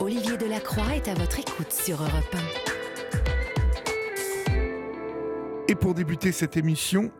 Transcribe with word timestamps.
Olivier 0.00 0.36
Delacroix 0.36 0.94
est 0.94 1.08
à 1.08 1.14
votre 1.14 1.40
écoute 1.40 1.72
sur 1.72 1.96
Europe 2.00 2.36
Et 5.68 5.74
pour 5.74 5.94
débuter 5.94 6.30
cette 6.30 6.56
émission, 6.56 7.10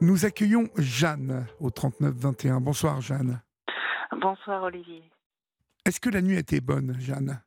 nous 0.00 0.26
accueillons 0.26 0.68
Jeanne 0.76 1.46
au 1.58 1.70
3921. 1.70 2.60
Bonsoir 2.60 3.00
Jeanne. 3.00 3.40
Bonsoir 4.20 4.62
Olivier. 4.62 5.02
Est-ce 5.86 6.00
que 6.00 6.10
la 6.10 6.20
nuit 6.20 6.36
était 6.36 6.60
bonne, 6.60 6.96
Jeanne? 7.00 7.40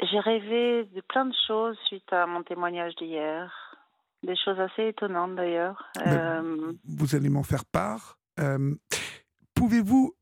J'ai 0.00 0.20
rêvé 0.20 0.84
de 0.94 1.00
plein 1.08 1.26
de 1.26 1.34
choses 1.48 1.76
suite 1.86 2.12
à 2.12 2.26
mon 2.26 2.44
témoignage 2.44 2.94
d'hier. 2.96 3.52
Des 4.22 4.36
choses 4.36 4.60
assez 4.60 4.88
étonnantes 4.88 5.34
d'ailleurs. 5.34 5.90
Euh... 6.06 6.72
Vous 6.84 7.16
allez 7.16 7.28
m'en 7.28 7.42
faire 7.42 7.64
part. 7.64 8.16
Euh, 8.38 8.74
Pouvez-vous 9.54 10.14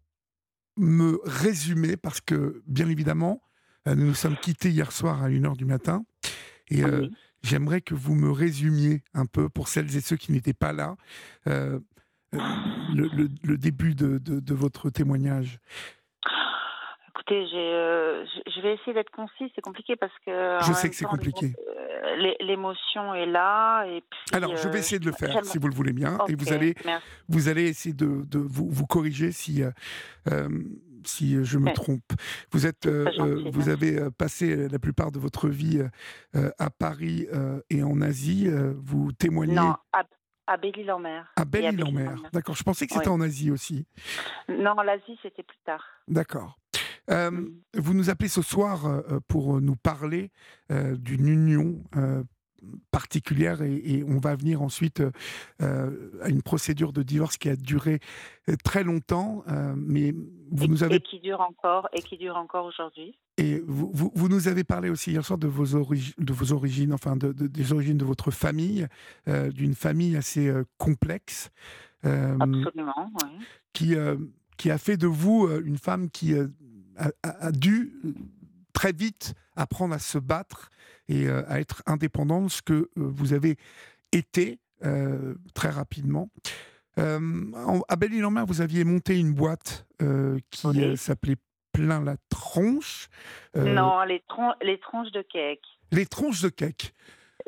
me 0.78 1.20
résumer, 1.24 1.96
parce 1.96 2.22
que 2.22 2.62
bien 2.66 2.88
évidemment, 2.88 3.42
nous 3.94 4.06
nous 4.06 4.14
sommes 4.14 4.36
quittés 4.36 4.70
hier 4.70 4.90
soir 4.92 5.22
à 5.22 5.28
1h 5.28 5.56
du 5.56 5.64
matin, 5.64 6.04
et 6.70 6.82
euh, 6.82 7.08
j'aimerais 7.42 7.80
que 7.80 7.94
vous 7.94 8.14
me 8.14 8.30
résumiez 8.30 9.02
un 9.14 9.26
peu, 9.26 9.48
pour 9.48 9.68
celles 9.68 9.96
et 9.96 10.00
ceux 10.00 10.16
qui 10.16 10.32
n'étaient 10.32 10.54
pas 10.54 10.72
là, 10.72 10.96
euh, 11.46 11.78
le, 12.32 13.08
le, 13.14 13.28
le, 13.42 13.58
début 13.58 13.94
de, 13.94 14.18
de, 14.18 14.40
de 14.40 14.54
votre 14.54 14.90
témoignage. 14.90 15.60
Écoutez, 17.10 17.46
euh, 17.54 18.24
je 18.46 18.60
vais 18.60 18.74
essayer 18.74 18.92
d'être 18.92 19.10
concis. 19.10 19.50
C'est 19.54 19.62
compliqué 19.62 19.96
parce 19.96 20.12
que. 20.24 20.58
Je 20.66 20.72
sais 20.72 20.90
que 20.90 20.94
c'est 20.94 21.06
compliqué. 21.06 21.54
L'émotion 22.40 23.14
est 23.14 23.26
là. 23.26 23.84
Et 23.86 24.00
puis, 24.00 24.20
Alors, 24.36 24.56
je 24.56 24.68
vais 24.68 24.78
essayer 24.78 24.98
de 24.98 25.06
le 25.06 25.12
faire, 25.12 25.44
si 25.44 25.58
vous 25.58 25.68
le 25.68 25.74
voulez 25.74 25.92
bien. 25.92 26.16
Okay, 26.20 26.32
et 26.32 26.36
vous 26.36 26.52
allez, 26.52 26.74
merci. 26.84 27.06
vous 27.28 27.48
allez 27.48 27.68
essayer 27.68 27.94
de, 27.94 28.22
de 28.26 28.38
vous, 28.38 28.68
vous, 28.70 28.86
corriger 28.86 29.32
si. 29.32 29.62
Euh, 30.30 30.48
si 31.08 31.44
je 31.44 31.58
me 31.58 31.72
trompe. 31.72 32.12
Vous 32.52 32.66
êtes, 32.66 32.86
euh, 32.86 33.10
gentil, 33.12 33.50
vous 33.50 33.68
avez 33.68 34.10
passé 34.16 34.68
la 34.68 34.78
plupart 34.78 35.12
de 35.12 35.18
votre 35.18 35.48
vie 35.48 35.82
euh, 36.34 36.50
à 36.58 36.70
Paris 36.70 37.26
euh, 37.32 37.60
et 37.70 37.82
en 37.82 38.00
Asie. 38.00 38.48
vous 38.76 39.12
témoignez. 39.12 39.54
Non, 39.54 39.74
à, 39.92 40.04
à 40.46 40.56
Belle-Île-en-Mer. 40.56 41.32
À 41.36 41.44
Belle-Île-en-Mer. 41.44 42.22
D'accord. 42.32 42.54
Je 42.54 42.62
pensais 42.62 42.86
que 42.86 42.94
c'était 42.94 43.08
en 43.08 43.20
Asie 43.20 43.50
aussi. 43.50 43.86
Non, 44.48 44.74
l'Asie, 44.82 45.18
c'était 45.22 45.42
plus 45.42 45.58
tard. 45.64 45.84
D'accord. 46.08 46.58
Euh, 47.10 47.30
Mm. 47.30 47.48
vous 47.74 47.94
nous 47.94 48.10
appelez 48.10 48.28
ce 48.28 48.42
soir 48.42 48.86
euh, 48.86 49.20
pour 49.28 49.60
nous 49.60 49.76
parler 49.76 50.32
euh, 50.72 50.96
d'une 50.96 51.28
union 51.28 51.84
euh, 51.96 52.24
particulière 52.90 53.62
et, 53.62 53.74
et 53.76 54.04
on 54.04 54.18
va 54.18 54.34
venir 54.36 54.62
ensuite 54.62 55.02
euh, 55.62 56.10
à 56.22 56.28
une 56.28 56.42
procédure 56.42 56.92
de 56.92 57.02
divorce 57.02 57.36
qui 57.36 57.48
a 57.48 57.56
duré 57.56 58.00
euh, 58.48 58.54
très 58.64 58.84
longtemps, 58.84 59.44
euh, 59.48 59.74
mais 59.76 60.14
vous 60.50 60.64
et, 60.64 60.68
nous 60.68 60.82
avez 60.84 60.96
et 60.96 61.00
qui 61.00 61.20
dure 61.20 61.40
encore 61.40 61.88
et 61.92 62.00
qui 62.02 62.16
dure 62.16 62.36
encore 62.36 62.66
aujourd'hui. 62.66 63.18
et 63.38 63.62
vous, 63.66 63.90
vous, 63.92 64.12
vous 64.14 64.28
nous 64.28 64.48
avez 64.48 64.64
parlé 64.64 64.88
aussi 64.90 65.10
hier 65.12 65.24
soir 65.24 65.38
de 65.38 65.46
vos, 65.48 65.74
origi 65.74 66.14
de 66.18 66.32
vos 66.32 66.52
origines, 66.52 66.92
enfin 66.92 67.16
de, 67.16 67.32
de, 67.32 67.46
des 67.46 67.72
origines 67.72 67.98
de 67.98 68.04
votre 68.04 68.30
famille, 68.30 68.86
euh, 69.28 69.50
d'une 69.50 69.74
famille 69.74 70.16
assez 70.16 70.48
euh, 70.48 70.64
complexe. 70.78 71.50
euh, 72.04 72.36
Absolument, 72.40 73.10
oui. 73.22 73.44
qui, 73.72 73.94
euh, 73.94 74.16
qui 74.56 74.70
a 74.70 74.78
fait 74.78 74.96
de 74.96 75.06
vous 75.06 75.46
euh, 75.46 75.62
une 75.64 75.78
femme 75.78 76.08
qui 76.10 76.34
euh, 76.34 76.46
a, 76.96 77.10
a- 77.22 77.46
a 77.46 77.52
dû 77.52 77.92
euh, 78.04 78.12
très 78.72 78.92
vite 78.92 79.34
apprendre 79.56 79.94
à 79.94 79.98
se 79.98 80.18
battre 80.18 80.70
et 81.08 81.26
euh, 81.26 81.42
à 81.48 81.60
être 81.60 81.82
indépendante, 81.86 82.50
ce 82.50 82.62
que 82.62 82.74
euh, 82.74 82.88
vous 82.96 83.32
avez 83.32 83.56
été 84.12 84.58
euh, 84.84 85.34
très 85.54 85.70
rapidement. 85.70 86.28
Euh, 86.98 87.18
en- 87.54 87.82
à 87.88 87.96
Belle-Île-en-Mer, 87.96 88.46
vous 88.46 88.60
aviez 88.60 88.84
monté 88.84 89.18
une 89.18 89.32
boîte 89.34 89.86
euh, 90.02 90.38
qui 90.50 90.66
Oui. 90.66 90.96
s'appelait 90.96 91.36
Plein 91.72 92.02
la 92.02 92.16
tronche. 92.30 93.08
Euh, 93.54 93.74
Non, 93.74 94.02
les, 94.04 94.22
tron 94.28 94.52
les 94.62 94.80
tronches 94.80 95.12
de 95.12 95.20
cake. 95.20 95.60
Les 95.92 96.06
tronches 96.06 96.40
de 96.40 96.48
cake. 96.48 96.94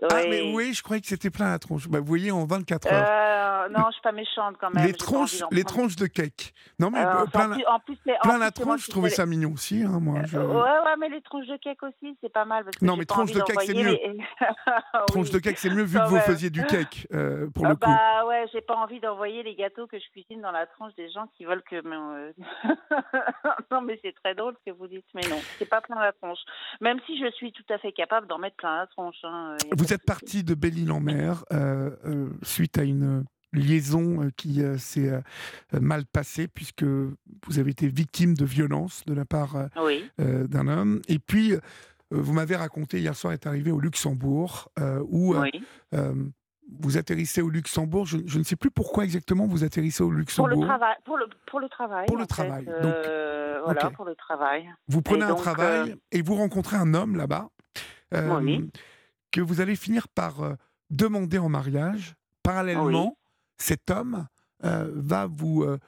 Ah, 0.03 0.21
mais 0.29 0.53
oui, 0.55 0.75
je 0.75 0.83
croyais 0.83 1.01
que 1.01 1.09
c'était 1.09 1.31
plein 1.31 1.51
la 1.51 1.59
tronche. 1.59 1.89
Bah, 1.89 1.99
vous 1.99 2.07
voyez, 2.07 2.31
en 2.31 2.47
24 2.47 2.87
heures. 2.93 3.07
Euh, 3.09 3.69
non, 3.71 3.87
je 3.89 3.93
suis 3.95 4.03
pas 4.03 4.13
méchante 4.13 4.57
quand 4.61 4.71
même. 4.73 4.85
les 4.87 4.93
tronches, 4.93 5.43
les 5.51 5.65
tronches 5.65 5.97
de 5.97 6.07
cake. 6.07 6.53
Non, 6.79 6.91
mais 6.91 7.01
Euh, 7.01 7.07
euh, 7.09 7.23
en 7.25 7.27
plein, 7.27 7.49
la, 7.49 7.55
plus- 7.57 7.67
en 7.67 7.79
plus, 7.81 7.95
en 7.95 8.05
plein 8.23 8.33
plus, 8.35 8.39
la 8.41 8.51
tronche, 8.53 8.87
je 8.87 8.91
trouvais 8.91 9.11
ça 9.11 9.27
mignon 9.27 9.53
aussi. 9.55 9.83
Hein, 9.83 9.99
moi, 10.01 10.21
je- 10.25 10.39
Ouais, 10.39 10.45
ouais, 10.55 10.97
mais 11.01 11.09
les 11.09 11.21
tronches 11.23 11.47
de 11.49 11.57
cake 11.57 11.83
aussi, 11.83 12.17
c'est 12.21 12.33
pas 12.33 12.45
mal. 12.45 12.65
Parce 12.65 12.77
que 12.77 12.85
Non, 12.85 12.97
mais 12.97 13.05
tronches 13.07 13.33
de 13.33 13.41
cake, 13.41 13.61
c'est 13.63 13.73
les- 13.73 14.17
Tronche 15.09 15.27
Oui. 15.27 15.33
de 15.33 15.39
cake, 15.41 15.59
c'est 15.59 15.71
mieux 15.71 15.83
vu 15.83 15.99
que 15.99 16.05
vous 16.07 16.19
faisiez 16.21 16.51
du 16.51 16.65
cake, 16.65 17.07
pour 17.55 17.67
le 17.67 17.75
coup. 17.75 17.81
bah 17.91 18.25
ouais, 18.27 18.45
j'ai 18.53 18.61
pas 18.61 18.77
envie 18.77 19.01
d'envoyer 19.01 19.43
les 19.43 19.57
gâteaux 19.57 19.87
que 19.89 19.99
je 19.99 20.09
cuisine 20.13 20.41
dans 20.41 20.53
la 20.53 20.67
tranche 20.67 20.95
des 20.95 21.11
gens 21.11 21.27
qui 21.37 21.45
veulent 21.45 21.63
que. 21.69 21.83
non, 23.71 23.81
mais 23.83 23.99
c'est 24.03 24.15
très 24.23 24.35
drôle 24.35 24.55
ce 24.65 24.71
que 24.71 24.77
vous 24.77 24.87
dites, 24.87 25.05
mais 25.15 25.23
non, 25.29 25.39
c'est 25.59 25.69
pas 25.69 25.81
plein 25.81 25.99
la 26.01 26.13
tronche. 26.13 26.39
Même 26.81 26.99
si 27.07 27.19
je 27.19 27.31
suis 27.33 27.53
tout 27.53 27.65
à 27.71 27.79
fait 27.79 27.93
capable 27.93 28.27
d'en 28.27 28.39
mettre 28.39 28.57
plein 28.57 28.79
la 28.79 28.87
tronche. 28.87 29.17
hein, 29.25 29.57
Vous 29.89 29.95
êtes 29.95 30.05
parti 30.05 30.45
de 30.45 30.53
Belle-Île-en-Mer 30.53 31.47
euh, 31.51 31.89
euh, 32.05 32.29
suite 32.43 32.77
à 32.77 32.83
une 32.83 33.25
liaison 33.55 34.23
euh, 34.23 34.31
qui 34.37 34.61
s'est 34.77 35.11
mal 35.73 36.05
passée 36.05 36.47
puisque 36.47 36.83
vous 36.85 37.59
avez 37.59 37.71
été 37.71 37.89
victime 37.89 38.35
de 38.35 38.45
violence 38.45 39.03
de 39.07 39.15
la 39.15 39.25
part. 39.25 39.57
Oui, 39.83 40.11
d'un 40.19 40.69
homme. 40.69 41.01
Et 41.09 41.19
puis, 41.19 41.55
vous 42.11 42.35
m'avez 42.35 42.55
raconté 42.55 43.01
hier 43.01 43.17
soir 43.17 43.33
est 43.33 43.47
arrivé 43.47 43.71
au 43.71 43.81
Luxembourg 43.81 44.71
où 45.09 45.35
oui. 45.35 45.51
vous 46.79 46.99
atterrissez 46.99 47.41
au 47.41 47.49
Luxembourg. 47.49 48.05
Je, 48.05 48.19
je 48.27 48.39
ne 48.39 48.45
sais 48.45 48.57
plus 48.57 48.71
pourquoi 48.71 49.05
exactement 49.05 49.47
vous 49.47 49.65
atterrissez 49.65 50.03
au 50.03 50.09
Pour 50.09 50.19
Luxembourg. 50.19 50.61
le 50.61 50.67
travail. 50.67 50.97
Pour 51.07 51.17
le, 51.17 51.27
pour 51.47 51.61
le 51.61 51.69
travail. 51.71 52.07
Pour 52.09 52.17
le 52.19 52.25
fait, 52.25 52.29
travail, 52.29 52.67
donc, 52.67 52.77
euh, 52.77 53.63
voilà, 53.65 53.91
pour 53.93 54.05
le 54.05 54.15
travail. 54.15 54.69
Vous 54.87 55.01
prenez 55.01 55.21
Et 55.21 55.25
un 55.25 55.29
donc, 55.29 55.39
travail 55.39 55.93
euh, 55.93 55.97
et 56.13 56.21
vous 56.21 56.35
rencontrez 56.35 56.77
un 56.77 56.93
homme 56.93 57.17
là-bas 57.17 57.49
euh, 58.13 58.39
Oui. 58.41 58.69
Que 59.31 59.41
vous 59.41 59.61
allez 59.61 59.77
finir 59.77 60.09
par 60.09 60.43
euh, 60.43 60.55
demander 60.91 61.39
en 61.39 61.49
mariage. 61.49 62.17
Parallèlement, 62.43 63.19
cet 63.59 63.91
homme 63.91 64.27
euh, 64.65 64.91
va 64.95 65.27
vous, 65.27 65.63
euh, 65.63 65.79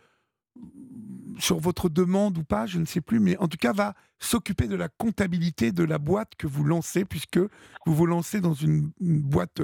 sur 1.38 1.58
votre 1.58 1.88
demande 1.88 2.38
ou 2.38 2.44
pas, 2.44 2.66
je 2.66 2.78
ne 2.78 2.84
sais 2.84 3.00
plus, 3.00 3.20
mais 3.20 3.36
en 3.38 3.48
tout 3.48 3.56
cas 3.56 3.72
va 3.72 3.94
s'occuper 4.18 4.68
de 4.68 4.76
la 4.76 4.88
comptabilité 4.88 5.72
de 5.72 5.84
la 5.84 5.98
boîte 5.98 6.34
que 6.36 6.46
vous 6.46 6.64
lancez, 6.64 7.04
puisque 7.04 7.38
vous 7.38 7.94
vous 7.94 8.06
lancez 8.06 8.40
dans 8.40 8.54
une, 8.54 8.90
une 9.00 9.20
boîte 9.20 9.62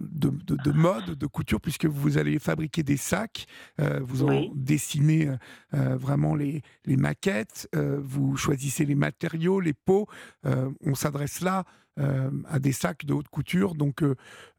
de, 0.00 0.28
de- 0.30 0.56
de 0.56 0.72
mode, 0.72 1.14
de 1.16 1.26
couture, 1.26 1.60
puisque 1.60 1.86
vous 1.86 2.18
allez 2.18 2.38
fabriquer 2.38 2.82
des 2.82 2.96
sacs, 2.96 3.46
euh, 3.80 4.00
vous 4.02 4.22
en 4.22 4.28
Oui. 4.28 4.50
dessinez 4.54 5.28
euh, 5.28 5.36
euh, 5.74 5.96
vraiment 5.96 6.34
les, 6.34 6.62
les 6.84 6.96
maquettes, 6.96 7.68
euh, 7.74 7.98
vous 8.02 8.36
choisissez 8.36 8.84
les 8.84 8.94
matériaux, 8.94 9.60
les 9.60 9.74
pots. 9.74 10.06
on 10.44 10.94
s'adresse 10.94 11.40
là 11.40 11.64
à 12.48 12.60
des 12.60 12.70
sacs 12.70 13.04
de 13.06 13.12
haute 13.12 13.26
couture, 13.28 13.74
donc 13.74 14.04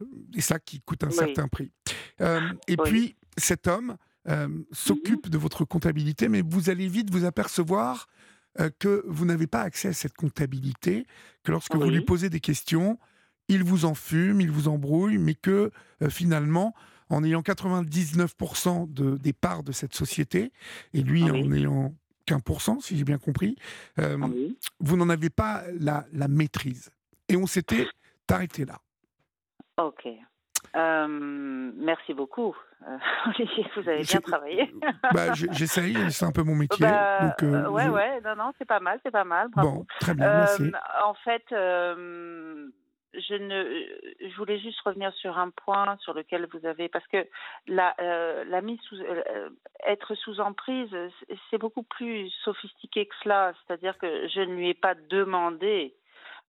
des 0.01 0.41
sacs 0.41 0.65
qui 0.65 0.81
coûtent 0.81 1.05
un 1.05 1.09
Oui. 1.09 1.13
certain 1.15 1.47
prix. 1.47 1.71
Et 2.19 2.75
Oui. 2.77 2.77
Puis, 2.83 3.15
cet 3.37 3.67
homme 3.67 3.95
euh, 4.27 4.49
s'occupe 4.73 5.29
de 5.29 5.37
votre 5.37 5.63
comptabilité, 5.63 6.27
mais 6.27 6.41
vous 6.41 6.69
allez 6.69 6.89
vite 6.89 7.09
vous 7.11 7.23
apercevoir 7.23 8.07
que 8.79 9.05
vous 9.07 9.23
n'avez 9.25 9.47
pas 9.47 9.61
accès 9.61 9.87
à 9.89 9.93
cette 9.93 10.15
comptabilité, 10.15 11.05
que 11.43 11.51
lorsque 11.51 11.73
vous 11.75 11.89
lui 11.89 12.01
posez 12.01 12.29
des 12.29 12.41
questions, 12.41 12.99
il 13.49 13.63
vous 13.63 13.83
enfume, 13.85 14.39
il 14.41 14.49
vous 14.51 14.67
embrouille, 14.69 15.17
mais 15.17 15.33
que 15.35 15.71
euh, 16.01 16.09
finalement, 16.09 16.73
en 17.09 17.23
ayant 17.23 17.41
99% 17.41 18.93
de, 18.93 19.17
des 19.17 19.33
parts 19.33 19.63
de 19.63 19.71
cette 19.71 19.93
société, 19.95 20.51
et 20.93 21.01
lui 21.01 21.23
Ah 21.27 21.31
Oui. 21.33 21.43
en 21.47 21.51
ayant 21.53 21.93
qu'un 22.25 22.39
pour 22.39 22.61
cent, 22.61 22.79
si 22.79 22.97
j'ai 22.97 23.03
bien 23.03 23.17
compris, 23.17 23.57
euh, 23.99 24.17
Oui. 24.21 24.57
vous 24.79 24.95
n'en 24.95 25.09
avez 25.09 25.29
pas 25.29 25.63
la, 25.79 26.05
la 26.13 26.27
maîtrise. 26.27 26.91
Et 27.27 27.35
on 27.35 27.47
s'était 27.47 27.87
arrêté 28.29 28.63
là. 28.65 28.79
Ok. 29.77 30.07
Euh, 30.75 31.07
merci 31.75 32.13
beaucoup. 32.13 32.55
Euh, 32.87 32.97
vous 33.75 33.89
avez 33.89 34.03
bien 34.03 34.21
travaillé. 34.21 34.71
Bah, 35.13 35.33
J'essaye, 35.33 35.95
c'est 36.11 36.25
un 36.25 36.31
peu 36.31 36.43
mon 36.43 36.53
métier. 36.55 36.85
Bah, 36.85 37.21
donc, 37.29 37.43
euh, 37.43 37.67
ouais, 37.69 37.85
je- 37.85 37.89
ouais, 37.89 38.21
non, 38.21 38.35
non, 38.35 38.51
c'est 38.59 38.65
pas 38.67 38.79
mal, 38.79 38.99
c'est 39.03 39.11
pas 39.11 39.23
mal, 39.23 39.47
bravo. 39.49 39.69
Bon, 39.71 39.85
très 39.99 40.13
bien, 40.13 40.31
merci. 40.31 40.71
en 41.03 41.13
fait, 41.23 41.43
je 43.13 43.33
ne, 43.35 44.29
je 44.29 44.35
voulais 44.37 44.59
juste 44.59 44.79
revenir 44.81 45.13
sur 45.13 45.37
un 45.37 45.49
point 45.49 45.97
sur 46.01 46.13
lequel 46.13 46.47
vous 46.51 46.65
avez, 46.65 46.89
parce 46.89 47.07
que 47.07 47.27
la, 47.67 47.95
euh, 47.99 48.43
la 48.45 48.61
mise 48.61 48.79
sous, 48.81 48.95
euh, 48.95 49.49
être 49.85 50.15
sous 50.15 50.39
emprise, 50.39 50.95
c'est- 51.49 51.57
beaucoup 51.57 51.83
plus 51.83 52.29
sophistiqué 52.45 53.05
que 53.05 53.15
cela. 53.23 53.53
C'est-à-dire 53.67 53.97
que 53.97 54.27
je 54.29 54.39
ne 54.41 54.55
lui 54.55 54.69
ai 54.69 54.73
pas 54.73 54.95
demandé 54.95 55.93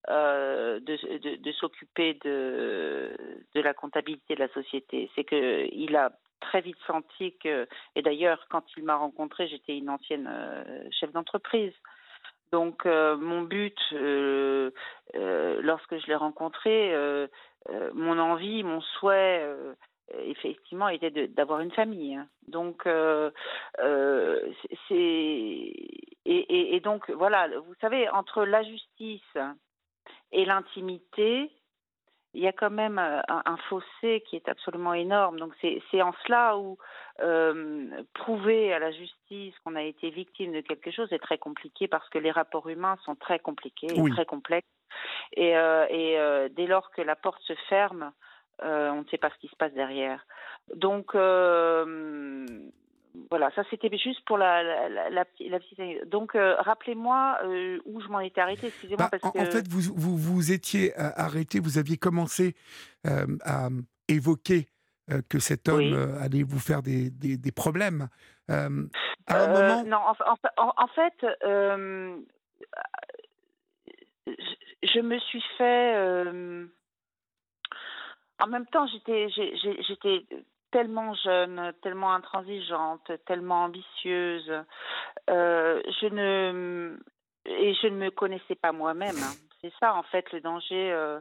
euh, 0.09 0.79
de, 0.79 1.17
de, 1.17 1.35
de 1.37 1.51
s'occuper 1.53 2.13
de, 2.23 3.11
de 3.55 3.61
la 3.61 3.73
comptabilité 3.73 4.35
de 4.35 4.39
la 4.39 4.49
société. 4.49 5.09
C'est 5.15 5.23
que 5.23 5.67
il 5.73 5.95
a 5.95 6.11
très 6.41 6.61
vite 6.61 6.77
senti 6.85 7.35
que, 7.37 7.67
et 7.95 8.01
d'ailleurs, 8.01 8.45
quand 8.49 8.63
il 8.77 8.83
m'a 8.83 8.95
rencontré, 8.95 9.47
j'étais 9.47 9.77
une 9.77 9.89
ancienne 9.89 10.29
chef 10.91 11.11
d'entreprise. 11.11 11.73
Donc, 12.51 12.85
euh, 12.85 13.15
mon 13.17 13.41
but, 13.41 13.77
euh, 13.93 14.71
euh, 15.15 15.61
lorsque 15.61 15.97
je 15.97 16.07
l'ai 16.07 16.15
rencontré, 16.15 16.93
euh, 16.93 17.27
euh, 17.69 17.91
mon 17.93 18.17
envie, 18.17 18.63
mon 18.63 18.81
souhait, 18.81 19.41
euh, 19.43 19.73
effectivement, 20.25 20.89
était 20.89 21.27
d'avoir 21.27 21.59
une 21.59 21.71
famille. 21.71 22.15
hein. 22.15 22.27
Donc, 22.47 22.87
c'est 24.87 24.95
et, 26.25 26.75
et, 26.75 26.79
donc, 26.79 27.09
voilà, 27.11 27.47
vous 27.47 27.73
savez, 27.81 28.07
entre 28.09 28.43
la 28.45 28.61
justice 28.63 29.37
et 30.31 30.45
l'intimité, 30.45 31.51
il 32.33 32.43
y 32.43 32.47
a 32.47 32.51
quand 32.51 32.69
même 32.69 32.99
euh, 32.99 33.21
un, 33.27 33.57
fossé 33.69 34.23
qui 34.27 34.35
est 34.35 34.47
absolument 34.49 34.93
énorme. 34.93 35.39
Donc 35.39 35.53
c'est 35.61 36.01
en 36.01 36.13
cela 36.25 36.57
où 36.57 36.77
euh, 37.21 38.03
prouver 38.13 38.73
à 38.73 38.79
la 38.79 38.91
justice 38.91 39.53
qu'on 39.63 39.75
a 39.75 39.81
été 39.81 40.09
victime 40.09 40.53
de 40.53 40.61
quelque 40.61 40.91
chose 40.91 41.11
est 41.11 41.19
très 41.19 41.37
compliqué 41.37 41.87
parce 41.87 42.07
que 42.09 42.19
les 42.19 42.31
rapports 42.31 42.69
humains 42.69 42.97
sont 43.03 43.15
très 43.15 43.39
compliqués 43.39 43.87
et 43.87 44.09
très 44.11 44.25
complexes. 44.25 44.67
Et, 45.33 45.57
euh, 45.57 45.87
et 45.89 46.49
dès 46.51 46.67
lors 46.67 46.91
que 46.91 47.01
la 47.01 47.15
porte 47.15 47.41
se 47.43 47.53
ferme, 47.67 48.11
on 48.61 49.01
ne 49.01 49.07
sait 49.09 49.17
pas 49.17 49.29
ce 49.31 49.37
qui 49.39 49.47
se 49.47 49.55
passe 49.55 49.73
derrière. 49.73 50.25
Donc 50.75 51.15
voilà, 53.29 53.49
ça 53.55 53.63
c'était 53.69 53.95
juste 53.97 54.23
pour 54.25 54.37
la, 54.37 54.61
la, 54.89 55.09
la, 55.09 55.25
petite. 55.25 56.07
Donc, 56.09 56.35
euh, 56.35 56.55
rappelez-moi 56.59 57.39
euh, 57.43 57.79
où 57.85 58.01
je 58.01 58.07
m'en 58.07 58.19
étais 58.19 58.41
arrêtée, 58.41 58.67
excusez-moi. 58.67 59.09
Bah, 59.11 59.17
en, 59.23 59.45
fait, 59.45 59.67
vous, 59.67 59.93
vous, 59.95 60.17
vous 60.17 60.51
étiez 60.51 60.93
euh, 60.99 61.09
arrêté, 61.15 61.59
vous 61.59 61.77
aviez 61.77 61.97
commencé 61.97 62.55
à 63.03 63.69
évoquer 64.07 64.67
que 65.27 65.39
cet 65.39 65.69
homme 65.69 66.15
allait 66.21 66.43
vous 66.43 66.59
faire 66.59 66.83
des, 66.83 67.09
des, 67.09 67.37
des 67.37 67.51
problèmes. 67.51 68.09
à 68.47 68.65
un 68.65 68.69
moment... 69.47 69.83
Non, 69.83 69.97
en, 69.97 70.15
en 70.57 70.87
fait, 70.87 71.13
je, 74.83 74.99
me 74.99 75.19
suis 75.19 75.43
fait. 75.57 75.97
en 78.39 78.47
même 78.47 78.67
temps, 78.67 78.85
j'étais 78.87 79.27
tellement 80.71 81.13
jeune, 81.15 81.73
tellement 81.81 82.13
intransigeante, 82.13 83.11
tellement 83.25 83.65
ambitieuse. 83.65 84.51
Euh, 85.29 85.81
je 86.01 86.07
ne 86.07 86.97
et 87.45 87.73
je 87.73 87.87
ne 87.87 87.95
me 87.95 88.11
connaissais 88.11 88.55
pas 88.55 88.71
moi-même. 88.71 89.15
Hein. 89.17 89.33
C'est 89.61 89.73
ça 89.79 89.95
en 89.95 90.03
fait 90.03 90.31
le 90.31 90.41
danger. 90.41 90.91
Euh, 90.91 91.19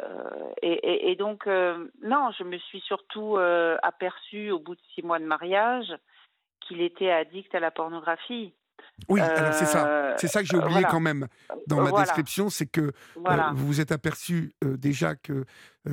euh, 0.00 0.30
et, 0.62 1.10
et, 1.10 1.16
donc 1.16 1.46
non, 1.46 2.30
je 2.38 2.44
me 2.44 2.58
suis 2.58 2.80
surtout 2.80 3.36
aperçue 3.82 4.50
au 4.50 4.58
bout 4.58 4.74
de 4.74 4.80
six 4.94 5.02
mois 5.02 5.18
de 5.18 5.24
mariage 5.24 5.92
qu'il 6.60 6.80
était 6.82 7.10
addict 7.10 7.54
à 7.54 7.60
la 7.60 7.70
pornographie. 7.70 8.54
Oui, 9.08 9.20
c'est 9.52 9.66
ça. 9.66 10.07
Euh, 10.18 10.20
c'est 10.20 10.28
ça 10.28 10.42
que 10.42 10.48
j'ai 10.48 10.56
oublié 10.56 10.82
quand 10.90 11.00
même 11.00 11.26
dans 11.66 11.80
ma 11.80 11.92
description, 11.92 12.50
c'est 12.50 12.66
que 12.66 12.80
euh, 12.80 13.36
vous 13.54 13.66
vous 13.66 13.80
êtes 13.80 13.92
aperçu 13.92 14.52
euh, 14.64 14.76
déjà 14.76 15.14
que 15.14 15.44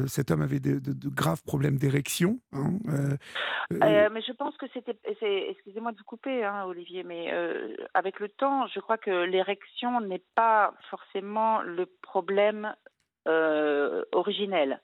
cet 0.07 0.29
homme 0.29 0.41
avait 0.41 0.59
de, 0.59 0.79
graves 1.09 1.43
problèmes 1.43 1.77
d'érection. 1.77 2.39
Hein, 2.51 2.79
mais 3.71 4.21
je 4.21 4.33
pense 4.33 4.55
que 4.57 4.65
c'était. 4.73 4.97
Excusez-moi 5.49 5.91
de 5.91 5.97
vous 5.97 6.03
couper, 6.03 6.43
hein, 6.43 6.65
Olivier, 6.65 7.03
mais 7.03 7.31
avec 7.93 8.19
le 8.19 8.29
temps, 8.29 8.67
je 8.67 8.79
crois 8.79 8.97
que 8.97 9.25
l'érection 9.25 10.01
n'est 10.01 10.23
pas 10.35 10.73
forcément 10.89 11.61
le 11.61 11.85
problème 12.01 12.73
originel. 14.11 14.81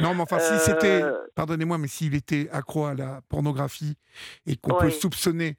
Non, 0.00 0.14
mais 0.14 0.22
enfin, 0.22 0.38
si 0.38 0.58
c'était, 0.58 1.02
pardonnez-moi, 1.34 1.76
mais 1.76 1.88
s'il 1.88 2.14
était 2.14 2.48
accro 2.50 2.86
à 2.86 2.94
la 2.94 3.20
pornographie 3.28 3.96
et 4.46 4.56
qu'on 4.56 4.78
peut 4.78 4.90
soupçonner 4.90 5.56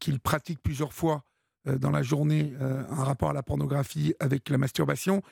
qu'il 0.00 0.20
pratique 0.20 0.60
plusieurs 0.62 0.92
fois 0.92 1.22
euh, 1.22 1.33
dans 1.66 1.90
la 1.90 2.02
journée 2.02 2.52
euh, 2.60 2.82
un 2.90 3.04
rapport 3.04 3.30
à 3.30 3.32
la 3.32 3.42
pornographie 3.42 4.14
avec 4.20 4.48
la 4.48 4.58
masturbation, 4.58 5.22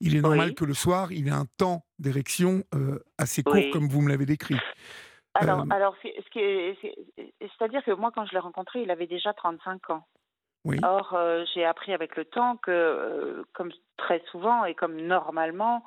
il 0.00 0.16
est 0.16 0.20
normal 0.20 0.54
que 0.54 0.64
le 0.64 0.74
soir, 0.74 1.12
il 1.12 1.28
ait 1.28 1.32
un 1.32 1.46
temps 1.56 1.84
d'érection 1.98 2.62
euh, 2.74 3.00
assez 3.18 3.42
court, 3.42 3.70
comme 3.72 3.88
vous 3.88 4.00
me 4.00 4.08
l'avez 4.08 4.26
décrit. 4.26 4.56
Alors, 5.34 5.64
alors 5.70 5.96
c'est-à-dire 6.02 7.84
que 7.84 7.92
moi, 7.92 8.10
quand 8.14 8.26
je 8.26 8.32
l'ai 8.32 8.38
rencontré, 8.38 8.82
il 8.82 8.90
avait 8.90 9.06
déjà 9.06 9.32
35 9.32 9.90
ans. 9.90 10.06
Oui. 10.64 10.78
Or, 10.82 11.16
j'ai 11.54 11.64
appris 11.64 11.92
avec 11.92 12.16
le 12.16 12.24
temps 12.24 12.56
que, 12.56 13.44
comme 13.52 13.70
très 13.96 14.22
souvent 14.30 14.64
et 14.64 14.74
comme 14.74 14.96
normalement, 15.00 15.84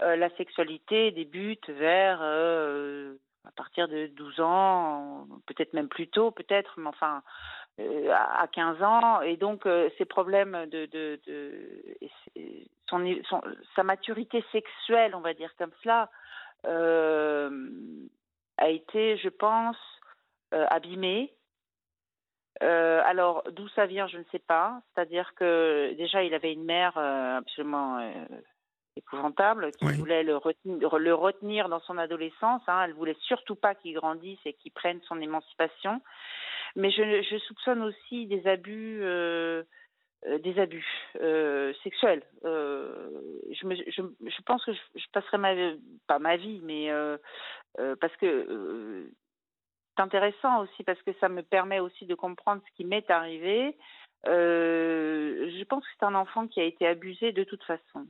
la 0.00 0.28
sexualité 0.36 1.12
débute 1.12 1.68
vers 1.70 2.20
à 3.48 3.52
partir 3.52 3.88
de 3.88 4.08
12 4.08 4.40
ans, 4.40 5.26
peut-être 5.46 5.72
même 5.72 5.88
plus 5.88 6.08
tôt, 6.08 6.30
peut-être, 6.30 6.74
mais 6.76 6.88
enfin, 6.88 7.16
euh, 7.16 7.20
à 7.78 8.46
15 8.52 8.82
ans. 8.82 9.20
Et 9.22 9.36
donc, 9.36 9.66
euh, 9.66 9.88
ces 9.98 10.04
problèmes 10.04 10.66
de. 10.66 10.86
de, 10.86 11.20
son, 12.88 13.42
sa 13.76 13.82
maturité 13.82 14.44
sexuelle, 14.52 15.14
on 15.14 15.20
va 15.20 15.34
dire 15.34 15.52
comme 15.58 15.72
cela, 15.82 16.10
euh, 16.66 17.50
a 18.56 18.68
été, 18.68 19.16
je 19.18 19.28
pense, 19.28 19.76
abîmée. 20.50 21.34
alors, 22.60 23.42
d'où 23.52 23.68
ça 23.68 23.86
vient, 23.86 24.08
je 24.08 24.18
ne 24.18 24.24
sais 24.32 24.38
pas. 24.38 24.80
C'est-à-dire 24.94 25.34
que 25.34 25.94
déjà, 25.96 26.24
il 26.24 26.34
avait 26.34 26.52
une 26.52 26.64
mère 26.64 26.96
absolument 26.96 28.00
épouvantable, 28.96 29.70
qui 29.72 29.86
voulait 29.92 30.22
le 30.22 30.36
retenir, 30.36 30.98
le 30.98 31.14
retenir, 31.14 31.68
dans 31.68 31.80
son 31.80 31.98
adolescence. 31.98 32.62
Hein. 32.66 32.82
Elle 32.84 32.94
voulait 32.94 33.16
surtout 33.20 33.54
pas 33.54 33.74
qu'il 33.74 33.94
grandisse 33.94 34.40
et 34.44 34.54
qu'il 34.54 34.72
prenne 34.72 35.00
son 35.02 35.20
émancipation. 35.20 36.00
Mais 36.78 36.92
je, 36.92 37.22
je 37.22 37.38
soupçonne 37.38 37.82
aussi 37.82 38.26
des 38.26 38.46
abus. 38.46 39.00
Euh, 39.02 39.64
euh 40.26 40.38
des 40.38 40.58
abus 40.58 40.86
euh, 41.20 41.72
sexuels. 41.82 42.22
Je, 42.42 43.66
me, 43.66 43.74
je, 43.74 44.42
pense 44.46 44.64
que 44.64 44.72
je, 44.72 44.80
je, 44.94 45.06
passerai 45.12 45.38
ma 45.38 45.54
pas 46.06 46.20
ma 46.20 46.36
vie, 46.36 46.60
mais 46.62 46.88
parce 48.00 48.16
que 48.16 49.10
c'est 49.96 50.02
intéressant 50.02 50.62
aussi 50.62 50.84
parce 50.84 51.02
que 51.02 51.12
ça 51.20 51.28
me 51.28 51.42
permet 51.42 51.80
aussi 51.80 52.06
de 52.06 52.14
comprendre 52.14 52.62
ce 52.68 52.76
qui 52.76 52.84
m'est 52.84 53.10
arrivé. 53.10 53.76
je 54.24 55.64
pense 55.64 55.84
que 55.84 55.90
c'est 55.98 56.06
un 56.06 56.14
enfant 56.14 56.46
qui 56.46 56.60
a 56.60 56.64
été 56.64 56.86
abusé 56.86 57.32
de 57.32 57.44
toute 57.44 57.64
façon. 57.64 58.06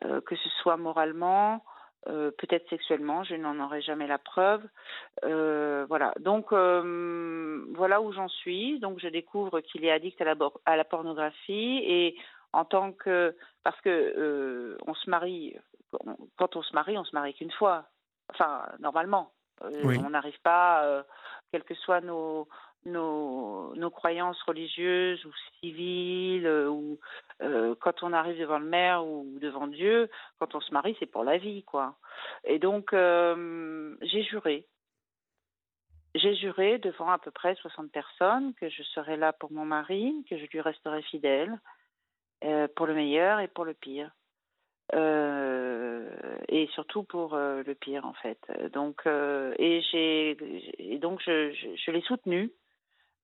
Que 0.00 0.34
ce 0.34 0.48
soit 0.60 0.76
moralement, 0.76 1.64
euh, 2.08 2.30
peut-être 2.38 2.68
sexuellement, 2.68 3.22
je 3.24 3.34
n'en 3.34 3.58
aurai 3.64 3.80
jamais 3.82 4.06
la 4.06 4.18
preuve. 4.18 4.62
Euh, 5.24 5.86
voilà. 5.88 6.12
Donc 6.20 6.52
voilà 6.52 8.00
où 8.00 8.12
j'en 8.12 8.28
suis. 8.28 8.78
Donc 8.80 8.98
je 9.00 9.08
découvre 9.08 9.60
qu'il 9.60 9.84
est 9.84 9.90
addict 9.90 10.20
à 10.20 10.24
la, 10.24 10.34
à 10.66 10.76
la, 10.76 10.84
pornographie 10.84 11.80
et 11.84 12.16
en 12.52 12.64
tant 12.64 12.92
que 12.92 13.36
parce 13.62 13.80
que 13.80 14.76
on 14.86 14.94
se 14.94 15.08
marie 15.08 15.56
quand 16.36 16.56
on 16.56 16.62
se 16.62 16.74
marie, 16.74 16.98
on 16.98 17.04
se 17.04 17.14
marie 17.14 17.34
qu'une 17.34 17.52
fois. 17.52 17.84
Enfin 18.30 18.62
normalement, 18.80 19.32
on 19.60 20.10
n'arrive 20.10 20.40
pas, 20.42 21.04
quelles 21.50 21.64
que 21.64 21.74
soient 21.74 22.00
nos 22.00 22.48
nos, 22.84 23.90
croyances 23.90 24.40
religieuses 24.42 25.24
ou 25.24 25.32
civiles, 25.60 26.46
euh, 26.46 26.68
ou 26.68 26.98
euh, 27.42 27.74
quand 27.80 28.02
on 28.02 28.12
arrive 28.12 28.38
devant 28.38 28.58
le 28.58 28.66
maire 28.66 29.04
ou 29.04 29.38
devant 29.40 29.66
Dieu, 29.66 30.08
quand 30.38 30.54
on 30.54 30.60
se 30.60 30.72
marie, 30.72 30.96
c'est 30.98 31.06
pour 31.06 31.24
la 31.24 31.38
vie, 31.38 31.62
quoi. 31.64 31.96
Et 32.44 32.58
donc, 32.58 32.92
euh, 32.92 33.96
j'ai 34.02 34.22
juré. 34.22 34.66
J'ai 36.14 36.34
juré 36.34 36.78
devant 36.78 37.10
à 37.10 37.18
peu 37.18 37.30
près 37.30 37.54
60 37.54 37.90
personnes 37.90 38.52
que 38.54 38.68
je 38.68 38.82
serais 38.82 39.16
là 39.16 39.32
pour 39.32 39.50
mon 39.52 39.64
mari, 39.64 40.14
que 40.28 40.36
je 40.36 40.44
lui 40.46 40.60
resterai 40.60 41.02
fidèle, 41.02 41.58
pour 42.74 42.86
le 42.86 42.94
meilleur 42.94 43.38
et 43.40 43.48
pour 43.48 43.64
le 43.64 43.72
pire. 43.72 44.10
et 44.92 46.66
surtout 46.74 47.04
pour 47.04 47.36
le 47.36 47.74
pire 47.74 48.04
en 48.04 48.12
fait. 48.12 48.38
Donc 48.72 49.06
et 49.06 50.98
donc 51.00 51.22
je, 51.24 51.52
je 51.52 51.90
l'ai 51.90 52.02
soutenu 52.02 52.52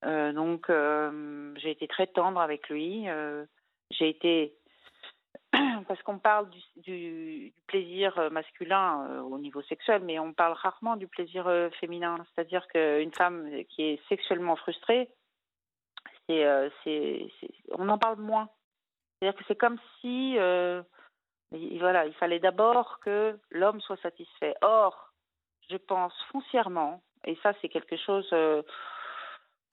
euh, 0.04 0.32
donc, 0.32 0.70
euh, 0.70 1.52
j'ai 1.56 1.70
été 1.70 1.88
très 1.88 2.06
tendre 2.06 2.40
avec 2.40 2.68
lui. 2.68 3.08
Euh, 3.08 3.44
j'ai 3.90 4.08
été 4.08 4.54
parce 5.88 6.02
qu'on 6.02 6.18
parle 6.18 6.48
du, 6.76 7.52
plaisir 7.66 8.30
masculin 8.30 9.22
au 9.22 9.38
niveau 9.38 9.62
sexuel, 9.62 10.02
mais 10.04 10.18
on 10.18 10.32
parle 10.32 10.52
rarement 10.52 10.96
du 10.96 11.06
plaisir 11.08 11.50
féminin. 11.80 12.16
C'est-à-dire 12.34 12.66
qu'une 12.68 13.12
femme 13.12 13.64
qui 13.68 13.82
est 13.82 14.08
sexuellement 14.08 14.56
frustrée, 14.56 15.08
on 16.28 17.88
en 17.88 17.98
parle 17.98 18.20
moins. 18.20 18.48
C'est-à-dire 19.20 19.38
que 19.38 19.44
c'est 19.48 19.56
comme 19.56 19.78
si, 20.00 20.36
voilà, 21.78 22.06
il 22.06 22.14
fallait 22.14 22.40
d'abord 22.40 23.00
que 23.00 23.38
l'homme 23.50 23.80
soit 23.80 24.00
satisfait. 24.00 24.54
Or, 24.62 25.12
je 25.70 25.76
pense 25.76 26.14
foncièrement, 26.30 27.02
et 27.24 27.36
ça 27.42 27.52
c'est 27.60 27.68
quelque 27.68 27.96
chose 27.96 28.30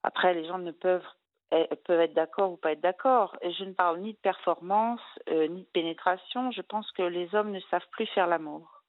après, 0.06 0.34
les 0.34 0.46
gens 0.46 0.58
ne 0.58 0.70
peuvent 0.70 1.02
eh, 1.50 1.66
peuvent 1.84 2.00
être 2.00 2.14
d'accord 2.14 2.52
ou 2.52 2.56
pas 2.56 2.72
être 2.72 2.80
d'accord. 2.80 3.36
Je 3.42 3.64
ne 3.64 3.72
parle 3.72 4.00
ni 4.00 4.12
de 4.12 4.18
performance, 4.18 5.00
euh, 5.28 5.48
ni 5.48 5.62
de 5.62 5.68
pénétration. 5.72 6.52
Je 6.52 6.62
pense 6.62 6.90
que 6.92 7.02
les 7.02 7.34
hommes 7.34 7.50
ne 7.50 7.60
savent 7.70 7.86
plus 7.90 8.06
faire 8.06 8.28
l'amour. 8.28 8.84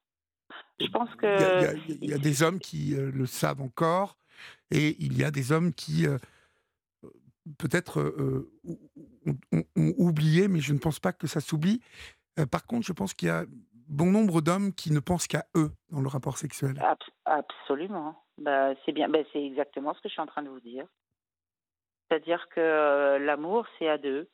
Je 0.79 0.87
pense 0.87 1.13
que... 1.15 1.75
Il 1.87 2.09
y, 2.09 2.13
a, 2.13 2.19
des 2.19 2.43
hommes 2.43 2.59
qui 2.59 2.95
euh, 2.95 3.11
le 3.11 3.25
savent 3.25 3.61
encore, 3.61 4.15
et 4.69 4.95
il 4.99 5.17
y 5.17 5.23
a 5.23 5.31
des 5.31 5.51
hommes 5.51 5.73
qui, 5.73 6.07
euh, 6.07 6.17
peut-être, 7.57 8.13
ont, 9.51 9.93
oublié, 9.97 10.47
mais 10.47 10.59
je 10.59 10.73
ne 10.73 10.79
pense 10.79 10.99
pas 10.99 11.13
que 11.13 11.25
ça 11.25 11.41
s'oublie. 11.41 11.81
par 12.51 12.65
contre, 12.65 12.85
je 12.85 12.93
pense 12.93 13.15
qu'il 13.15 13.27
y 13.27 13.31
a 13.31 13.45
bon 13.87 14.11
nombre 14.11 14.41
d'hommes 14.41 14.71
qui 14.71 14.91
ne 14.91 14.99
pensent 14.99 15.27
qu'à 15.27 15.45
eux 15.55 15.71
dans 15.89 16.01
le 16.01 16.07
rapport 16.07 16.37
sexuel. 16.37 16.79
absolument. 17.25 18.23
Bah, 18.37 18.73
c'est 18.85 18.91
bien, 18.91 19.09
bah, 19.09 19.19
c'est 19.33 19.43
exactement 19.43 19.93
ce 19.95 20.01
que 20.01 20.09
je 20.09 20.13
suis 20.13 20.21
en 20.21 20.27
train 20.27 20.43
de 20.43 20.49
vous 20.49 20.59
dire. 20.59 20.87
C'est-à-dire 22.09 22.47
que 22.49 22.59
euh, 22.61 23.19
l'amour, 23.19 23.65
c'est 23.77 23.89
à 23.89 23.97
deux. 23.97 24.29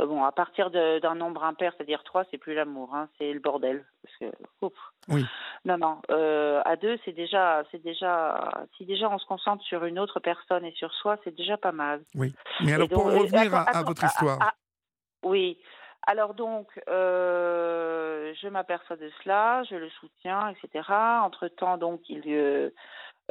Euh, 0.00 0.06
bon, 0.06 0.22
à 0.24 0.32
partir 0.32 0.70
d'un 0.70 1.14
nombre 1.14 1.42
impair, 1.44 1.72
c'est-à-dire 1.76 2.04
3, 2.04 2.24
c'est 2.30 2.38
plus 2.38 2.54
l'amour, 2.54 2.94
hein, 2.94 3.08
c'est 3.18 3.32
le 3.32 3.40
bordel. 3.40 3.84
Parce 4.02 4.16
que, 4.16 4.66
oui. 5.08 5.24
Non, 5.64 5.78
non. 5.78 6.00
Euh, 6.10 6.60
à 6.64 6.76
deux, 6.76 6.98
c'est 7.04 7.12
déjà, 7.12 7.64
c'est 7.70 7.82
déjà, 7.82 8.66
si 8.76 8.84
déjà 8.84 9.08
on 9.08 9.18
se 9.18 9.26
concentre 9.26 9.64
sur 9.64 9.84
une 9.84 9.98
autre 9.98 10.20
personne 10.20 10.64
et 10.64 10.72
sur 10.72 10.92
soi, 10.94 11.16
c'est 11.24 11.34
déjà 11.34 11.56
pas 11.56 11.72
mal. 11.72 12.02
Oui. 12.14 12.34
Mais 12.60 12.74
alors, 12.74 12.88
pour 12.88 13.06
revenir 13.06 13.54
à, 13.54 13.82
votre 13.82 14.04
histoire. 14.04 14.52
oui. 15.24 15.58
Alors 16.06 16.32
donc, 16.32 16.68
euh, 16.88 18.32
je 18.40 18.48
m'aperçois 18.48 18.96
de 18.96 19.10
cela, 19.22 19.62
je 19.64 19.74
le 19.74 19.90
soutiens, 19.90 20.48
etc. 20.48 20.88
Entre-temps, 21.22 21.76
donc, 21.76 22.00
il, 22.08 22.22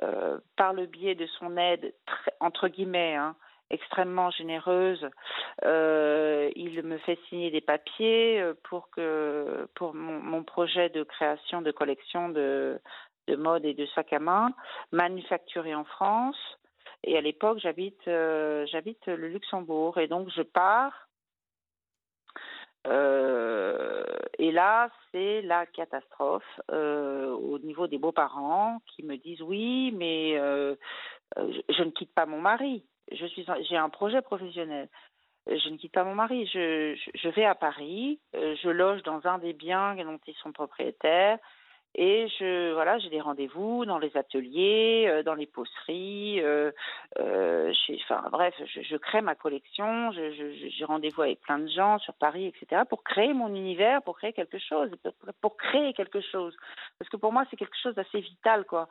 euh, 0.04 0.38
par 0.56 0.74
le 0.74 0.86
biais 0.86 1.16
de 1.16 1.26
son 1.40 1.58
aide, 1.58 1.96
entre 2.40 2.68
guillemets, 2.68 3.16
hein, 3.16 3.36
extrêmement 3.70 4.32
généreuse. 4.32 5.06
Euh, 5.66 6.50
il 6.56 6.82
me 6.84 6.98
fait 7.00 7.20
signer 7.30 7.52
des 7.52 7.62
papiers 7.62 8.40
euh, 8.40 8.54
pour 8.64 8.90
que 8.90 9.68
pour 9.76 9.94
mon, 9.94 10.44
projet 10.44 10.90
de 10.90 11.04
création 11.04 11.62
de 11.62 11.72
collection 11.72 12.30
de, 12.30 12.80
de 13.28 13.36
mode 13.36 13.66
et 13.66 13.74
de 13.74 13.86
sacs 13.88 14.14
à 14.14 14.20
main 14.20 14.54
manufacturé 14.92 15.76
en 15.76 15.84
France. 15.84 16.38
Et 17.04 17.18
à 17.18 17.22
l'époque, 17.22 17.60
j'habite 17.60 18.08
euh, 18.08 18.66
j'habite 18.68 19.06
le 19.08 19.28
Luxembourg 19.28 19.98
et 19.98 20.08
donc 20.08 20.30
je 20.30 20.42
pars. 20.42 21.08
et 24.40 24.52
là, 24.52 24.90
c'est 25.12 25.42
la 25.42 25.66
catastrophe 25.66 26.62
au 26.70 27.60
niveau 27.60 27.88
des 27.88 27.98
beaux-parents 27.98 28.80
qui 28.88 29.04
me 29.04 29.18
disent 29.18 29.42
oui, 29.42 29.92
mais 29.92 30.38
je 31.36 31.84
ne 31.84 31.92
quitte 31.92 32.14
pas 32.14 32.26
mon 32.26 32.40
mari 32.40 32.86
je 33.12 33.26
suis, 33.26 33.46
j'ai 33.70 33.78
un 33.78 33.90
projet 33.90 34.22
professionnel. 34.22 34.90
Je 35.48 35.70
ne 35.70 35.78
quitte 35.78 35.94
pas 35.94 36.04
mon 36.04 36.16
mari. 36.16 36.46
Je, 36.48 37.30
vais 37.30 37.46
à 37.46 37.56
Paris. 37.56 38.20
Euh, 38.36 38.56
je 38.62 38.70
loge 38.70 39.04
dans 39.04 39.26
un 39.26 39.38
des 39.38 39.54
biens 39.54 39.96
dont 39.96 40.20
ils 40.28 40.36
sont 40.36 40.52
propriétaires. 40.52 41.40
Et 41.96 42.28
je, 42.38 42.74
voilà, 42.74 43.00
j'ai 43.00 43.10
des 43.10 43.22
rendez-vous 43.22 43.86
dans 43.86 43.98
les 43.98 44.16
ateliers, 44.18 45.06
euh, 45.08 45.24
dans 45.24 45.34
les. 45.34 45.50
Euh, 45.90 46.72
chez, 47.74 48.00
enfin, 48.04 48.24
bref, 48.30 48.54
je, 48.66 48.82
je, 48.82 48.98
crée 48.98 49.22
ma 49.22 49.36
collection. 49.36 50.12
J'ai 50.12 50.86
rendez-vous 50.86 51.24
avec 51.24 51.42
plein 51.42 51.60
de 51.60 51.70
gens 51.70 51.98
sur 52.00 52.14
Paris, 52.16 52.46
etc. 52.46 52.84
Pour 52.88 53.04
créer 53.04 53.34
mon 53.34 53.56
univers, 53.56 54.02
pour 54.04 54.18
créer 54.18 54.34
quelque 54.34 54.60
chose, 54.60 54.92
pour, 55.02 55.14
pour 55.42 55.58
créer 55.58 55.94
quelque 55.94 56.22
chose. 56.22 56.56
Parce 57.00 57.10
que 57.10 57.18
pour 57.18 57.32
moi, 57.32 57.46
c'est 57.50 57.58
quelque 57.58 57.78
chose 57.82 57.96
d'assez 57.96 58.20
vital, 58.20 58.66
quoi. 58.66 58.88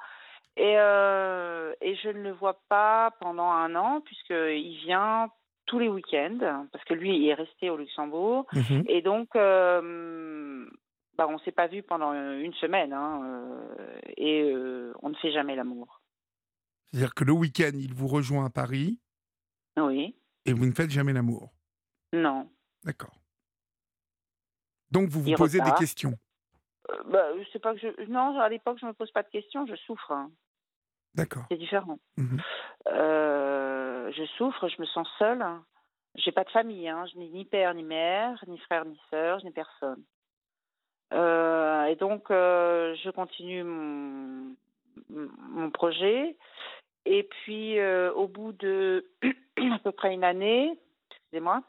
Et, 0.57 0.79
euh, 0.79 1.75
et 1.81 1.97
je 1.97 2.09
ne 2.09 2.23
le 2.23 2.33
vois 2.33 2.61
pas 2.69 3.13
pendant 3.21 3.51
un 3.51 3.75
an, 3.75 4.01
puisqu'il 4.01 4.79
vient 4.85 5.31
tous 5.67 5.79
les 5.79 5.89
week-ends, 5.89 6.67
parce 6.73 6.85
que 6.85 6.95
lui 6.95 7.17
il 7.17 7.29
est 7.29 7.35
resté 7.35 7.71
au 7.71 7.77
Luxembourg. 7.77 8.47
Mhm. 8.53 8.85
Et 8.89 9.03
donc, 9.03 9.35
euh, 9.37 10.67
bah, 11.19 11.27
on 11.29 11.35
ne 11.35 11.39
s'est 11.39 11.53
pas 11.53 11.67
vu 11.67 11.83
pendant 11.83 12.13
une 12.13 12.55
semaine, 12.55 12.93
hein, 12.93 13.23
euh, 13.25 14.01
et 14.17 14.43
euh, 14.43 14.93
on 15.03 15.11
ne 15.11 15.15
fait 15.17 15.33
jamais 15.33 15.57
l'amour. 15.57 16.01
C'est-à-dire 16.87 17.15
que 17.15 17.25
le 17.25 17.33
week-end, 17.33 17.73
il 17.75 17.93
vous 17.93 18.07
rejoint 18.07 18.47
à 18.47 18.51
Paris. 18.51 19.01
Oui. 19.77 20.17
Et 20.47 20.53
vous 20.53 20.65
ne 20.65 20.73
faites 20.73 20.91
jamais 20.91 21.13
l'amour. 21.13 21.53
Non. 22.13 22.49
D'accord. 22.85 23.19
Donc 24.93 25.09
vous 25.09 25.21
vous 25.21 25.35
posez 25.35 25.61
des 25.61 25.73
questions. 25.73 26.15
bah, 27.11 27.27
sais 27.53 27.59
pas 27.59 27.75
que 27.75 27.81
je... 27.81 28.09
Non, 28.09 28.39
à 28.39 28.49
l'époque, 28.49 28.79
je 28.81 28.87
ne 28.87 28.91
me 28.91 28.95
pose 28.95 29.11
pas 29.11 29.25
de 29.25 29.29
questions, 29.29 29.67
je 29.67 29.75
souffre. 29.75 30.13
Hein. 30.13 30.31
D'accord. 31.17 31.45
C'est 31.51 31.57
différent. 31.57 31.99
Mmh 32.17 32.39
euh, 32.89 34.13
je 34.13 34.25
souffre, 34.37 34.69
je 34.69 34.81
me 34.81 34.87
sens 34.87 35.09
seule. 35.19 35.45
J'ai 36.15 36.31
pas 36.31 36.45
de 36.45 36.51
famille, 36.51 36.89
hein. 36.89 37.05
je 37.13 37.19
n'ai 37.19 37.29
ni 37.29 37.45
père 37.45 37.75
ni 37.75 37.83
mère, 37.83 38.43
ni 38.47 38.59
frère 38.59 38.85
ni 38.85 38.99
sœur, 39.11 39.41
je 39.41 39.45
n'ai 39.45 39.51
personne. 39.51 40.03
Euh, 41.13 41.85
et 41.87 41.97
donc, 41.97 42.31
euh, 42.31 42.95
je 43.03 43.11
continue 43.11 43.65
mon, 43.65 44.55
mon 45.11 45.71
projet. 45.71 46.37
Et 47.07 47.25
puis, 47.25 47.81
au 47.83 48.29
bout 48.29 48.53
de 48.53 49.05
à 49.73 49.79
peu 49.81 49.93
près 49.93 50.15
une 50.15 50.25
année, 50.25 50.79
excusez-moi, 51.11 51.63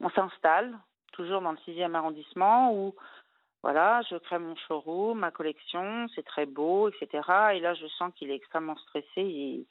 on 0.00 0.10
s'installe, 0.10 0.78
toujours 1.12 1.42
dans 1.42 1.52
le 1.52 1.58
6e 1.58 1.94
arrondissement, 1.94 2.72
où 2.74 2.94
voilà, 3.62 4.02
je 4.08 4.16
crée 4.16 4.38
mon 4.38 4.54
showroom, 4.54 5.18
ma 5.18 5.32
collection, 5.32 6.06
c'est 6.14 6.24
très 6.24 6.46
beau, 6.46 6.88
etc. 6.88 7.08
Et 7.54 7.60
là, 7.60 7.74
je 7.74 7.86
sens 7.88 8.12
qu'il 8.14 8.30
est 8.30 8.36
extrêmement 8.36 8.76
stressé. 8.76 9.22
Il, 9.22 9.66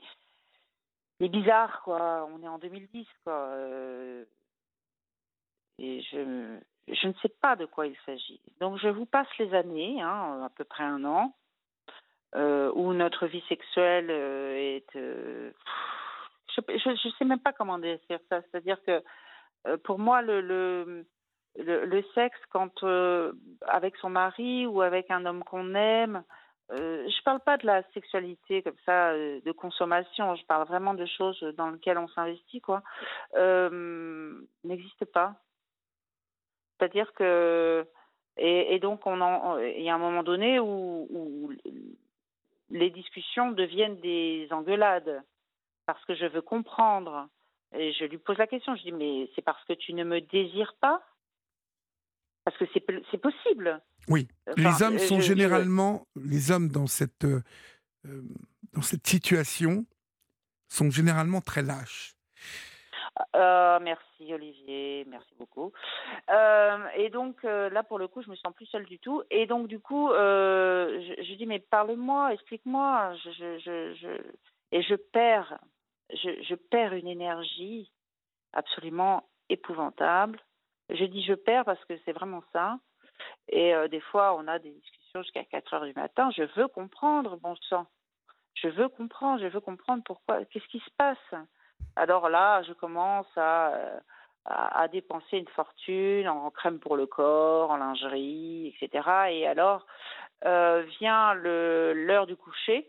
est 1.22 1.30
bizarre, 1.30 1.82
quoi. 1.84 2.28
On 2.32 2.44
est 2.44 2.48
en 2.48 2.60
2010, 2.60 3.08
quoi. 3.24 3.34
Euh, 3.34 4.26
et 5.80 6.02
je, 6.12 6.20
ne 7.08 7.14
sais 7.22 7.34
pas 7.42 7.56
de 7.56 7.66
quoi 7.66 7.88
il 7.88 7.96
s'agit. 8.06 8.42
Donc, 8.60 8.78
je 8.78 8.90
vous 8.90 9.06
passe 9.06 9.28
les 9.40 9.54
années, 9.54 10.02
hein, 10.02 10.44
à 10.44 10.50
peu 10.50 10.66
près 10.66 10.84
un 10.84 11.06
an, 11.06 11.34
euh, 12.36 12.72
où 12.76 12.94
notre 12.94 13.26
vie 13.26 13.44
sexuelle 13.48 14.08
euh, 14.10 14.54
est. 14.58 14.86
je 14.94 16.90
ne 16.90 17.12
sais 17.18 17.26
même 17.26 17.40
pas 17.40 17.54
comment 17.54 17.80
dire 17.80 18.00
ça. 18.30 18.42
C'est-à-dire 18.42 18.84
que 18.84 19.02
pour 19.84 19.98
moi, 19.98 20.22
le, 20.22 21.06
sexe 22.14 22.40
quand 22.50 22.84
euh, 22.84 23.34
avec 23.68 23.96
son 23.98 24.10
mari 24.10 24.66
ou 24.66 24.82
avec 24.82 25.10
un 25.12 25.26
homme 25.26 25.44
qu'on 25.44 25.76
aime. 25.76 26.24
Euh, 26.72 27.08
je 27.08 27.24
parle 27.24 27.40
pas 27.40 27.58
de 27.58 27.66
la 27.66 27.82
sexualité 27.94 28.62
comme 28.62 28.76
ça 28.86 29.12
euh, 29.12 29.40
de 29.46 29.52
consommation. 29.52 30.36
Je 30.36 30.46
parle 30.46 30.68
vraiment 30.68 30.94
de 30.94 31.06
choses 31.06 31.42
dans 31.58 31.70
lesquelles 31.70 31.98
on 31.98 32.08
s'investit 32.10 32.62
quoi. 32.62 32.84
N'existe 34.64 35.06
pas. 35.06 35.36
C'est-à-dire 36.78 37.12
que 37.14 37.86
et, 38.38 38.78
donc 38.80 39.02
il 39.06 39.82
y 39.82 39.90
a 39.90 39.96
un 39.96 39.98
moment 39.98 40.22
donné 40.24 40.60
où, 40.60 41.08
où 41.10 41.52
les 42.70 42.90
discussions 42.92 43.52
deviennent 43.52 44.00
des 44.02 44.48
engueulades 44.52 45.24
parce 45.88 46.04
que 46.06 46.14
je 46.14 46.26
veux 46.26 46.42
comprendre. 46.42 47.28
Et 47.76 47.92
je 47.94 48.06
lui 48.06 48.18
pose 48.18 48.38
la 48.38 48.48
question, 48.48 48.76
je 48.76 48.84
dis 48.84 48.92
mais 48.92 49.30
c'est 49.36 49.42
parce 49.42 49.64
que 49.66 49.74
tu 49.74 49.94
ne 49.94 50.04
me 50.04 50.22
désires 50.22 50.76
pas 50.80 51.02
parce 52.48 52.58
que 52.60 52.66
c'est 53.12 53.18
possible. 53.18 53.82
Oui, 54.08 54.30
les 54.56 54.82
hommes 54.82 55.00
sont 55.00 55.20
généralement, 55.20 56.08
les 56.16 56.50
hommes 56.50 56.70
dans 56.70 56.88
cette, 56.88 57.26
euh, 57.26 57.42
euh, 58.06 58.22
dans 58.72 58.82
cette 58.82 59.06
situation 59.06 59.86
sont 60.70 60.90
généralement 60.90 61.42
très 61.42 61.62
lâches. 61.62 62.14
Euh, 63.36 63.80
merci 63.82 64.34
Olivier, 64.34 65.06
merci 65.10 65.36
beaucoup. 65.38 65.74
et 66.96 67.10
donc 67.10 67.44
là 67.44 67.84
pour 67.84 68.00
le 68.00 68.08
coup, 68.08 68.22
je 68.22 68.30
me 68.30 68.38
sens 68.38 68.54
plus 68.56 68.68
seule 68.68 68.86
du 68.86 68.98
tout. 69.00 69.24
Et 69.30 69.46
donc 69.46 69.68
du 69.68 69.82
coup, 69.82 70.08
je, 70.10 71.16
je, 71.18 71.34
dis 71.34 71.48
mais 71.48 71.60
parle-moi, 71.60 72.34
explique-moi. 72.34 73.14
Je, 73.26 73.60
je, 73.60 74.22
et 74.72 74.82
je 74.84 74.96
perds, 74.96 75.60
je, 76.14 76.56
perds 76.56 76.94
une 76.94 77.10
énergie 77.10 77.92
absolument 78.54 79.28
épouvantable. 79.50 80.40
Je 80.90 81.06
dis 81.06 81.24
je 81.24 81.34
perds 81.34 81.66
parce 81.66 81.84
que 81.86 81.94
c'est 82.06 82.14
vraiment 82.14 82.44
ça. 82.54 82.80
Et 83.50 83.74
euh, 83.74 83.88
des 83.88 84.00
fois, 84.00 84.36
on 84.36 84.48
a 84.48 84.60
des 84.60 84.72
discussions 84.72 85.22
jusqu'à 85.22 85.44
4 85.44 85.74
heures 85.74 85.86
du 85.86 85.94
matin. 85.94 86.30
Je 86.36 86.44
veux 86.56 86.68
comprendre, 86.68 87.38
bon 87.38 87.56
sang. 87.70 87.88
Je 88.56 88.68
veux 88.70 88.90
comprendre, 88.90 89.42
je 89.42 89.48
veux 89.48 89.60
comprendre 89.60 90.04
pourquoi, 90.06 90.44
qu'est-ce 90.46 90.68
qui 90.68 90.80
se 90.80 90.90
passe. 90.98 91.42
Alors 91.96 92.30
là, 92.30 92.64
je 92.64 92.74
commence 92.74 93.28
à, 93.36 93.74
euh, 93.74 94.00
à, 94.46 94.88
dépenser 94.88 95.38
une 95.38 95.48
fortune 95.50 96.28
en 96.28 96.50
crème 96.52 96.80
pour 96.80 96.96
le 96.98 97.06
corps, 97.06 97.70
en 97.70 97.78
lingerie, 97.78 98.76
etc. 98.82 99.08
Et 99.30 99.48
alors 99.48 99.86
euh, 100.46 100.84
vient 101.00 101.34
l'heure 101.34 102.28
du 102.28 102.36
coucher. 102.36 102.88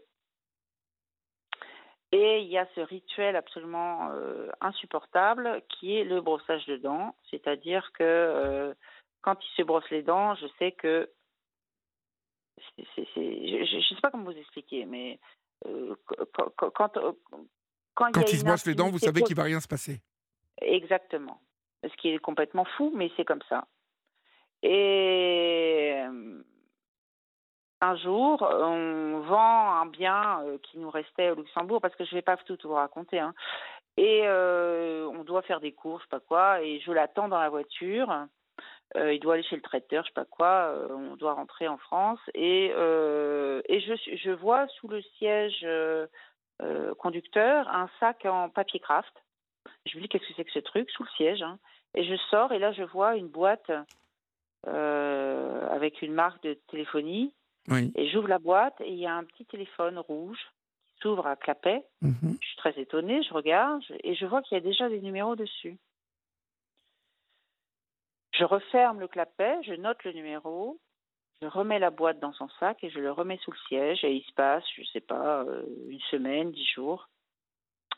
Et 2.10 2.40
il 2.40 2.48
y 2.48 2.56
a 2.56 2.66
ce 2.74 2.80
rituel 2.80 3.36
absolument 3.36 4.10
euh, 4.12 4.48
insupportable 4.60 5.62
qui 5.68 5.96
est 5.96 6.04
le 6.04 6.22
brossage 6.22 6.64
de 6.66 6.76
dents. 6.76 7.14
C'est-à-dire 7.30 7.90
que 7.92 8.02
euh, 8.02 8.74
quand 9.20 9.36
il 9.44 9.56
se 9.56 9.62
brosse 9.62 9.88
les 9.90 10.02
dents, 10.02 10.34
je 10.36 10.46
sais 10.58 10.72
que. 10.72 11.10
je 12.76 13.76
ne 13.76 13.82
sais 13.82 14.00
pas 14.00 14.10
comment 14.10 14.24
vous 14.24 14.38
expliquer, 14.38 14.86
mais 14.86 15.18
euh, 15.66 15.94
quand, 16.32 16.50
quand, 16.56 16.72
quand, 17.94 18.30
il, 18.32 18.38
se 18.38 18.44
brosse 18.44 18.66
les 18.66 18.74
dents, 18.74 18.90
vous 18.90 18.98
savez 18.98 19.22
qu'il 19.22 19.36
ne 19.36 19.40
va 19.40 19.44
rien 19.44 19.60
se 19.60 19.68
passer. 19.68 20.00
Exactement. 20.62 21.40
Ce 21.84 21.94
qui 21.98 22.08
est 22.08 22.18
complètement 22.18 22.64
fou, 22.76 22.90
mais 22.96 23.10
c'est 23.16 23.24
comme 23.24 23.42
ça. 23.50 23.66
Et 24.62 26.02
un 27.80 27.96
jour, 27.96 28.42
on 28.42 29.20
vend 29.20 29.80
un 29.80 29.86
bien 29.86 30.40
euh, 30.42 30.58
qui 30.62 30.78
nous 30.78 30.90
restait 30.90 31.30
au 31.30 31.36
Luxembourg, 31.36 31.80
parce 31.80 31.94
que 31.94 32.04
je 32.04 32.10
ne 32.10 32.18
vais 32.18 32.22
pas 32.22 32.36
tout 32.36 32.58
vous 32.64 32.74
raconter, 32.74 33.18
hein. 33.18 33.34
et 33.96 34.22
euh, 34.24 35.08
on 35.14 35.22
doit 35.22 35.42
faire 35.42 35.60
des 35.60 35.72
courses, 35.72 36.02
je 36.02 36.06
sais 36.06 36.20
pas 36.20 36.26
quoi, 36.26 36.62
et 36.62 36.80
je 36.80 36.92
l'attends 36.92 37.28
dans 37.28 37.38
la 37.38 37.48
voiture. 37.48 38.26
Euh, 38.96 39.12
il 39.12 39.20
doit 39.20 39.34
aller 39.34 39.42
chez 39.42 39.56
le 39.56 39.62
traiteur, 39.62 40.02
je 40.04 40.08
sais 40.08 40.14
pas 40.14 40.24
quoi. 40.24 40.74
on 40.90 41.14
doit 41.16 41.34
rentrer 41.34 41.68
en 41.68 41.76
France 41.76 42.20
et 42.34 42.72
je 42.74 44.16
je 44.16 44.30
vois 44.30 44.66
sous 44.68 44.88
le 44.88 45.02
siège 45.18 45.66
conducteur 46.96 47.68
un 47.68 47.90
sac 48.00 48.24
en 48.24 48.48
papier 48.48 48.80
craft 48.80 49.12
Je 49.84 49.94
me 49.98 50.02
dis 50.02 50.08
qu'est-ce 50.08 50.26
que 50.26 50.32
c'est 50.34 50.44
que 50.44 50.52
ce 50.52 50.60
truc 50.60 50.90
sous 50.90 51.02
le 51.02 51.10
siège 51.10 51.42
hein. 51.42 51.58
Et 51.94 52.04
je 52.04 52.16
sors 52.30 52.50
et 52.52 52.58
là 52.58 52.72
je 52.72 52.82
vois 52.82 53.16
une 53.16 53.28
boîte 53.28 53.70
avec 54.64 56.00
une 56.00 56.14
marque 56.14 56.42
de 56.42 56.54
téléphonie. 56.68 57.34
Et 57.94 58.08
j'ouvre 58.08 58.28
la 58.28 58.38
boîte 58.38 58.80
et 58.80 58.90
il 58.90 58.98
y 58.98 59.06
a 59.06 59.14
un 59.14 59.24
petit 59.24 59.44
téléphone 59.44 59.98
rouge 59.98 60.40
qui 60.88 61.00
s'ouvre 61.00 61.26
à 61.26 61.36
clapet. 61.36 61.84
Mhm. 62.00 62.38
Je 62.40 62.46
suis 62.46 62.56
très 62.56 62.78
étonnée, 62.80 63.22
je 63.22 63.34
regarde 63.34 63.82
et 64.02 64.14
je 64.14 64.26
vois 64.26 64.42
qu'il 64.42 64.56
y 64.56 64.60
a 64.60 64.64
déjà 64.64 64.88
des 64.88 65.00
numéros 65.00 65.36
dessus. 65.36 65.78
Je 68.32 68.44
referme 68.44 69.00
le 69.00 69.08
clapet, 69.08 69.58
je 69.64 69.74
note 69.74 70.02
le 70.04 70.12
numéro, 70.12 70.78
je 71.42 71.46
remets 71.46 71.78
la 71.78 71.90
boîte 71.90 72.20
dans 72.20 72.32
son 72.32 72.48
sac 72.60 72.82
et 72.82 72.90
je 72.90 73.00
le 73.00 73.12
remets 73.12 73.38
sous 73.38 73.50
le 73.50 73.58
siège 73.68 74.04
et 74.04 74.12
il 74.12 74.24
se 74.24 74.32
passe, 74.32 74.64
je 74.74 74.82
ne 74.82 74.86
sais 74.86 75.00
pas, 75.00 75.42
euh, 75.42 75.64
une 75.88 76.00
semaine, 76.10 76.52
dix 76.52 76.66
jours. 76.66 77.08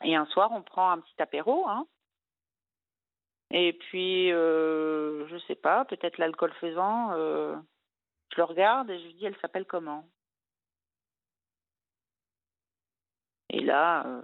Et 0.03 0.15
un 0.15 0.25
soir, 0.25 0.51
on 0.51 0.61
prend 0.61 0.91
un 0.91 0.99
petit 0.99 1.21
apéro, 1.21 1.67
hein. 1.67 1.87
Et 3.53 3.73
puis, 3.73 4.31
euh, 4.31 5.27
je 5.27 5.37
sais 5.39 5.55
pas, 5.55 5.85
peut-être 5.85 6.17
l'alcool 6.17 6.53
faisant, 6.53 7.11
euh, 7.11 7.55
je 8.31 8.37
le 8.37 8.43
regarde 8.43 8.89
et 8.89 8.99
je 8.99 9.05
lui 9.05 9.13
dis, 9.13 9.25
elle 9.25 9.37
s'appelle 9.37 9.65
comment? 9.65 10.05
Et 13.49 13.61
là, 13.61 14.05
euh, 14.05 14.21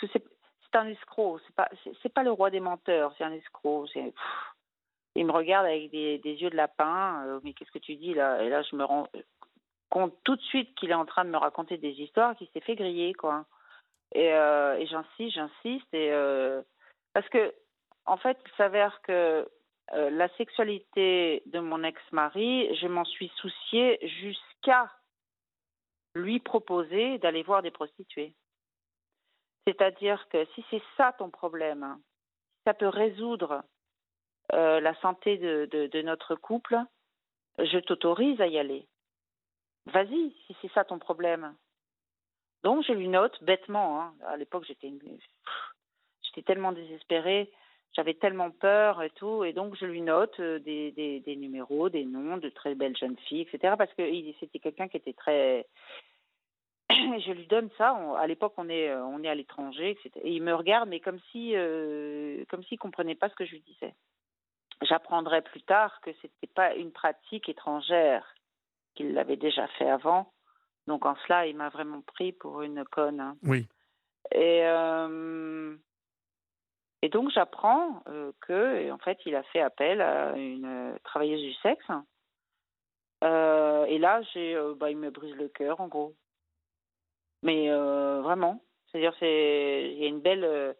c'est 0.00 0.74
un 0.74 0.88
escroc, 0.88 1.38
c'est 1.46 1.54
pas, 1.54 1.68
pas 2.14 2.22
le 2.22 2.32
roi 2.32 2.50
des 2.50 2.60
menteurs, 2.60 3.14
c'est 3.16 3.24
un 3.24 3.32
escroc. 3.32 3.86
il 5.14 5.24
me 5.24 5.32
regarde 5.32 5.66
avec 5.66 5.90
des, 5.90 6.18
yeux 6.24 6.50
de 6.50 6.56
lapin, 6.56 7.24
euh, 7.26 7.40
mais 7.44 7.52
qu'est-ce 7.52 7.70
que 7.70 7.78
tu 7.78 7.94
dis 7.94 8.14
là? 8.14 8.42
Et 8.42 8.48
là, 8.48 8.62
je 8.62 8.74
me 8.76 8.84
rends 8.84 9.08
compte 9.88 10.14
tout 10.24 10.36
de 10.36 10.42
suite 10.42 10.74
qu'il 10.74 10.90
est 10.90 10.94
en 10.94 11.06
train 11.06 11.24
de 11.24 11.30
me 11.30 11.38
raconter 11.38 11.78
des 11.78 11.92
histoires, 11.92 12.34
qu'il 12.36 12.48
s'est 12.48 12.60
fait 12.60 12.74
griller, 12.74 13.14
quoi. 13.14 13.46
Et, 14.12 14.32
euh, 14.32 14.76
et 14.76 14.86
j'insiste, 14.86 15.34
j'insiste, 15.34 15.94
et 15.94 16.10
parce 17.14 17.28
que 17.28 17.54
en 18.04 18.16
fait, 18.16 18.38
il 18.46 18.52
s'avère 18.56 19.00
que 19.02 19.48
euh, 19.92 20.10
la 20.10 20.28
sexualité 20.36 21.42
de 21.46 21.60
mon 21.60 21.84
ex-mari, 21.84 22.74
je 22.76 22.88
m'en 22.88 23.04
suis 23.04 23.30
souciée 23.36 23.98
jusqu'à 24.20 24.90
lui 26.14 26.40
proposer 26.40 27.18
d'aller 27.18 27.42
voir 27.42 27.62
des 27.62 27.70
prostituées. 27.70 28.34
C'est-à-dire 29.66 30.28
que 30.28 30.44
si 30.54 30.64
c'est 30.70 30.82
ça 30.96 31.12
ton 31.18 31.30
problème, 31.30 31.98
ça 32.64 32.74
peut 32.74 32.88
résoudre 32.88 33.62
euh, 34.52 34.80
la 34.80 34.94
santé 35.00 35.38
de, 35.38 36.02
notre 36.02 36.34
couple, 36.34 36.78
je 37.58 37.78
t'autorise 37.78 38.40
à 38.40 38.46
y 38.46 38.58
aller. 38.58 38.88
Vas-y, 39.86 40.34
si 40.46 40.56
c'est 40.60 40.72
ça 40.72 40.84
ton 40.84 40.98
problème. 40.98 41.54
Donc 42.64 42.84
je 42.84 42.92
lui 42.92 43.08
note 43.08 43.42
bêtement. 43.44 44.02
Hein. 44.02 44.14
À 44.26 44.36
l'époque, 44.36 44.64
j'étais, 44.66 44.92
j'étais 46.22 46.42
tellement 46.42 46.72
désespérée 46.72 47.52
j'avais 47.96 48.14
tellement 48.14 48.50
peur 48.50 49.02
et 49.02 49.10
tout, 49.10 49.42
et 49.42 49.54
donc 49.54 49.74
je 49.76 49.86
lui 49.86 50.02
note 50.02 50.38
euh, 50.38 50.58
des, 50.58 50.92
des, 50.92 51.36
numéros, 51.36 51.88
des 51.88 52.04
noms 52.04 52.36
de 52.36 52.50
très 52.50 52.74
belles 52.74 52.96
jeunes 52.96 53.16
filles, 53.26 53.48
etc. 53.50 53.74
Parce 53.76 53.92
que 53.94 54.02
c'était 54.38 54.58
quelqu'un 54.58 54.86
qui 54.86 54.98
était 54.98 55.14
très. 55.14 55.66
je 56.90 57.32
lui 57.32 57.46
donne 57.46 57.70
ça. 57.78 57.96
à 58.18 58.26
l'époque, 58.26 58.52
on 58.58 58.68
est, 58.68 58.90
euh, 58.90 59.02
on 59.04 59.24
est 59.24 59.28
à 59.28 59.34
l'étranger, 59.34 59.90
etc. 59.90 60.10
Et 60.22 60.32
il 60.32 60.42
me 60.42 60.54
regarde, 60.54 60.90
mais 60.90 61.00
comme 61.00 61.18
si, 61.32 61.56
euh, 61.56 62.44
comme 62.50 62.62
s'il 62.64 62.78
comprenait 62.78 63.14
pas 63.14 63.30
ce 63.30 63.34
que 63.34 63.46
je 63.46 63.52
lui 63.52 63.62
disais. 63.62 63.94
J'apprendrai 64.82 65.40
plus 65.40 65.62
tard 65.62 65.98
que 66.02 66.10
c'était 66.20 66.52
pas 66.54 66.74
une 66.74 66.92
pratique 66.92 67.48
étrangère, 67.48 68.26
qu'il 68.94 69.14
l'avait 69.14 69.38
déjà 69.38 69.66
fait 69.78 69.88
avant. 69.88 70.30
Donc 70.86 71.06
en 71.06 71.16
cela, 71.24 71.46
il 71.46 71.56
m'a 71.56 71.70
vraiment 71.70 72.02
pris 72.02 72.32
pour 72.32 72.60
une 72.60 72.84
conne. 72.84 73.36
Oui. 73.42 73.66
Et 74.32 74.60
et 77.02 77.08
donc 77.08 77.30
j'apprends 77.30 78.02
euh, 78.08 78.32
que, 78.40 78.90
en 78.90 78.98
fait, 78.98 79.18
il 79.26 79.34
a 79.34 79.42
fait 79.44 79.60
appel 79.60 80.00
à 80.00 80.36
une 80.36 80.98
travailleuse 81.04 81.42
du 81.42 81.54
sexe. 81.54 81.86
Euh, 83.24 83.84
et 83.84 83.98
là, 83.98 84.22
j'ai, 84.32 84.54
euh, 84.54 84.74
bah, 84.74 84.90
il 84.90 84.96
me 84.96 85.10
brise 85.10 85.34
le 85.36 85.48
cœur, 85.48 85.80
en 85.80 85.88
gros. 85.88 86.14
Mais 87.42 87.68
vraiment, 87.68 88.60
c'est-à-dire, 88.86 89.14
c'est, 89.20 89.92
il 89.92 89.98
y 89.98 90.04
a 90.04 90.08
une 90.08 90.20
belle, 90.20 90.74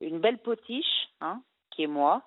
une 0.00 0.18
belle 0.18 0.38
potiche, 0.38 1.08
hein, 1.22 1.40
qui 1.70 1.84
est 1.84 1.86
moi, 1.86 2.22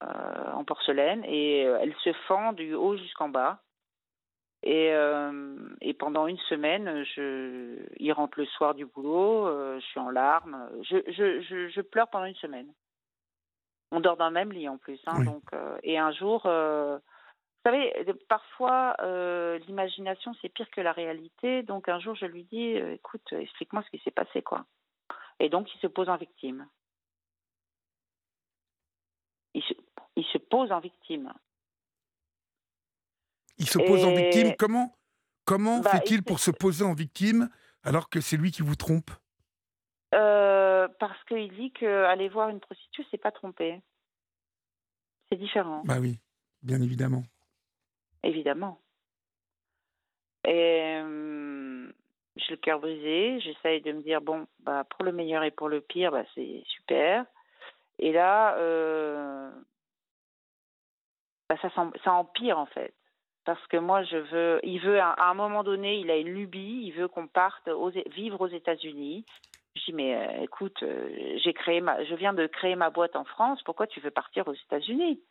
en 0.00 0.64
porcelaine, 0.64 1.22
et 1.26 1.62
elle 1.62 1.94
se 1.96 2.12
fend 2.28 2.54
du 2.54 2.72
haut 2.74 2.96
jusqu'en 2.96 3.28
bas. 3.28 3.60
Et, 4.68 4.92
euh, 4.92 5.56
et, 5.80 5.94
pendant 5.94 6.26
une 6.26 6.36
semaine, 6.50 7.02
je, 7.16 7.86
il 7.96 8.12
rentre 8.12 8.38
le 8.38 8.44
soir 8.44 8.74
du 8.74 8.84
boulot, 8.84 9.46
euh, 9.46 9.80
je 9.80 9.86
suis 9.86 9.98
en 9.98 10.10
larmes, 10.10 10.68
je, 10.82 10.98
je, 11.06 11.70
je, 11.70 11.80
pleure 11.80 12.08
pendant 12.08 12.26
une 12.26 12.34
semaine. 12.34 12.70
On 13.92 14.00
dort 14.00 14.18
dans 14.18 14.26
le 14.26 14.34
même 14.34 14.52
lit 14.52 14.68
en 14.68 14.76
plus. 14.76 15.00
Hein, 15.06 15.24
donc, 15.24 15.42
euh, 15.54 15.78
et 15.82 15.96
un 15.96 16.12
jour, 16.12 16.42
vous 16.42 17.62
savez, 17.64 17.94
parfois, 18.28 18.94
l'imagination, 19.66 20.34
c'est 20.42 20.50
pire 20.50 20.68
que 20.70 20.82
la 20.82 20.92
réalité. 20.92 21.62
Donc 21.62 21.88
un 21.88 21.98
jour, 21.98 22.14
je 22.14 22.26
lui 22.26 22.44
dis, 22.44 22.72
écoute, 22.72 23.32
explique-moi 23.32 23.82
ce 23.86 23.90
qui 23.96 24.04
s'est 24.04 24.10
passé. 24.10 24.42
quoi. 24.42 24.66
Et 25.40 25.48
donc, 25.48 25.74
il 25.74 25.78
se 25.78 25.86
pose 25.86 26.10
en 26.10 26.16
victime. 26.18 26.68
Il 29.54 29.62
se, 29.62 29.72
il 30.16 30.26
se 30.26 30.36
pose 30.36 30.72
en 30.72 30.80
victime. 30.80 31.32
Il 33.58 33.68
se 33.68 33.78
pose 33.78 34.04
en 34.04 34.14
victime. 34.14 34.54
Comment, 34.56 34.96
comment 35.44 35.80
bah, 35.80 35.90
fait-il 35.90 36.22
pour 36.22 36.38
se 36.38 36.50
poser 36.50 36.84
en 36.84 36.94
victime 36.94 37.48
alors 37.82 38.08
que 38.08 38.20
c'est 38.20 38.36
lui 38.36 38.50
qui 38.50 38.62
vous 38.62 38.76
trompe? 38.76 39.10
Euh, 40.14 40.88
Parce 41.00 41.22
qu'il 41.24 41.52
dit 41.54 41.72
qu'aller 41.72 42.28
voir 42.28 42.48
une 42.48 42.60
prostituée, 42.60 43.04
c'est 43.10 43.18
pas 43.18 43.32
tromper. 43.32 43.80
C'est 45.30 45.38
différent. 45.38 45.82
Bah 45.84 45.98
oui, 46.00 46.18
bien 46.62 46.80
évidemment. 46.80 47.24
Évidemment. 48.22 48.80
Et 50.44 50.96
euh, 51.02 51.92
j'ai 52.36 52.50
le 52.52 52.56
cœur 52.56 52.80
brisé. 52.80 53.40
J'essaye 53.40 53.82
de 53.82 53.92
me 53.92 54.02
dire 54.02 54.20
bon, 54.20 54.46
bah 54.60 54.84
pour 54.84 55.04
le 55.04 55.12
meilleur 55.12 55.42
et 55.42 55.50
pour 55.50 55.68
le 55.68 55.80
pire, 55.80 56.12
bah 56.12 56.24
c'est 56.34 56.62
super. 56.66 57.26
Et 57.98 58.12
là, 58.12 58.56
euh, 58.56 59.50
bah, 61.48 61.56
ça, 61.60 61.70
ça 62.04 62.12
empire 62.12 62.58
en 62.58 62.66
fait 62.66 62.94
parce 63.48 63.66
que 63.68 63.78
moi 63.78 64.02
je 64.02 64.18
veux, 64.18 64.60
il 64.62 64.78
veut 64.78 65.00
à, 65.00 65.30
un 65.30 65.32
moment 65.32 65.64
donné, 65.64 65.96
il 65.96 66.10
a 66.10 66.18
une 66.18 66.28
lubie, 66.28 66.82
il 66.84 66.90
veut 66.90 67.08
qu'on 67.08 67.26
parte 67.26 67.66
vivre 68.08 68.42
aux 68.42 68.46
États-Unis. 68.46 69.24
Je 69.74 69.84
dis 69.86 69.92
mais 69.94 70.16
euh, 70.16 70.42
écoute, 70.42 70.82
euh, 70.82 71.38
j'ai 71.42 71.54
créé 71.54 71.80
ma, 71.80 72.04
je 72.04 72.14
viens 72.14 72.34
de 72.34 72.46
créer 72.46 72.76
ma 72.76 72.90
boîte 72.90 73.16
en 73.16 73.24
France, 73.24 73.62
pourquoi 73.62 73.86
tu 73.86 74.00
veux 74.00 74.10
partir 74.10 74.46
aux 74.48 74.52
États-Unis? 74.52 75.22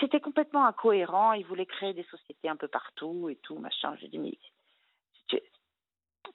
C'était 0.00 0.20
complètement 0.20 0.64
incohérent. 0.64 1.34
Il 1.34 1.44
voulait 1.44 1.66
créer 1.66 1.92
des 1.92 2.04
sociétés 2.04 2.48
un 2.48 2.56
peu 2.56 2.68
partout 2.68 3.28
et 3.28 3.36
tout 3.36 3.58
machin. 3.58 3.94
Je 4.00 4.06
dis 4.06 4.18
mais 4.18 4.38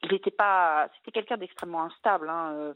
il 0.04 0.12
n'était 0.12 0.30
pas, 0.30 0.88
c'était 0.98 1.14
quelqu'un 1.14 1.38
d'extrêmement 1.38 1.86
instable. 1.86 2.30
Hein, 2.30 2.76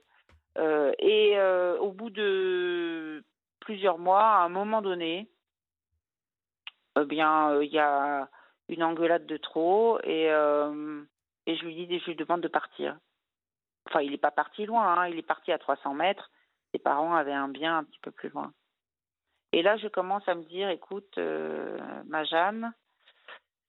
euh, 0.58 0.92
et 0.98 1.40
au 1.80 1.92
bout 1.92 2.10
de 2.10 3.24
plusieurs 3.60 4.00
mois, 4.00 4.24
à 4.24 4.46
un 4.46 4.50
moment 4.50 4.82
donné, 4.82 5.30
eh 7.02 7.06
bien, 7.06 7.52
euh, 7.52 7.66
il 7.66 7.72
y 7.72 7.80
a 7.80 8.30
une 8.70 8.84
engueulade 8.84 9.26
de 9.26 9.38
trop 9.38 10.00
et, 10.04 10.30
euh, 10.30 11.04
et 11.46 11.56
je 11.56 11.66
lui 11.66 11.88
dis, 11.88 12.00
je 12.00 12.06
lui 12.06 12.16
demande 12.16 12.42
de 12.42 12.48
partir. 12.48 12.98
Enfin, 13.88 14.02
il 14.02 14.12
n'est 14.12 14.18
pas 14.18 14.32
parti 14.32 14.66
loin, 14.66 14.98
hein, 14.98 15.08
il 15.08 15.18
est 15.18 15.24
parti 15.24 15.52
à 15.52 15.58
300 15.58 15.94
mètres. 15.94 16.30
Ses 16.74 16.80
parents 16.80 17.16
avaient 17.16 17.34
un 17.34 17.48
bien 17.48 17.78
un 17.78 17.84
petit 17.84 18.00
peu 18.02 18.12
plus 18.12 18.30
loin. 18.30 18.52
Et 19.54 19.62
là, 19.62 19.78
je 19.78 19.88
commence 19.88 20.28
à 20.28 20.36
me 20.36 20.44
dire, 20.44 20.70
écoute, 20.70 21.18
euh, 21.18 21.78
ma 22.06 22.26
Jeanne, 22.26 22.74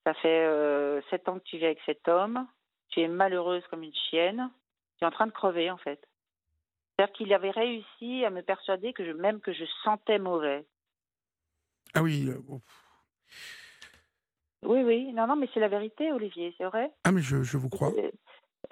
ça 0.04 0.14
fait 0.14 1.02
sept 1.10 1.28
ans 1.28 1.38
que 1.38 1.44
tu 1.44 1.58
vis 1.58 1.66
avec 1.66 1.80
cet 1.86 2.08
homme, 2.08 2.46
tu 2.88 3.00
es 3.00 3.08
malheureuse 3.08 3.64
comme 3.68 3.82
une 3.82 3.94
chienne, 3.94 4.50
tu 4.96 5.04
es 5.04 5.06
en 5.06 5.10
train 5.10 5.26
de 5.26 5.32
crever 5.32 5.70
en 5.70 5.76
fait. 5.76 6.00
C'est-à-dire 6.96 7.12
qu'il 7.14 7.34
avait 7.34 7.50
réussi 7.50 8.24
à 8.24 8.30
me 8.30 8.42
persuader 8.42 8.92
que 8.92 9.12
même 9.12 9.40
que 9.40 9.52
je 9.52 9.64
sentais 9.84 10.18
mauvais. 10.18 10.66
Ah 11.94 12.02
oui. 12.02 12.28
Oui, 14.64 14.82
oui. 14.82 15.12
Non, 15.12 15.26
non, 15.26 15.36
mais 15.36 15.48
c'est 15.54 15.60
la 15.60 15.68
vérité, 15.68 16.12
Olivier, 16.12 16.54
c'est 16.58 16.64
vrai. 16.64 16.90
Ah, 17.04 17.12
mais 17.12 17.20
je, 17.20 17.42
je 17.42 17.56
vous 17.56 17.68
crois. 17.68 17.92
Euh, 17.96 18.10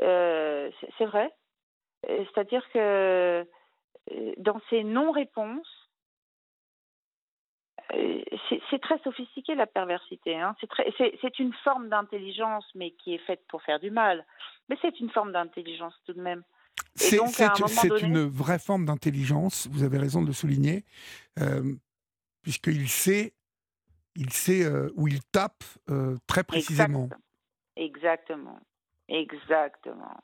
euh, 0.03 0.71
c'est 0.99 1.07
vrai. 1.07 1.33
Euh, 2.09 2.25
c'est-à-dire 2.25 2.62
que 2.73 3.47
dans 4.38 4.61
ces 4.71 4.85
non-réponses, 4.85 5.90
c'est 8.71 8.81
très 8.81 8.99
sophistiqué 9.05 9.55
la 9.55 9.66
perversité. 9.66 10.37
Hein. 10.37 10.57
C'est 10.61 11.38
une 11.38 11.53
forme 11.64 11.88
d'intelligence, 11.88 12.64
mais 12.75 12.90
qui 12.92 13.14
est 13.14 13.25
faite 13.27 13.42
pour 13.49 13.62
faire 13.62 13.79
du 13.81 13.90
mal. 13.90 14.25
Mais 14.69 14.77
c'est 14.83 14.99
une 15.01 15.11
forme 15.11 15.33
d'intelligence 15.33 15.95
tout 16.05 16.12
de 16.12 16.21
même. 16.21 16.42
C'est 16.95 17.19
une 18.03 18.27
vraie 18.27 18.59
forme 18.59 18.87
d'intelligence, 18.87 19.69
vous 19.71 19.83
avez 19.83 19.99
raison 19.99 20.21
de 20.21 20.27
le 20.27 20.33
souligner, 20.33 20.85
puisqu'il 22.42 22.88
sait 22.88 23.33
il 24.16 24.33
sait 24.33 24.64
euh, 24.64 24.90
où 24.96 25.09
il 25.09 25.22
tape 25.31 25.64
euh, 25.90 26.16
très 26.26 26.44
précisément. 26.44 27.09
Exactement. 27.76 28.59
Exactement. 29.09 30.20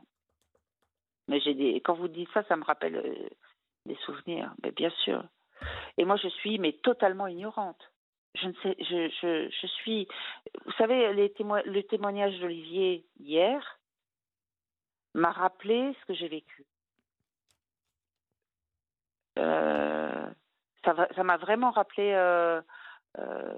Mais 1.29 1.41
j'ai 1.41 1.55
des... 1.55 1.81
quand 1.81 1.95
vous 1.95 2.09
dites 2.09 2.31
ça, 2.33 2.43
ça 2.45 2.57
me 2.57 2.65
rappelle 2.65 2.97
euh, 2.97 3.29
des 3.87 3.97
souvenirs, 4.07 4.53
mais 4.63 4.73
bien 4.73 4.91
sûr. 5.05 5.25
Et 5.99 6.05
moi, 6.05 6.17
je 6.17 6.29
suis 6.29 6.59
mais 6.59 6.73
totalement 6.73 7.27
ignorante. 7.27 7.93
Je 8.35 8.49
ne 8.49 8.53
sais, 8.63 8.77
je, 8.79 9.11
je, 9.21 9.51
je 9.61 9.67
suis. 9.67 10.09
Vous 10.65 10.73
savez, 10.73 11.13
les 11.13 11.35
le 11.39 11.83
témoignage 11.83 12.39
d'Olivier 12.41 13.07
hier 13.21 13.79
m'a 15.15 15.31
rappelé 15.31 15.95
ce 16.01 16.07
que 16.07 16.15
j'ai 16.15 16.29
vécu. 16.29 16.65
Euh, 19.39 20.31
ça 20.85 21.23
m'a 21.23 21.37
vraiment 21.37 21.71
rappelé 21.71 22.13
euh, 23.19 23.23
euh, 23.23 23.55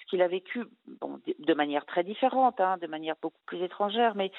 ce 0.00 0.06
qu'il 0.06 0.22
a 0.22 0.28
vécu, 0.28 0.64
de 1.38 1.54
manière 1.54 1.84
très 1.86 2.04
différente, 2.04 2.60
hein, 2.60 2.78
de 2.78 2.86
manière 2.86 3.16
beaucoup 3.20 3.40
plus 3.46 3.62
étrangère, 3.62 4.14
mais 4.14 4.30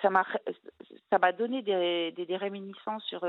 ça 0.00 0.10
m'a 0.10 1.32
donné 1.32 1.62
des, 1.62 2.12
des, 2.12 2.36
réminiscences 2.36 3.04
sur 3.04 3.26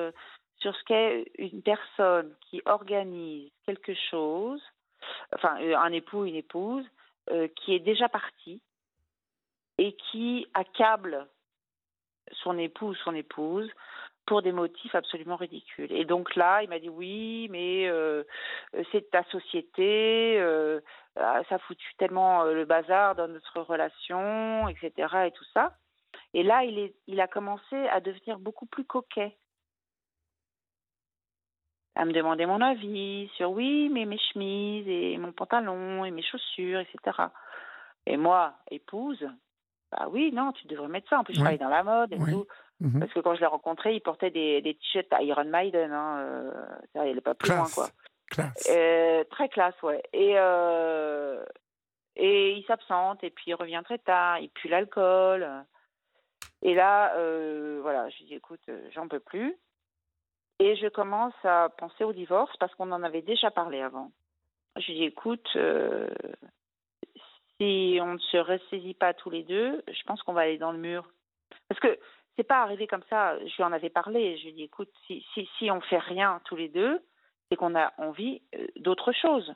sur 0.57 0.75
ce 0.75 0.83
qu'est 0.83 1.31
une 1.37 1.61
personne 1.61 2.33
qui 2.41 2.61
organise 2.65 3.51
quelque 3.65 3.93
chose, 4.09 4.61
enfin 5.33 5.55
un 5.57 5.91
époux, 5.91 6.25
une 6.25 6.35
épouse, 6.35 6.85
qui 7.55 7.73
est 7.73 7.79
déjà 7.79 8.09
parti 8.09 8.61
et 9.77 9.93
qui 9.93 10.47
accable 10.53 11.27
son 12.31 12.57
époux 12.57 12.87
ou 12.87 12.95
son 12.95 13.15
épouse 13.15 13.69
pour 14.25 14.41
des 14.41 14.51
motifs 14.51 14.95
absolument 14.95 15.35
ridicules. 15.35 15.91
Et 15.91 16.05
donc 16.05 16.35
là, 16.35 16.63
il 16.63 16.69
m'a 16.69 16.79
dit 16.79 16.89
oui, 16.89 17.47
mais 17.51 17.87
euh, 17.87 18.23
c'est 18.91 19.09
ta 19.11 19.23
société, 19.25 20.37
euh, 20.39 20.79
ah, 21.17 21.41
ça 21.49 21.59
foutu 21.59 21.85
tellement 21.97 22.43
euh, 22.43 22.53
le 22.53 22.65
bazar 22.65 23.15
dans 23.15 23.27
notre 23.27 23.61
relation, 23.61 24.67
etc. 24.69 24.91
et 25.27 25.31
tout 25.31 25.45
ça. 25.53 25.73
Et 26.33 26.43
là, 26.43 26.63
il, 26.63 27.21
a 27.21 27.27
commencé 27.27 27.75
à 27.89 27.99
devenir 27.99 28.39
beaucoup 28.39 28.65
plus 28.65 28.85
coquet. 28.85 29.37
À 31.95 32.05
me 32.05 32.13
demander 32.13 32.47
mon 32.47 32.59
avis 32.59 33.29
sur 33.35 33.51
oui, 33.51 33.89
mais 33.89 34.05
mes 34.05 34.17
chemises 34.17 34.87
et 34.87 35.17
mon 35.17 35.31
pantalon 35.31 36.05
et 36.05 36.11
mes 36.11 36.23
chaussures, 36.23 36.79
etc. 36.79 37.27
Et 38.07 38.17
moi, 38.17 38.55
épouse, 38.71 39.27
bah 39.93 40.07
oui, 40.09 40.31
non, 40.33 40.51
tu 40.53 40.67
devrais 40.67 40.87
mettre 40.87 41.09
ça. 41.09 41.19
En 41.19 41.23
plus, 41.23 41.33
je 41.33 41.39
travaille 41.39 41.59
dans 41.59 41.69
la 41.69 41.83
mode 41.83 42.13
et 42.13 42.17
tout. 42.17 42.47
Mhm. 42.79 42.99
Parce 42.99 43.13
que 43.13 43.19
quand 43.19 43.35
je 43.35 43.41
l'ai 43.41 43.45
rencontré, 43.45 43.93
il 43.93 44.01
portait 44.01 44.31
des, 44.31 44.61
des 44.61 44.73
t-shirts 44.75 45.13
Iron 45.21 45.45
Maiden. 45.45 45.91
Hein, 45.91 46.17
euh, 46.19 47.05
il 47.05 47.15
n'est 47.15 47.21
pas 47.21 47.35
plus 47.35 47.49
loin, 47.49 47.67
quoi. 47.73 47.89
Classe. 48.31 48.69
Euh, 48.71 49.23
très 49.29 49.49
classe, 49.49 49.79
ouais. 49.83 50.01
Et, 50.11 50.33
euh, 50.37 51.43
et 52.15 52.53
il 52.53 52.65
s'absente, 52.65 53.23
et 53.23 53.29
puis 53.29 53.45
il 53.47 53.55
revient 53.55 53.81
très 53.83 53.99
tard, 53.99 54.39
il 54.39 54.49
pue 54.49 54.69
l'alcool. 54.69 55.47
Et 56.63 56.73
là, 56.73 57.13
voilà, 57.81 58.09
je 58.09 58.23
dis, 58.23 58.33
écoute, 58.33 58.67
j'en 58.91 59.07
peux 59.07 59.19
plus. 59.19 59.55
Et 60.59 60.75
je 60.75 60.87
commence 60.87 61.33
à 61.43 61.69
penser 61.77 62.03
au 62.03 62.13
divorce 62.13 62.55
parce 62.57 62.73
qu'on 62.75 62.91
en 62.91 63.03
avait 63.03 63.21
déjà 63.21 63.51
parlé 63.51 63.81
avant. 63.81 64.11
Je 64.77 64.87
lui 64.87 64.93
dis, 64.95 65.03
écoute, 65.03 65.47
si 67.59 67.99
on 68.01 68.13
ne 68.13 68.19
se 68.19 68.37
ressaisit 68.37 68.93
pas 68.93 69.13
tous 69.13 69.29
les 69.29 69.43
deux, 69.43 69.83
je 69.87 70.03
pense 70.03 70.21
qu'on 70.23 70.33
va 70.33 70.41
aller 70.41 70.57
dans 70.57 70.71
le 70.71 70.77
mur. 70.79 71.07
Parce 71.67 71.79
que 71.79 71.99
c'est 72.35 72.43
pas 72.43 72.61
arrivé 72.61 72.87
comme 72.87 73.03
ça. 73.09 73.37
Je 73.39 73.55
lui 73.55 73.63
en 73.63 73.71
avais 73.71 73.89
parlé. 73.89 74.37
Je 74.37 74.43
lui 74.43 74.49
ai 74.49 74.53
dit, 74.53 74.63
écoute, 74.63 74.89
si, 75.05 75.25
si, 75.33 75.47
si 75.57 75.71
on 75.71 75.81
fait 75.81 75.99
rien 75.99 76.41
tous 76.45 76.55
les 76.55 76.69
deux, 76.69 76.99
c'est 77.49 77.55
qu'on 77.55 77.75
a 77.75 77.93
envie 77.97 78.41
euh, 78.55 78.67
d'autre 78.77 79.11
chose. 79.11 79.53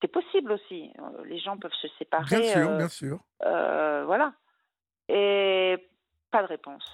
C'est 0.00 0.08
possible 0.08 0.52
aussi. 0.52 0.92
Euh, 0.98 1.24
les 1.24 1.38
gens 1.38 1.58
peuvent 1.58 1.72
se 1.74 1.88
séparer. 1.98 2.40
Bien 2.40 2.42
sûr, 2.42 2.70
euh, 2.70 2.76
bien 2.76 2.88
sûr. 2.88 3.20
voilà. 3.40 4.32
Et 5.08 5.76
pas 6.30 6.42
de 6.42 6.48
réponse. 6.48 6.84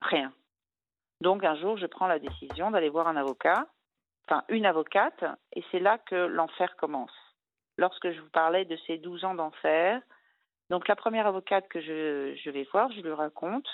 Rien. 0.00 0.32
Donc 1.20 1.44
un 1.44 1.54
jour, 1.56 1.76
je 1.76 1.86
prends 1.86 2.08
la 2.08 2.18
décision 2.18 2.70
d'aller 2.70 2.88
voir 2.88 3.06
un 3.06 3.16
avocat, 3.16 3.66
enfin 4.26 4.42
une 4.48 4.66
avocate, 4.66 5.24
et 5.52 5.62
c'est 5.70 5.78
là 5.78 5.98
que 5.98 6.16
l'enfer 6.16 6.74
commence. 6.76 7.12
Lorsque 7.78 8.10
je 8.10 8.20
vous 8.20 8.30
parlais 8.30 8.64
de 8.64 8.76
ces 8.86 8.98
12 8.98 9.24
ans 9.24 9.34
d'enfer, 9.34 10.00
donc 10.70 10.88
la 10.88 10.96
première 10.96 11.26
avocate 11.26 11.68
que 11.68 11.80
je, 11.80 12.50
vais 12.50 12.66
voir, 12.72 12.90
je 12.92 13.00
lui 13.00 13.12
raconte 13.12 13.68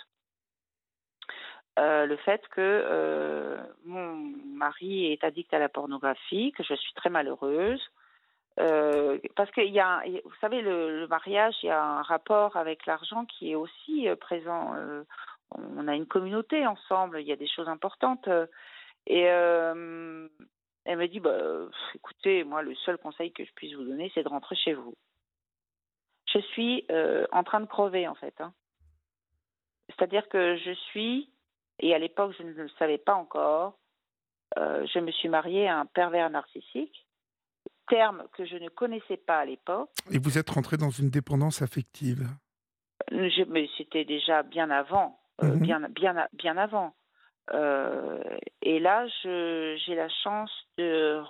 euh, 1.78 2.06
le 2.06 2.16
fait 2.16 2.42
que 2.48 2.60
euh, 2.60 3.56
mon 3.84 4.16
mari 4.16 5.12
est 5.12 5.22
addict 5.22 5.54
à 5.54 5.60
la 5.60 5.68
pornographie, 5.68 6.52
que 6.52 6.64
je 6.64 6.74
suis 6.74 6.92
très 6.94 7.10
malheureuse. 7.10 7.80
Euh, 8.58 9.18
parce 9.36 9.50
qu'il 9.52 9.72
y 9.72 9.78
a, 9.78 10.02
vous 10.24 10.34
savez, 10.40 10.60
le, 10.60 11.06
mariage, 11.06 11.54
il 11.62 11.66
y 11.66 11.70
a 11.70 11.80
un 11.80 12.02
rapport 12.02 12.56
avec 12.56 12.84
l'argent 12.86 13.24
qui 13.26 13.52
est 13.52 13.54
aussi 13.54 14.08
présent. 14.20 14.74
on 15.52 15.86
a 15.86 15.94
une 15.94 16.06
communauté 16.06 16.66
ensemble, 16.66 17.20
il 17.20 17.28
y 17.28 17.32
a 17.32 17.36
des 17.36 17.46
choses 17.46 17.68
importantes. 17.68 18.28
Et 19.06 19.28
elle 20.88 20.98
me 20.98 21.06
dit, 21.06 21.20
bah, 21.20 21.38
écoutez, 21.94 22.44
moi, 22.44 22.62
le 22.62 22.74
seul 22.74 22.98
conseil 22.98 23.32
que 23.32 23.44
je 23.44 23.52
puisse 23.52 23.74
vous 23.74 23.84
donner, 23.84 24.10
c'est 24.14 24.22
de 24.22 24.28
rentrer 24.28 24.56
chez 24.56 24.74
vous. 24.74 24.94
Je 26.32 26.40
suis 26.40 26.86
en 27.32 27.44
train 27.44 27.60
de 27.60 27.66
crever, 27.66 28.08
en 28.08 28.14
fait. 28.14 28.34
Hein. 28.40 28.52
C'est-à-dire 29.88 30.28
que 30.28 30.56
je 30.56 30.72
suis 30.90 31.30
et 31.80 31.94
à 31.94 31.98
l'époque, 31.98 32.34
je 32.38 32.42
ne 32.42 32.52
le 32.52 32.68
savais 32.78 32.98
pas 32.98 33.14
encore. 33.14 33.78
Euh, 34.58 34.86
je 34.92 34.98
me 34.98 35.10
suis 35.12 35.28
mariée 35.28 35.68
à 35.68 35.78
un 35.78 35.86
pervers 35.86 36.30
narcissique, 36.30 37.06
terme 37.88 38.24
que 38.32 38.44
je 38.46 38.56
ne 38.56 38.68
connaissais 38.68 39.16
pas 39.16 39.40
à 39.40 39.44
l'époque. 39.44 39.90
Et 40.10 40.18
vous 40.18 40.38
êtes 40.38 40.50
rentrée 40.50 40.76
dans 40.76 40.90
une 40.90 41.10
dépendance 41.10 41.62
affective? 41.62 42.26
Je, 43.10 43.44
Mais 43.48 43.68
c'était 43.76 44.04
déjà 44.04 44.42
bien 44.42 44.70
avant, 44.70 45.20
euh, 45.42 45.54
mhm. 45.54 45.60
bien, 45.60 45.88
bien, 45.90 46.28
bien 46.32 46.56
avant. 46.56 46.94
Euh, 47.54 48.22
et 48.62 48.78
là, 48.78 49.06
j'ai 49.22 49.94
la 49.94 50.08
chance 50.08 50.50
de, 50.76 51.22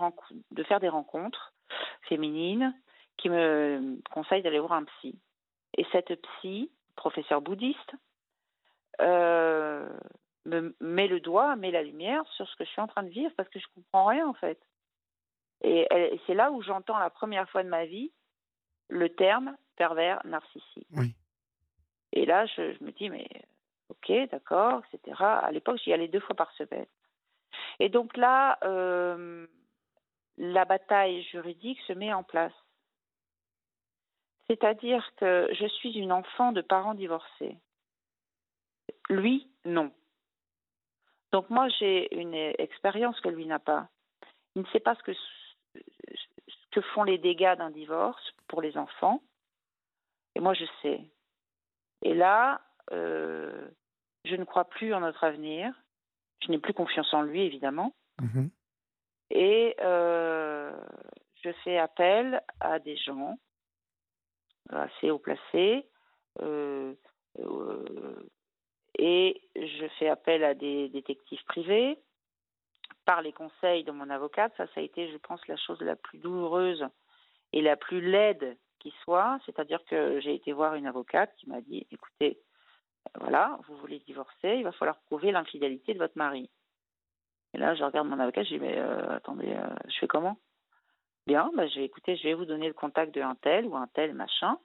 de 0.51 0.63
faire 0.65 0.81
des 0.81 0.89
rencontres 0.89 1.53
féminines 2.03 2.75
qui 3.17 3.29
me 3.29 3.99
conseillent 4.11 4.43
d'aller 4.43 4.59
voir 4.59 4.73
un 4.73 4.85
psy. 4.85 5.19
Et 5.77 5.87
cette 5.93 6.21
psy, 6.23 6.71
professeur 6.97 7.41
bouddhiste, 7.41 7.95
euh, 9.01 9.89
me 10.45 10.75
met 10.81 11.09
le 11.09 11.21
doigt, 11.21 11.57
met 11.57 11.71
la 11.71 11.83
lumière 11.83 12.25
sur 12.33 12.49
ce 12.49 12.57
que 12.57 12.65
je 12.65 12.71
suis 12.71 12.81
en 12.81 12.87
train 12.87 13.03
de 13.03 13.11
vivre 13.11 13.33
parce 13.37 13.49
que 13.49 13.61
je 13.61 13.67
comprends 13.75 14.07
rien 14.07 14.27
en 14.27 14.35
fait. 14.35 14.59
Et, 15.63 15.87
c'est 16.27 16.35
là 16.35 16.51
où 16.53 16.63
j'entends 16.63 16.99
la 16.99 17.11
première 17.11 17.49
fois 17.51 17.63
de 17.63 17.69
ma 17.69 17.85
vie 17.85 18.13
le 18.89 19.09
terme 19.09 19.57
pervers 19.77 20.25
narcissique. 20.25 20.87
Oui. 20.93 21.15
Et 22.13 22.25
là, 22.25 22.47
je, 22.47 22.83
me 22.83 22.91
dis, 22.93 23.11
mais 23.11 23.29
ok, 23.91 24.13
d'accord, 24.31 24.83
etc. 24.93 25.17
À 25.21 25.51
l'époque, 25.51 25.79
j'y 25.83 25.93
allais 25.93 26.09
deux 26.09 26.21
fois 26.21 26.37
par 26.37 26.53
semaine. 26.53 26.87
Et 27.81 27.89
donc 27.89 28.17
là, 28.17 28.59
euh, 28.65 29.47
la 30.37 30.65
bataille 30.65 31.23
juridique 31.25 31.81
se 31.87 31.93
met 31.93 32.13
en 32.13 32.23
place. 32.23 32.53
C'est-à-dire 34.49 35.05
que 35.17 35.49
je 35.53 35.67
suis 35.67 35.93
une 35.93 36.13
enfant 36.13 36.53
de 36.53 36.63
parents 36.63 36.95
divorcés. 36.95 37.57
Lui, 39.11 39.51
non. 39.65 39.93
Donc 41.33 41.51
moi, 41.51 41.69
j'ai 41.69 42.15
une 42.19 42.35
expérience 42.35 43.21
que 43.21 43.29
lui 43.29 43.47
n'a 43.47 43.59
pas. 43.59 43.89
Il 44.55 44.63
ne 44.63 44.67
sait 44.69 44.81
pas 44.81 44.95
ce 44.95 45.03
que, 45.03 45.13
ce 45.13 45.81
que 46.73 46.81
font 46.81 47.03
les 47.03 47.19
dégâts 47.19 47.57
d'un 47.57 47.71
divorce 47.71 48.33
pour 48.49 48.63
les 48.63 48.79
enfants. 48.79 49.23
Et 50.35 50.41
moi, 50.41 50.55
je 50.55 50.65
sais. 50.83 51.01
Et 52.03 52.15
là, 52.15 52.61
euh, 52.93 53.69
je 54.29 54.37
ne 54.37 54.45
crois 54.45 54.65
plus 54.65 54.95
en 54.95 55.01
notre 55.01 55.25
avenir. 55.25 55.73
Je 56.43 56.51
n'ai 56.51 56.59
plus 56.59 56.75
confiance 56.75 57.13
en 57.13 57.23
lui, 57.23 57.43
évidemment. 57.43 57.95
Mhm. 58.21 58.51
Et 59.31 59.77
euh, 59.81 60.73
je 61.43 61.51
fais 61.65 61.79
appel 61.79 62.43
à 62.61 62.79
des 62.79 62.97
gens 62.97 63.39
assez 64.71 65.11
haut 65.11 65.19
placés, 65.19 65.89
euh, 66.41 66.95
et 68.99 69.41
je 69.55 69.87
fais 69.99 70.09
appel 70.09 70.45
à 70.45 70.55
des 70.55 70.89
détectives 70.89 71.45
privés 71.45 71.99
par 73.05 73.23
les 73.23 73.33
conseils 73.33 73.85
de 73.85 73.93
mon 73.93 74.11
avocate. 74.11 74.53
Ça, 74.57 74.67
ça 74.67 74.81
a 74.81 74.83
été, 74.83 75.11
je 75.11 75.17
pense, 75.19 75.47
la 75.47 75.57
chose 75.57 75.81
la 75.81 75.97
plus 75.97 76.19
douloureuse 76.19 76.87
et 77.53 77.63
la 77.63 77.77
plus 77.77 78.01
laide 78.01 78.59
qui 78.81 78.93
soit. 79.03 79.39
C'est-à-dire 79.47 79.83
que 79.87 80.21
j'ai 80.21 80.35
été 80.35 80.53
voir 80.53 80.75
une 80.75 80.87
avocate 80.87 81.35
qui 81.37 81.49
m'a 81.49 81.61
dit, 81.61 81.87
écoutez, 81.91 82.39
voilà, 83.21 83.59
vous 83.67 83.77
voulez 83.77 83.99
divorcer, 84.01 84.57
il 84.57 84.65
va 84.65 84.73
falloir 84.73 84.99
prouver 85.07 85.33
l'infidélité 85.33 85.95
de 85.95 85.99
votre 85.99 86.17
mari. 86.17 86.51
Et 87.55 87.59
là, 87.59 87.75
je 87.75 87.83
regarde 87.83 88.09
mon 88.09 88.19
avocat, 88.19 88.43
je 88.43 88.51
dis, 88.51 88.59
mais 88.59 88.79
euh, 88.79 89.17
attendez, 89.17 89.53
euh, 89.53 89.75
je 89.89 89.99
fais 89.99 90.07
comment? 90.07 90.39
Bien, 91.27 91.51
bah, 91.57 91.67
je 91.67 91.77
vais 91.77 91.85
écouter, 91.85 92.17
je 92.17 92.25
vais 92.25 92.35
vous 92.35 92.45
donner 92.45 92.69
le 92.69 92.75
contact 92.75 93.15
d'un 93.15 93.35
tel 93.37 93.67
ou 93.67 93.77
un 93.77 93.87
tel 93.89 94.15
machin. 94.15 94.59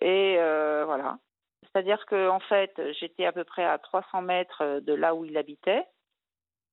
Et 0.00 0.36
euh, 0.38 0.84
voilà. 0.84 1.18
C'est-à-dire 1.62 2.06
que 2.06 2.28
en 2.28 2.40
fait, 2.40 2.80
j'étais 2.98 3.26
à 3.26 3.32
peu 3.32 3.44
près 3.44 3.64
à 3.64 3.78
300 3.78 4.22
mètres 4.22 4.80
de 4.80 4.92
là 4.92 5.14
où 5.14 5.24
il 5.24 5.36
habitait, 5.36 5.84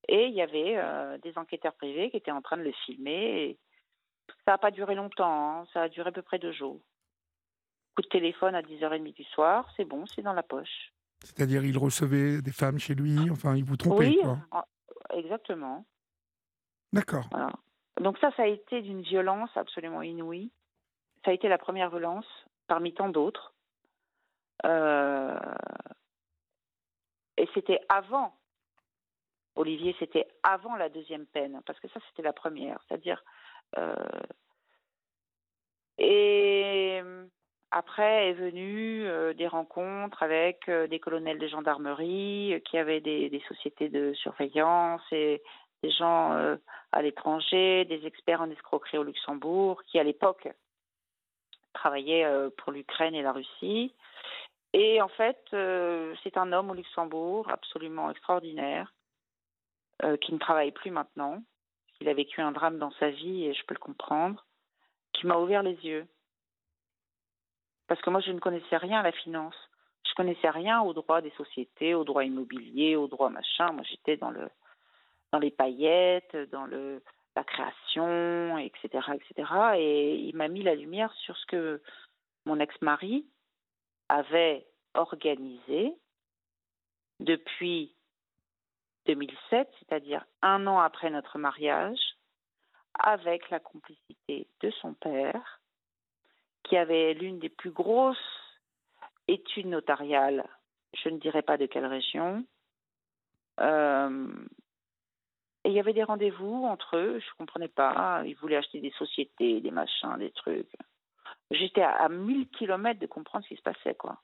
et 0.08 0.28
il 0.28 0.34
y 0.34 0.42
avait 0.42 1.20
des 1.20 1.38
enquêteurs 1.38 1.74
privés 1.74 2.12
qui 2.12 2.18
étaient 2.18 2.32
en 2.32 2.42
train 2.42 2.58
de 2.58 2.62
le 2.62 2.72
filmer. 2.86 3.42
Et 3.42 3.60
ça 4.46 4.52
n'a 4.52 4.58
pas 4.58 4.72
duré 4.72 4.96
longtemps, 4.96 5.62
hein. 5.62 5.68
ça 5.74 5.84
a 5.84 5.90
duré 5.90 6.10
à 6.10 6.12
peu 6.12 6.22
près 6.22 6.38
deux 6.38 6.52
jours. 6.52 6.80
Coup 7.96 8.02
de 8.02 8.08
téléphone 8.08 8.56
à 8.56 8.62
10h30 8.62 9.14
du 9.14 9.24
soir, 9.24 9.70
c'est 9.78 9.86
bon, 9.86 10.06
c'est 10.08 10.22
dans 10.22 10.34
la 10.34 10.44
poche. 10.44 10.92
C'est-à-dire, 11.24 11.64
il 11.64 11.78
recevait 11.78 12.42
des 12.42 12.52
femmes 12.52 12.78
chez 12.78 12.94
lui, 12.94 13.18
enfin, 13.32 13.56
il 13.56 13.64
vous 13.64 13.78
trompait, 13.78 14.08
oui, 14.08 14.20
quoi. 14.22 14.68
exactement. 15.14 15.86
D'accord. 16.94 17.28
Donc 18.00 18.18
ça, 18.20 18.32
ça 18.36 18.44
a 18.44 18.48
été 18.48 18.82
d'une 18.82 19.02
violence 19.02 19.50
absolument 19.56 20.02
inouïe. 20.02 20.52
Ça 21.24 21.32
a 21.32 21.34
été 21.34 21.48
la 21.48 21.58
première 21.58 21.90
violence 21.90 22.28
parmi 22.68 22.94
tant 22.94 23.10
d'autres. 23.10 23.54
Euh, 24.66 25.40
et 27.38 27.48
c'était 27.54 27.80
avant, 27.90 28.36
Olivier, 29.56 29.96
c'était 30.00 30.28
avant 30.44 30.76
la 30.76 30.90
deuxième 30.90 31.26
peine, 31.26 31.62
parce 31.66 31.80
que 31.80 31.88
ça, 31.90 32.00
c'était 32.10 32.24
la 32.24 32.34
première. 32.34 32.80
C'est-à-dire. 32.88 33.24
Euh, 33.78 33.96
et 35.98 37.02
après 37.76 38.30
est 38.30 38.34
venu 38.34 39.06
euh, 39.06 39.34
des 39.34 39.48
rencontres 39.48 40.24
avec 40.24 40.70
des 40.70 41.00
colonels 41.00 41.38
de 41.38 41.48
gendarmerie 41.48 42.62
qui 42.66 42.78
avaient 42.78 43.02
des, 43.02 43.30
des, 43.30 43.42
sociétés 43.48 43.90
de 43.90 44.14
surveillance 44.14 45.02
et 45.12 45.44
des 45.84 45.92
gens 45.92 46.32
à 46.92 47.02
l'étranger, 47.02 47.86
des 47.86 48.08
experts 48.08 48.42
en 48.42 48.50
escroquerie 48.50 48.98
au 48.98 49.04
Luxembourg, 49.04 49.84
qui 49.84 50.00
à 50.00 50.04
l'époque 50.04 50.48
travaillaient 51.74 52.26
pour 52.58 52.72
l'Ukraine 52.72 53.14
et 53.14 53.22
la 53.22 53.34
Russie. 53.34 53.94
Et 54.78 55.02
en 55.02 55.08
fait, 55.08 55.40
euh, 55.54 56.14
c'est 56.22 56.36
un 56.36 56.52
homme 56.52 56.70
au 56.70 56.74
Luxembourg 56.74 57.50
absolument 57.50 58.12
extraordinaire, 58.12 58.94
euh, 60.04 60.18
qui 60.18 60.34
ne 60.34 60.38
travaille 60.38 60.74
plus 60.74 60.92
maintenant. 60.92 61.42
Il 62.02 62.10
a 62.10 62.14
vécu 62.14 62.42
un 62.42 62.52
drame 62.52 62.78
dans 62.78 62.92
sa 63.00 63.10
vie 63.10 63.46
et 63.46 63.54
je 63.54 63.66
peux 63.66 63.74
le 63.74 63.80
comprendre, 63.80 64.46
qui 65.14 65.28
m'a 65.28 65.38
ouvert 65.38 65.64
les 65.64 65.76
yeux. 65.76 66.06
Parce 67.88 68.02
que 68.02 68.10
moi, 68.10 68.22
je 68.22 68.32
ne 68.32 68.40
connaissais 68.40 68.78
rien 68.78 69.00
à 69.00 69.04
la 69.04 69.12
finance. 69.12 69.56
Je 70.08 70.14
connaissais 70.16 70.50
rien 70.50 70.82
au 70.82 70.94
droit 70.94 71.22
des 71.22 71.32
sociétés, 71.32 71.94
au 71.94 72.04
droit 72.04 72.24
immobilier, 72.24 72.96
au 72.96 73.08
droit 73.08 73.30
machin. 73.30 73.72
Moi, 73.72 73.84
j'étais 73.90 74.18
dans 74.18 74.32
le 74.32 74.50
dans 75.32 75.40
les 75.40 75.52
paillettes, 75.52 76.36
dans 76.52 76.66
le 76.66 77.02
la 77.36 77.44
création, 77.44 78.58
etc., 78.58 79.10
etc. 79.14 79.52
Et 79.78 80.16
il 80.16 80.36
m'a 80.36 80.48
mis 80.48 80.64
la 80.64 80.76
lumière 80.76 81.12
sur 81.14 81.36
ce 81.38 81.46
que 81.48 81.82
mon 82.46 82.60
ex-mari 82.60 83.26
avait 84.08 84.66
organisé 84.94 85.94
depuis 87.20 87.96
2007, 89.06 89.70
c'est-à-dire 89.80 90.26
un 90.42 90.66
an 90.68 90.80
après 90.80 91.10
notre 91.10 91.38
mariage, 91.38 92.00
avec 92.98 93.50
la 93.50 93.60
complicité 93.60 94.48
de 94.62 94.72
son 94.72 94.94
père, 94.94 95.62
qui 96.66 96.78
avait 96.78 97.14
l'une 97.14 97.40
des 97.40 97.50
plus 97.50 97.72
grosses 97.72 98.18
études 99.28 99.68
notariales, 99.68 100.46
je 100.94 101.10
ne 101.10 101.18
dirais 101.18 101.42
pas 101.42 101.58
de 101.58 101.66
quelle 101.66 101.86
région. 101.86 102.44
Euh, 103.60 104.28
et 105.64 105.70
il 105.70 105.74
y 105.74 105.80
avait 105.80 105.94
des 105.94 106.04
rendez-vous 106.04 106.66
entre 106.66 106.98
eux, 106.98 107.20
je 107.20 107.26
ne 107.26 107.38
comprenais 107.38 107.68
pas. 107.68 108.22
Ils 108.26 108.36
voulaient 108.36 108.58
acheter 108.58 108.82
des 108.82 108.92
sociétés, 108.92 109.62
des 109.62 109.72
machins, 109.72 110.18
des 110.18 110.32
trucs. 110.32 110.72
J'étais 111.52 111.82
à, 111.82 112.08
1000 112.10 112.50
kilomètres 112.50 113.00
de 113.00 113.08
comprendre 113.08 113.44
ce 113.46 113.50
qui 113.50 113.56
se 113.56 113.62
passait, 113.62 113.96
quoi. 113.96 114.20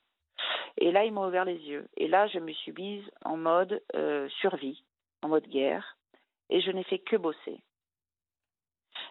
Et 0.77 0.91
là, 0.91 1.05
ils 1.05 1.11
m'ont 1.11 1.27
ouvert 1.27 1.45
les 1.45 1.57
yeux. 1.57 1.87
Et 1.97 2.07
là, 2.07 2.27
je 2.27 2.39
me 2.39 2.51
suis 2.53 2.71
mise 2.73 3.03
en 3.25 3.37
mode 3.37 3.81
euh, 3.95 4.29
survie, 4.39 4.83
en 5.21 5.29
mode 5.29 5.47
guerre. 5.47 5.97
Et 6.49 6.61
je 6.61 6.71
n'ai 6.71 6.83
fait 6.83 6.99
que 6.99 7.15
bosser. 7.15 7.61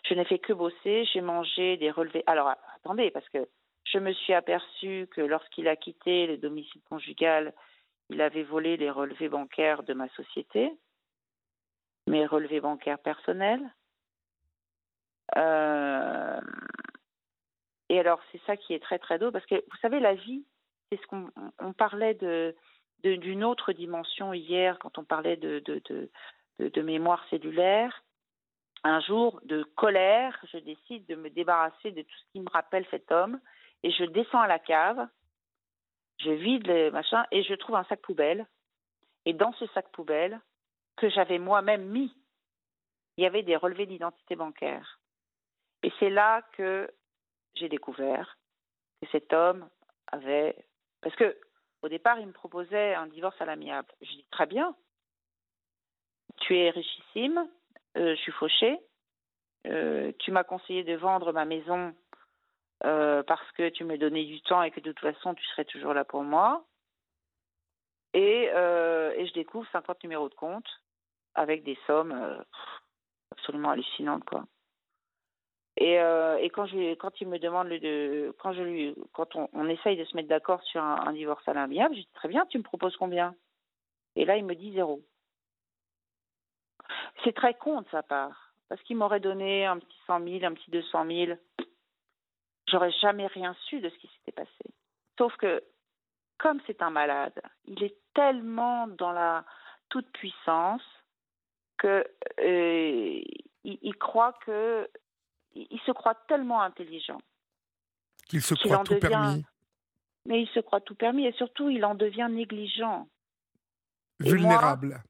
Je 0.04 0.14
n'ai 0.14 0.24
fait 0.24 0.38
que 0.38 0.52
bosser. 0.52 1.04
J'ai 1.12 1.20
mangé 1.20 1.76
des 1.76 1.90
relevés. 1.90 2.24
Alors, 2.26 2.54
attendez, 2.82 3.10
parce 3.10 3.28
que 3.28 3.48
je 3.84 3.98
me 3.98 4.12
suis 4.12 4.32
aperçue 4.32 5.08
que 5.12 5.20
lorsqu'il 5.20 5.68
a 5.68 5.76
quitté 5.76 6.26
le 6.26 6.36
domicile 6.36 6.82
conjugal, 6.88 7.54
il 8.08 8.20
avait 8.20 8.42
volé 8.42 8.76
les 8.76 8.90
relevés 8.90 9.28
bancaires 9.28 9.82
de 9.82 9.94
ma 9.94 10.08
société, 10.10 10.72
mes 12.06 12.26
relevés 12.26 12.60
bancaires 12.60 12.98
personnels. 12.98 13.72
Euh, 15.36 16.40
et 17.88 17.98
alors, 17.98 18.20
c'est 18.32 18.40
ça 18.46 18.56
qui 18.56 18.74
est 18.74 18.82
très, 18.82 18.98
très 18.98 19.18
drôle, 19.18 19.32
parce 19.32 19.46
que 19.46 19.54
vous 19.54 19.76
savez, 19.80 20.00
la 20.00 20.14
vie, 20.14 20.44
c'est 20.90 21.00
ce 21.00 21.06
qu'on 21.06 21.30
on 21.58 21.72
parlait 21.72 22.14
de, 22.14 22.54
d'une 23.02 23.44
autre 23.44 23.72
dimension 23.72 24.32
hier, 24.32 24.78
quand 24.78 24.98
on 24.98 25.04
parlait 25.04 25.36
de 25.36 26.82
mémoire 26.82 27.24
cellulaire. 27.30 28.02
Un 28.82 29.00
jour, 29.00 29.40
de 29.44 29.62
colère, 29.62 30.38
je 30.52 30.58
décide 30.58 31.06
de 31.06 31.14
me 31.14 31.28
débarrasser 31.28 31.90
de 31.92 32.02
tout 32.02 32.16
ce 32.16 32.32
qui 32.32 32.40
me 32.40 32.48
rappelle 32.48 32.86
cet 32.90 33.12
homme, 33.12 33.38
et 33.82 33.90
je 33.90 34.04
descends 34.04 34.40
à 34.40 34.46
la 34.46 34.58
cave, 34.58 35.06
je 36.18 36.30
vide 36.30 36.66
le 36.66 36.90
machin, 36.90 37.24
et 37.30 37.42
je 37.42 37.54
trouve 37.54 37.76
un 37.76 37.84
sac 37.84 38.00
poubelle. 38.00 38.46
Et 39.26 39.32
dans 39.32 39.52
ce 39.54 39.66
sac 39.68 39.88
poubelle, 39.90 40.40
que 40.96 41.08
j'avais 41.10 41.38
moi-même 41.38 41.84
mis, 41.86 42.14
il 43.16 43.24
y 43.24 43.26
avait 43.26 43.42
des 43.42 43.56
relevés 43.56 43.86
d'identité 43.86 44.36
bancaire. 44.36 45.00
Et 45.82 45.92
c'est 45.98 46.10
là 46.10 46.42
que 46.52 46.90
j'ai 47.54 47.68
découvert 47.68 48.38
que 49.00 49.08
cet 49.10 49.32
homme 49.32 49.68
avait. 50.08 50.56
Parce 51.02 51.16
que 51.16 51.36
au 51.82 51.88
départ, 51.88 52.18
il 52.18 52.26
me 52.26 52.32
proposait 52.32 52.94
un 52.94 53.06
divorce 53.06 53.40
à 53.40 53.46
l'amiable. 53.46 53.88
Je 54.02 54.10
dis 54.10 54.26
très 54.30 54.46
bien. 54.46 54.74
Tu 56.40 56.56
es 56.58 56.70
richissime, 56.70 57.48
je 57.94 58.14
suis 58.16 58.32
fauchée. 58.32 58.78
Euh, 59.66 60.12
tu 60.18 60.30
m'as 60.30 60.44
conseillé 60.44 60.84
de 60.84 60.94
vendre 60.94 61.32
ma 61.32 61.44
maison 61.44 61.94
euh, 62.84 63.22
parce 63.22 63.52
que 63.52 63.68
tu 63.68 63.84
me 63.84 63.98
donnais 63.98 64.24
du 64.24 64.40
temps 64.42 64.62
et 64.62 64.70
que 64.70 64.80
de 64.80 64.92
toute 64.92 65.12
façon 65.12 65.34
tu 65.34 65.44
serais 65.46 65.64
toujours 65.64 65.94
là 65.94 66.04
pour 66.04 66.22
moi. 66.22 66.64
Et, 68.14 68.48
je 68.52 69.32
découvre 69.34 69.68
50 69.70 70.02
numéros 70.02 70.28
de 70.28 70.34
compte 70.34 70.66
avec 71.34 71.62
des 71.62 71.78
sommes 71.86 72.42
absolument 73.32 73.70
hallucinantes 73.70 74.24
quoi. 74.24 74.44
Et, 75.76 75.98
euh, 75.98 76.46
quand, 76.52 76.66
je, 76.66 76.94
quand 76.94 77.20
il 77.20 77.28
me 77.28 77.38
demande 77.38 77.68
quand 79.12 79.36
on, 79.36 79.68
essaye 79.68 79.96
de 79.96 80.04
se 80.04 80.14
mettre 80.16 80.28
d'accord 80.28 80.62
sur 80.64 80.82
un, 80.82 81.06
un, 81.06 81.12
divorce 81.12 81.46
à 81.48 81.54
l'amiable, 81.54 81.94
je 81.94 82.00
dis 82.00 82.08
très 82.12 82.28
bien, 82.28 82.44
tu 82.46 82.58
me 82.58 82.62
proposes 82.62 82.96
combien? 82.96 83.34
Et 84.16 84.24
là, 84.24 84.36
il 84.36 84.44
me 84.44 84.54
dit 84.54 84.72
zéro. 84.74 85.00
C'est 87.24 87.34
très 87.34 87.54
con 87.54 87.82
de 87.82 87.88
sa 87.90 88.02
part, 88.02 88.54
parce 88.68 88.82
qu'il 88.82 88.96
m'aurait 88.96 89.20
donné 89.20 89.66
un 89.66 89.78
petit 89.78 89.98
100 90.06 90.24
000, 90.24 90.44
un 90.44 90.54
petit 90.54 90.70
200 90.70 91.06
000. 91.06 91.38
J'aurais 92.68 92.92
jamais 93.02 93.26
rien 93.26 93.54
su 93.66 93.80
de 93.80 93.88
ce 93.88 93.96
qui 93.96 94.08
s'était 94.08 94.32
passé. 94.32 94.74
Sauf 95.18 95.36
que, 95.36 95.62
comme 96.38 96.60
c'est 96.66 96.80
un 96.82 96.90
malade, 96.90 97.40
il 97.66 97.82
est 97.82 97.96
tellement 98.14 98.86
dans 98.86 99.12
la 99.12 99.44
toute 99.88 100.10
puissance 100.12 100.82
que 101.78 102.06
euh, 102.38 103.20
il, 103.64 103.78
il, 103.82 103.96
croit 103.96 104.34
que 104.44 104.88
il 105.54 105.80
se 105.84 105.92
croit 105.92 106.14
tellement 106.28 106.62
intelligent. 106.62 107.18
Qu'il 108.28 108.42
se 108.42 108.54
croit 108.54 108.84
tout 108.84 108.98
permis. 108.98 109.44
Mais 110.26 110.42
il 110.42 110.48
se 110.48 110.60
croit 110.60 110.80
tout 110.80 110.94
permis 110.94 111.26
et 111.26 111.32
surtout, 111.32 111.70
il 111.70 111.84
en 111.84 111.94
devient 111.94 112.28
négligent. 112.30 113.08
Vulnérable. 114.20 115.02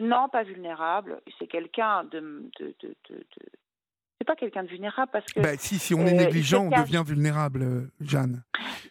Non, 0.00 0.28
pas 0.28 0.42
vulnérable. 0.42 1.20
C'est 1.38 1.46
quelqu'un 1.46 2.04
de. 2.04 2.50
de, 2.58 2.74
de, 2.80 2.94
de 3.08 3.24
c'est 4.18 4.26
pas 4.26 4.36
quelqu'un 4.36 4.62
de 4.62 4.68
vulnérable 4.68 5.10
parce 5.12 5.26
que. 5.26 5.40
Ben, 5.40 5.58
si, 5.58 5.78
si 5.78 5.94
on 5.94 6.06
est 6.06 6.14
euh, 6.14 6.24
négligent, 6.24 6.62
on 6.66 6.70
devient 6.70 7.02
vulnérable, 7.04 7.62
euh, 7.62 7.90
Jeanne. 8.00 8.42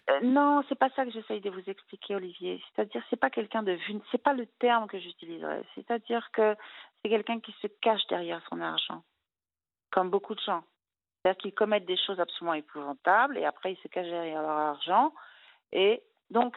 Euh, 0.09 0.19
non, 0.21 0.63
c'est 0.67 0.77
pas 0.77 0.89
ça 0.95 1.05
que 1.05 1.11
j'essaye 1.11 1.41
de 1.41 1.49
vous 1.49 1.63
expliquer, 1.65 2.15
Olivier. 2.15 2.61
C'est-à-dire, 2.75 3.01
c'est 3.09 3.19
pas 3.19 3.29
quelqu'un 3.29 3.63
de 3.63 3.77
c'est 4.11 4.21
pas 4.21 4.33
le 4.33 4.45
terme 4.59 4.87
que 4.87 4.99
j'utiliserais. 4.99 5.63
C'est-à-dire 5.75 6.29
que 6.33 6.55
c'est 7.01 7.09
quelqu'un 7.09 7.39
qui 7.39 7.55
se 7.61 7.67
cache 7.81 8.05
derrière 8.09 8.41
son 8.49 8.61
argent 8.61 9.03
comme 9.91 10.09
beaucoup 10.09 10.35
de 10.35 10.41
gens. 10.41 10.63
C'est-à-dire 11.21 11.37
qu'ils 11.41 11.53
commettent 11.53 11.85
des 11.85 11.97
choses 11.97 12.19
absolument 12.19 12.55
épouvantables 12.55 13.37
et 13.37 13.45
après 13.45 13.73
ils 13.73 13.77
se 13.77 13.87
cachent 13.87 14.09
derrière 14.09 14.41
leur 14.41 14.57
argent. 14.57 15.13
Et 15.71 16.03
donc, 16.31 16.55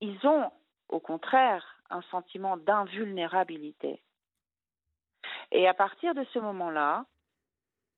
ils 0.00 0.18
ont 0.26 0.50
au 0.88 0.98
contraire 0.98 1.79
un 1.90 2.02
sentiment 2.10 2.56
d'invulnérabilité. 2.56 4.02
Et 5.52 5.68
à 5.68 5.74
partir 5.74 6.14
de 6.14 6.24
ce 6.32 6.38
moment-là, 6.38 7.04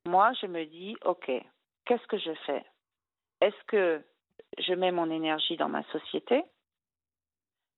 moi, 0.05 0.33
je 0.41 0.47
me 0.47 0.65
dis, 0.65 0.95
OK, 1.05 1.31
qu'est-ce 1.85 2.07
que 2.07 2.17
je 2.17 2.33
fais? 2.45 2.65
Est-ce 3.41 3.63
que 3.67 4.03
je 4.59 4.73
mets 4.73 4.91
mon 4.91 5.09
énergie 5.09 5.57
dans 5.57 5.69
ma 5.69 5.83
société, 5.91 6.43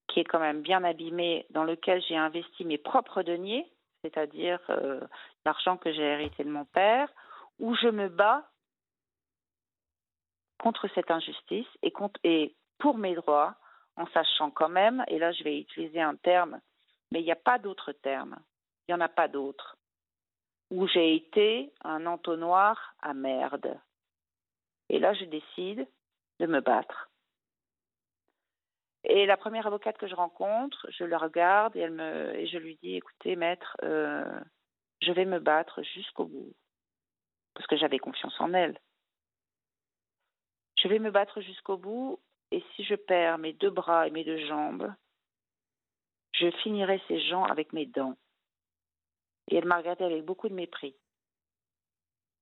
qui 0.08 0.20
est 0.20 0.26
quand 0.26 0.40
même 0.40 0.62
bien 0.62 0.84
abîmée, 0.84 1.46
dans 1.52 1.64
lequel 1.64 2.02
j'ai 2.04 2.18
investi 2.18 2.66
mes 2.66 2.78
propres 2.78 3.24
deniers, 3.24 3.72
c'est-à-dire 4.02 4.60
euh, 4.70 5.02
l'argent 5.46 5.78
que 5.78 5.92
j'ai 5.92 6.04
hérité 6.04 6.44
de 6.44 6.50
mon 6.50 6.66
père, 6.66 7.10
où 7.60 7.76
je 7.76 7.88
me 7.88 8.10
bats 8.10 8.48
contre 10.60 10.88
cette 10.96 11.12
injustice 11.12 11.68
et 11.84 11.92
pour 12.80 12.98
mes 12.98 13.16
droits, 13.16 13.56
en 13.98 14.08
sachant 14.08 14.52
quand 14.52 14.70
même, 14.70 15.04
et 15.08 15.20
là 15.20 15.32
je 15.32 15.44
vais 15.44 15.60
utiliser 15.60 16.02
un 16.02 16.16
terme, 16.16 16.60
mais 17.12 17.22
il 17.22 17.26
n'y 17.26 17.32
a 17.32 17.38
pas 17.38 17.60
d'autre 17.60 17.92
terme, 17.92 18.38
il 18.88 18.92
n'y 18.92 19.02
en 19.02 19.06
a 19.06 19.10
pas 19.10 19.28
d'autre, 19.28 19.78
où 20.72 20.88
j'ai 20.88 21.16
été 21.16 21.72
un 21.84 22.06
entonnoir 22.06 22.96
à 23.02 23.14
merde. 23.14 23.80
Et 24.90 25.00
là 25.00 25.14
je 25.14 25.26
décide 25.26 25.88
de 26.40 26.46
me 26.46 26.60
battre. 26.60 27.10
Et 29.08 29.26
la 29.28 29.38
première 29.38 29.68
avocate 29.68 29.98
que 29.98 30.08
je 30.08 30.16
rencontre, 30.16 30.88
je 30.90 31.04
la 31.04 31.20
regarde 31.20 31.76
et, 31.76 31.88
je 32.48 32.58
lui 32.58 32.78
dis, 32.82 32.96
écoutez, 32.96 33.36
maître, 33.36 33.78
euh, 33.84 34.40
je 35.02 35.12
vais 35.12 35.26
me 35.26 35.40
battre 35.40 35.84
jusqu'au 35.84 36.26
bout. 36.26 36.54
Parce 37.54 37.68
que 37.68 37.78
j'avais 37.78 38.00
confiance 38.00 38.36
en 38.42 38.54
elle. 38.54 38.80
Je 40.78 40.88
vais 40.88 40.98
me 40.98 41.12
battre 41.12 41.40
jusqu'au 41.42 41.78
bout 41.78 42.20
et 42.56 42.64
si 42.74 42.86
je 42.86 42.96
perds 42.96 43.38
mes 43.38 43.52
deux 43.52 43.70
bras 43.70 44.08
et 44.08 44.12
mes 44.12 44.24
deux 44.24 44.48
jambes, 44.48 44.94
je 46.32 46.50
finirai 46.64 47.02
ces 47.10 47.20
gens 47.20 47.44
avec 47.44 47.74
mes 47.74 47.86
dents. 47.86 48.16
Et 49.50 49.58
elle 49.58 49.66
m'a 49.66 49.76
regardé 49.76 50.06
avec 50.06 50.24
beaucoup 50.24 50.48
de 50.48 50.54
mépris. 50.54 50.96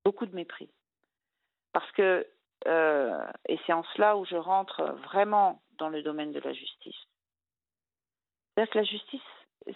Beaucoup 0.06 0.28
de 0.28 0.36
mépris. 0.36 0.70
Parce 1.72 1.92
que, 1.94 2.28
euh, 2.68 3.26
et 3.50 3.60
c'est 3.66 3.74
en 3.74 3.84
cela 3.96 4.16
où 4.16 4.24
je 4.26 4.36
rentre 4.36 4.84
vraiment 5.08 5.64
dans 5.80 5.90
le 5.90 6.04
domaine 6.04 6.32
de 6.32 6.40
la 6.42 6.54
justice. 6.54 7.08
C'est-à-dire 8.54 8.72
que 8.72 8.78
la 8.78 8.86
justice, 8.86 9.22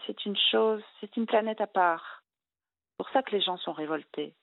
c'est 0.05 0.23
une 0.23 0.37
chose, 0.51 0.83
c'est 0.99 1.17
une 1.17 1.25
planète 1.25 1.61
à 1.61 1.67
part. 1.67 2.21
C'est 2.91 2.97
pour 2.97 3.09
ça 3.09 3.23
que 3.23 3.31
les 3.31 3.41
gens 3.41 3.57
sont 3.57 3.73
révoltés. 3.73 4.35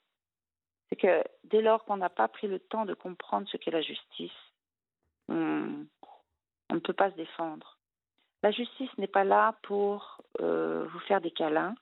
C'est 0.89 0.97
que 0.97 1.23
dès 1.45 1.63
lors 1.63 1.85
qu'on 1.85 1.99
n'a 1.99 2.11
pas 2.11 2.27
pris 2.27 2.49
le 2.49 2.59
temps 2.59 2.85
de 2.85 2.95
comprendre 2.95 3.49
ce 3.49 3.57
qu'est 3.59 3.71
la 3.71 3.81
justice, 3.81 4.33
on, 5.29 5.87
ne 6.71 6.79
peut 6.81 6.93
pas 6.93 7.11
se 7.11 7.17
défendre. 7.17 7.79
La 8.43 8.51
justice 8.51 8.91
n'est 8.99 9.07
pas 9.07 9.25
là 9.25 9.57
pour 9.63 10.21
euh, 10.41 10.87
vous 10.93 10.99
faire 11.01 11.21
des 11.21 11.31
câlins. 11.31 11.75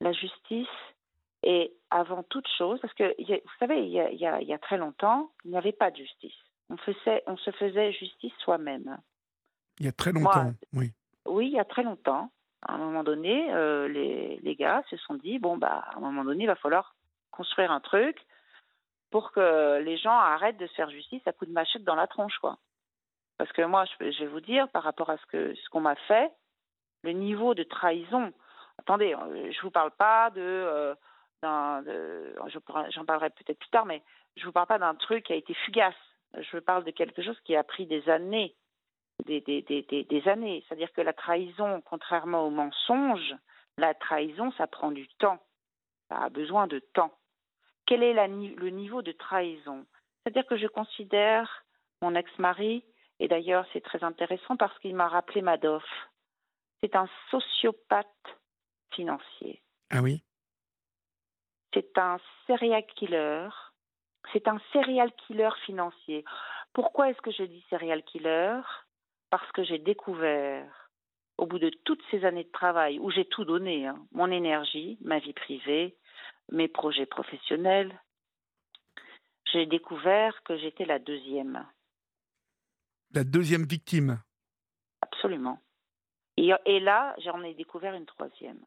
La 0.00 0.12
justice 0.12 0.68
est 1.42 1.72
avant 1.90 2.22
toute 2.22 2.48
chose, 2.56 2.80
parce 2.80 2.94
que 2.94 3.14
vous 3.18 3.50
savez, 3.58 3.84
il 3.84 3.92
y, 3.92 4.00
a, 4.00 4.40
il 4.40 4.48
y 4.48 4.54
a 4.54 4.58
très 4.58 4.78
longtemps, 4.78 5.30
il 5.44 5.50
n'y 5.50 5.58
avait 5.58 5.72
pas 5.72 5.90
de 5.90 5.96
justice. 5.96 6.34
On, 6.70 6.76
faisait, 6.78 7.22
on 7.26 7.36
se 7.36 7.50
faisait 7.50 7.92
justice 7.92 8.32
soi-même. 8.38 8.98
Il 9.78 9.86
y 9.86 9.88
a 9.88 9.92
très 9.92 10.12
longtemps, 10.12 10.52
oui. 10.72 10.92
Oui, 11.26 11.46
il 11.46 11.52
y 11.52 11.58
a 11.58 11.64
très 11.64 11.82
longtemps. 11.82 12.30
À 12.66 12.74
un 12.74 12.78
moment 12.78 13.04
donné, 13.04 13.52
euh, 13.52 13.88
les, 13.88 14.38
les, 14.42 14.54
gars 14.56 14.82
se 14.88 14.96
sont 14.96 15.14
dit 15.14 15.38
bon, 15.38 15.58
bah, 15.58 15.84
à 15.90 15.96
un 15.96 16.00
moment 16.00 16.24
donné, 16.24 16.44
il 16.44 16.46
va 16.46 16.54
falloir 16.54 16.94
construire 17.30 17.70
un 17.70 17.80
truc 17.80 18.24
pour 19.14 19.30
que 19.30 19.78
les 19.78 19.96
gens 19.96 20.18
arrêtent 20.18 20.56
de 20.56 20.66
se 20.66 20.74
faire 20.74 20.90
justice 20.90 21.22
à 21.26 21.32
coup 21.32 21.46
de 21.46 21.52
machette 21.52 21.84
dans 21.84 21.94
la 21.94 22.08
tronche, 22.08 22.36
quoi. 22.40 22.58
Parce 23.38 23.52
que 23.52 23.62
moi, 23.62 23.84
je, 23.84 24.04
vais 24.06 24.26
vous 24.26 24.40
dire, 24.40 24.68
par 24.70 24.82
rapport 24.82 25.08
à 25.08 25.16
ce 25.18 25.26
que 25.26 25.54
ce 25.54 25.68
qu'on 25.68 25.82
m'a 25.82 25.94
fait, 26.08 26.32
le 27.04 27.12
niveau 27.12 27.54
de 27.54 27.62
trahison. 27.62 28.32
Attendez, 28.76 29.14
euh, 29.14 29.52
je 29.52 29.60
vous 29.60 29.70
parle 29.70 29.92
pas 29.92 30.30
de, 30.30 30.40
euh, 30.40 30.94
j'en 31.44 33.04
parlerai 33.04 33.30
peut-être 33.30 33.60
plus 33.60 33.70
tard, 33.70 33.86
mais 33.86 34.02
je 34.34 34.44
vous 34.46 34.50
parle 34.50 34.66
pas 34.66 34.80
d'un 34.80 34.96
truc 34.96 35.26
qui 35.26 35.32
a 35.32 35.36
été 35.36 35.54
fugace. 35.54 35.94
Je 36.36 36.58
parle 36.58 36.82
de 36.82 36.90
quelque 36.90 37.22
chose 37.22 37.38
qui 37.44 37.54
a 37.54 37.62
pris 37.62 37.86
des 37.86 38.08
années, 38.08 38.56
des, 39.26 39.40
des 39.40 40.28
années. 40.28 40.64
C'est-à-dire 40.66 40.92
que 40.92 41.02
la 41.02 41.12
trahison, 41.12 41.80
contrairement 41.82 42.44
au 42.44 42.50
mensonge, 42.50 43.36
la 43.78 43.94
trahison, 43.94 44.50
ça 44.58 44.66
prend 44.66 44.90
du 44.90 45.06
temps. 45.18 45.38
Ça 46.08 46.16
a 46.16 46.28
besoin 46.30 46.66
de 46.66 46.80
temps 46.94 47.14
quel 47.86 48.02
est 48.02 48.14
le 48.14 48.70
niveau 48.70 49.02
de 49.02 49.12
trahison 49.12 49.84
C'est-à-dire 50.22 50.46
que 50.46 50.56
je 50.56 50.66
considère 50.66 51.64
mon 52.02 52.14
ex-mari, 52.14 52.84
et 53.20 53.28
d'ailleurs 53.28 53.66
c'est 53.72 53.82
très 53.82 54.02
intéressant 54.02 54.56
parce 54.56 54.76
qu'il 54.78 54.94
m'a 54.94 55.08
rappelé 55.08 55.42
Madoff, 55.42 55.84
c'est 56.82 56.96
un 56.96 57.08
sociopathe 57.30 58.08
financier. 58.92 59.62
Ah 59.90 60.02
oui? 60.02 60.22
C'est 61.72 61.98
un 61.98 62.18
serial 62.46 62.84
killer. 62.94 63.48
C'est 64.32 64.48
un 64.48 64.58
serial 64.72 65.12
killer 65.26 65.50
financier. 65.64 66.24
Pourquoi 66.72 67.10
est-ce 67.10 67.20
que 67.20 67.32
je 67.32 67.44
dis 67.44 67.64
serial 67.70 68.02
killer? 68.04 68.60
Parce 69.30 69.50
que 69.52 69.64
j'ai 69.64 69.78
découvert, 69.78 70.90
au 71.38 71.46
bout 71.46 71.58
de 71.58 71.70
toutes 71.84 72.02
ces 72.10 72.24
années 72.24 72.44
de 72.44 72.52
travail, 72.52 72.98
où 72.98 73.10
j'ai 73.10 73.24
tout 73.24 73.44
donné, 73.44 73.86
hein, 73.86 73.98
mon 74.12 74.30
énergie, 74.30 74.98
ma 75.00 75.18
vie 75.18 75.32
privée, 75.32 75.96
mes 76.50 76.68
projets 76.68 77.06
professionnels, 77.06 77.98
j'ai 79.52 79.66
découvert 79.66 80.42
que 80.42 80.56
j'étais 80.56 80.84
la 80.84 80.98
deuxième. 80.98 81.66
La 83.12 83.24
deuxième 83.24 83.64
victime 83.64 84.20
Absolument. 85.00 85.60
Et, 86.36 86.50
et 86.66 86.80
là, 86.80 87.14
j'en 87.18 87.42
ai 87.42 87.54
découvert 87.54 87.94
une 87.94 88.06
troisième, 88.06 88.58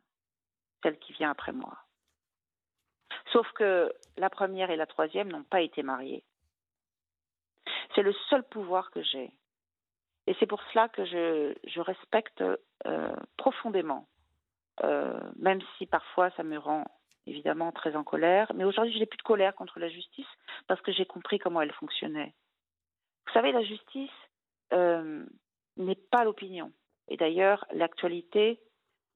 celle 0.81 0.97
qui 0.99 1.13
vient 1.13 1.31
après 1.31 1.51
moi. 1.51 1.77
Sauf 3.33 3.51
que 3.53 3.91
la 4.15 4.29
première 4.29 4.71
et 4.71 4.77
la 4.77 4.85
troisième 4.85 5.29
n'ont 5.29 5.43
pas 5.43 5.61
été 5.61 5.83
mariées. 5.83 6.23
C'est 7.93 8.03
le 8.03 8.13
seul 8.29 8.43
pouvoir 8.43 8.91
que 8.91 9.03
j'ai. 9.03 9.31
Et 10.27 10.35
c'est 10.39 10.45
pour 10.45 10.61
cela 10.71 10.89
que 10.89 11.05
je, 11.05 11.53
je 11.65 11.81
respecte 11.81 12.43
euh, 12.85 13.15
profondément, 13.37 14.07
euh, 14.83 15.19
même 15.37 15.59
si 15.77 15.85
parfois 15.85 16.31
ça 16.31 16.43
me 16.43 16.57
rend 16.57 16.85
évidemment 17.27 17.71
très 17.71 17.95
en 17.95 18.03
colère. 18.03 18.51
Mais 18.55 18.63
aujourd'hui, 18.63 18.93
je 18.93 18.99
n'ai 18.99 19.05
plus 19.05 19.17
de 19.17 19.23
colère 19.23 19.55
contre 19.55 19.79
la 19.79 19.89
justice 19.89 20.27
parce 20.67 20.81
que 20.81 20.91
j'ai 20.91 21.05
compris 21.05 21.39
comment 21.39 21.61
elle 21.61 21.73
fonctionnait. 21.73 22.33
Vous 23.27 23.33
savez, 23.33 23.51
la 23.51 23.63
justice 23.63 24.09
euh, 24.73 25.25
n'est 25.75 25.95
pas 25.95 26.23
l'opinion. 26.23 26.71
Et 27.07 27.17
d'ailleurs, 27.17 27.65
l'actualité 27.71 28.61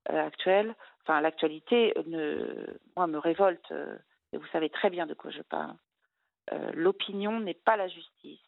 euh, 0.10 0.28
actuelle, 0.28 0.76
enfin 1.02 1.22
l'actualité, 1.22 1.94
moi, 2.96 3.08
me 3.08 3.18
révolte. 3.18 3.72
Euh, 3.72 3.98
et 4.34 4.38
vous 4.38 4.48
savez 4.48 4.70
très 4.70 4.90
bien 4.90 5.06
de 5.06 5.14
quoi 5.14 5.32
je 5.32 5.42
parle. 5.42 5.76
l'opinion 6.74 7.40
n'est 7.40 7.54
pas 7.54 7.78
la 7.78 7.88
justice. 7.88 8.40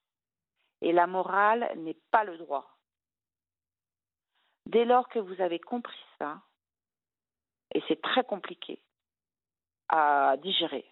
Et 0.81 0.91
la 0.91 1.07
morale 1.07 1.71
n'est 1.77 1.97
pas 2.11 2.23
le 2.23 2.37
droit. 2.37 2.77
Dès 4.65 4.85
lors 4.85 5.09
que 5.09 5.19
vous 5.19 5.41
avez 5.41 5.59
compris 5.59 6.05
ça, 6.19 6.41
et 7.73 7.81
c'est 7.87 8.01
très 8.01 8.23
compliqué, 8.23 8.81
à 9.95 10.37
digérer. 10.37 10.85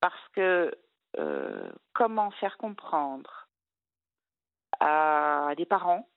Parce 0.00 0.28
que 0.34 0.72
euh, 1.18 1.72
comment 1.94 2.30
faire 2.32 2.56
comprendre 2.58 3.48
à 4.78 5.52
des 5.56 5.66
parents 5.66 6.08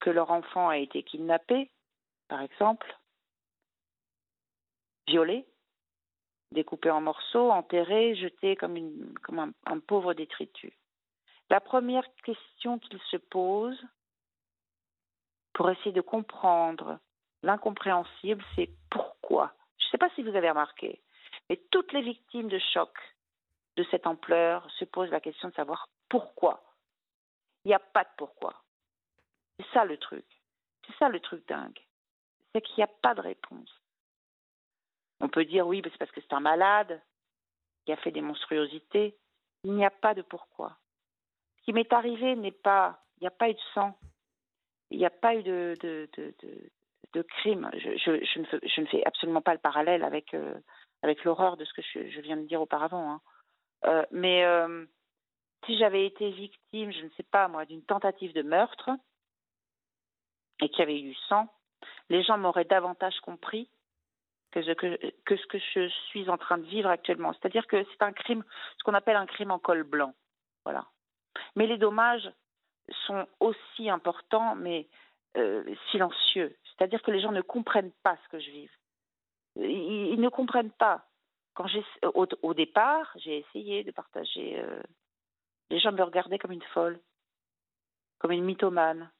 que 0.00 0.10
leur 0.10 0.30
enfant 0.30 0.68
a 0.68 0.76
été 0.76 1.02
kidnappé, 1.02 1.70
par 2.28 2.42
exemple, 2.42 2.98
violé, 5.08 5.46
découpé 6.52 6.90
en 6.90 7.00
morceaux, 7.00 7.50
enterré, 7.50 8.14
jeté 8.16 8.56
comme, 8.56 8.76
un, 9.38 9.52
un 9.64 9.78
pauvre 9.80 10.12
détritus? 10.12 10.74
La 11.48 11.60
première 11.60 12.06
question 12.24 12.78
qu'ils 12.78 13.00
se 13.10 13.16
posent 13.16 13.86
pour 15.54 15.70
essayer 15.70 15.92
de 15.92 16.02
comprendre 16.02 16.98
l'incompréhensible, 17.42 18.44
c'est 18.54 18.68
pourquoi 18.90 19.54
je 19.86 19.88
ne 19.88 19.92
sais 19.92 19.98
pas 19.98 20.14
si 20.16 20.22
vous 20.24 20.34
avez 20.34 20.50
remarqué, 20.50 21.00
mais 21.48 21.56
toutes 21.70 21.92
les 21.92 22.02
victimes 22.02 22.48
de 22.48 22.58
choc 22.58 22.90
de 23.76 23.84
cette 23.92 24.08
ampleur 24.08 24.68
se 24.72 24.84
posent 24.84 25.12
la 25.12 25.20
question 25.20 25.48
de 25.48 25.54
savoir 25.54 25.88
pourquoi. 26.08 26.60
Il 27.64 27.68
n'y 27.68 27.74
a 27.74 27.78
pas 27.78 28.02
de 28.02 28.10
pourquoi. 28.16 28.64
C'est 29.58 29.66
ça 29.72 29.84
le 29.84 29.96
truc. 29.96 30.26
C'est 30.86 30.96
ça 30.96 31.08
le 31.08 31.20
truc 31.20 31.46
dingue. 31.46 31.78
C'est 32.52 32.62
qu'il 32.62 32.78
n'y 32.78 32.82
a 32.82 32.88
pas 32.88 33.14
de 33.14 33.20
réponse. 33.20 33.70
On 35.20 35.28
peut 35.28 35.44
dire 35.44 35.68
oui, 35.68 35.82
c'est 35.84 35.98
parce 35.98 36.10
que 36.10 36.20
c'est 36.20 36.32
un 36.32 36.40
malade 36.40 37.00
qui 37.84 37.92
a 37.92 37.96
fait 37.96 38.10
des 38.10 38.22
monstruosités. 38.22 39.16
Il 39.62 39.74
n'y 39.74 39.86
a 39.86 39.90
pas 39.90 40.14
de 40.14 40.22
pourquoi. 40.22 40.76
Ce 41.58 41.62
qui 41.62 41.72
m'est 41.72 41.92
arrivé 41.92 42.34
n'est 42.34 42.50
pas. 42.50 43.04
Il 43.18 43.20
n'y 43.20 43.28
a 43.28 43.30
pas 43.30 43.50
eu 43.50 43.54
de 43.54 43.60
sang. 43.72 43.96
Il 44.90 44.98
n'y 44.98 45.06
a 45.06 45.10
pas 45.10 45.36
eu 45.36 45.44
de, 45.44 45.76
de, 45.80 46.08
de 46.16 46.70
crime. 47.22 47.70
Je, 47.74 48.80
ne 48.80 48.86
fais, 48.86 49.04
absolument 49.04 49.42
pas 49.42 49.54
le 49.54 49.60
parallèle 49.60 50.04
avec, 50.04 50.34
euh, 50.34 50.54
l'horreur 51.24 51.56
de 51.56 51.64
ce 51.64 51.72
que 51.72 51.82
je, 51.82 52.20
viens 52.20 52.36
de 52.36 52.46
dire 52.46 52.60
auparavant. 52.60 53.12
Hein. 53.12 53.20
Euh, 53.84 54.04
mais 54.10 54.44
euh, 54.44 54.84
si 55.64 55.76
j'avais 55.78 56.06
été 56.06 56.30
victime, 56.30 56.92
je 56.92 57.04
ne 57.04 57.10
sais 57.16 57.22
pas 57.24 57.48
moi, 57.48 57.64
d'une 57.64 57.82
tentative 57.82 58.32
de 58.32 58.42
meurtre 58.42 58.90
et 60.60 60.68
qu'il 60.68 60.78
y 60.80 60.82
avait 60.82 60.98
eu 60.98 61.10
du 61.10 61.14
sang, 61.28 61.48
les 62.08 62.22
gens 62.22 62.38
m'auraient 62.38 62.64
davantage 62.64 63.18
compris 63.20 63.68
que, 64.52 64.62
ce 64.62 65.46
que 65.46 65.58
je 65.58 65.88
suis 66.08 66.30
en 66.30 66.38
train 66.38 66.58
de 66.58 66.64
vivre 66.64 66.88
actuellement. 66.88 67.32
C'est-à-dire 67.34 67.66
que 67.66 67.84
c'est 67.84 68.02
un 68.02 68.12
crime, 68.12 68.42
ce 68.78 68.84
qu'on 68.84 68.94
appelle 68.94 69.16
un 69.16 69.26
crime 69.26 69.50
en 69.50 69.58
col 69.58 69.82
blanc. 69.82 70.14
Voilà. 70.64 70.86
Mais 71.56 71.66
les 71.66 71.76
dommages 71.76 72.30
sont 73.06 73.26
aussi 73.40 73.90
importants, 73.90 74.54
mais 74.54 74.88
silencieux. 75.90 76.56
C'est-à-dire 76.76 77.02
que 77.02 77.10
les 77.10 77.20
gens 77.20 77.32
ne 77.32 77.40
comprennent 77.40 77.92
pas 78.02 78.18
ce 78.24 78.28
que 78.28 78.40
je 78.40 78.50
vis. 78.50 78.70
Ils, 79.56 80.20
ne 80.20 80.28
comprennent 80.28 80.72
pas. 80.72 81.08
Quand 81.54 81.66
j'ai, 81.66 81.82
au, 82.02 82.54
départ, 82.54 83.10
j'ai 83.16 83.38
essayé 83.38 83.82
de 83.82 83.90
partager. 83.90 84.58
Euh, 84.58 84.82
les 85.70 85.78
gens 85.78 85.92
me 85.92 86.02
regardaient 86.02 86.38
comme 86.38 86.52
une 86.52 86.62
folle, 86.74 87.00
comme 88.18 88.32
une 88.32 88.44
mythomane. 88.44 89.10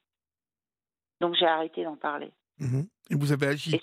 Donc 1.21 1.35
j'ai 1.35 1.47
arrêté 1.47 1.85
d'en 1.85 1.97
parler. 1.97 2.31
Mmh 2.59 2.83
Et 3.11 3.15
vous 3.15 3.33
avez 3.33 3.47
agi. 3.47 3.81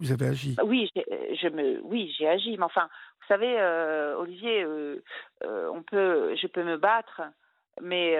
vous 0.00 0.12
avez 0.12 0.28
agi. 0.28 0.56
Oui, 0.64 0.90
je 0.96 1.48
me, 1.48 1.82
oui, 1.82 2.14
j'ai 2.16 2.26
agi. 2.26 2.56
Mais 2.56 2.64
enfin, 2.64 2.88
vous 3.20 3.26
savez, 3.28 3.60
euh, 3.60 4.16
Olivier, 4.16 4.64
euh, 4.64 5.02
on 5.42 5.82
peut, 5.82 6.34
je 6.36 6.46
peux 6.46 6.64
me 6.64 6.78
battre, 6.78 7.20
mais 7.82 8.18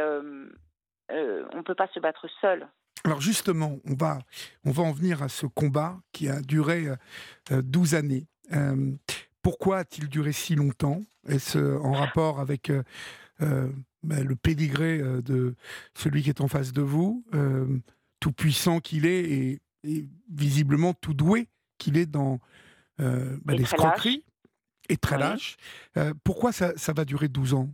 on 1.09 1.57
ne 1.57 1.63
peut 1.63 1.75
pas 1.75 1.89
se 1.89 2.01
battre 2.01 2.29
seul. 2.43 2.69
Alors 3.05 3.21
justement, 3.21 3.79
on 3.85 3.95
va, 3.95 4.19
on 4.65 4.71
va 4.71 4.83
en 4.83 4.93
venir 4.93 5.23
à 5.23 5.29
ce 5.29 5.47
combat 5.47 6.01
qui 6.13 6.29
a 6.29 6.41
duré 6.41 6.89
12 7.51 7.95
années. 7.95 8.27
pourquoi 9.43 9.79
a-t-il 9.79 10.09
duré 10.09 10.33
si 10.33 10.55
longtemps? 10.55 11.03
Est-ce 11.29 11.59
en 11.79 11.93
rapport 11.93 12.41
avec 12.41 12.73
ben, 13.41 13.75
le 14.03 14.37
pédigré 14.37 14.99
de 14.99 15.55
celui 15.95 16.23
qui 16.23 16.31
est 16.31 16.41
en 16.41 16.49
face 16.49 16.73
de 16.73 16.81
vous, 16.81 17.25
tout 18.21 18.33
puissant 18.33 18.81
qu'il 18.81 19.05
est 19.05 19.61
et, 19.85 20.09
visiblement 20.33 20.95
tout 20.95 21.13
doué 21.13 21.49
qu'il 21.77 21.99
est 21.99 22.07
dans 22.07 22.41
ben, 22.99 23.39
l'escroquerie 23.49 24.25
et 24.89 24.97
très 24.97 25.19
lâche. 25.19 25.57
pourquoi 26.25 26.53
ça, 26.53 26.73
ça 26.77 26.95
va 26.95 27.05
durer 27.05 27.29
12 27.29 27.53
ans? 27.53 27.71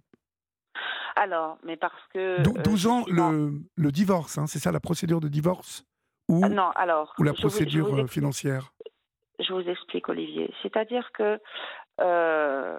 Alors, 1.17 1.59
mais 1.63 1.77
parce 1.77 2.03
que. 2.13 2.43
12 2.43 2.87
euh, 2.87 2.91
ans, 2.91 3.05
le, 3.09 3.61
le, 3.77 3.93
divorce, 3.93 4.39
hein, 4.39 4.47
c'est 4.47 4.59
ça 4.59 4.73
la 4.73 4.81
procédure 4.81 5.21
de 5.21 5.29
divorce? 5.29 5.85
Ou, 6.29 6.41
ah, 6.45 6.49
Non, 6.49 6.71
alors. 6.77 7.15
Ou 7.19 7.23
la 7.23 7.33
procédure 7.33 7.95
euh, 7.95 8.07
financière? 8.07 8.73
Je 9.39 9.53
vous 9.53 9.69
explique, 9.69 10.09
Olivier. 10.09 10.53
C'est-à-dire 10.63 11.11
que 11.13 11.41
euh, 12.01 12.79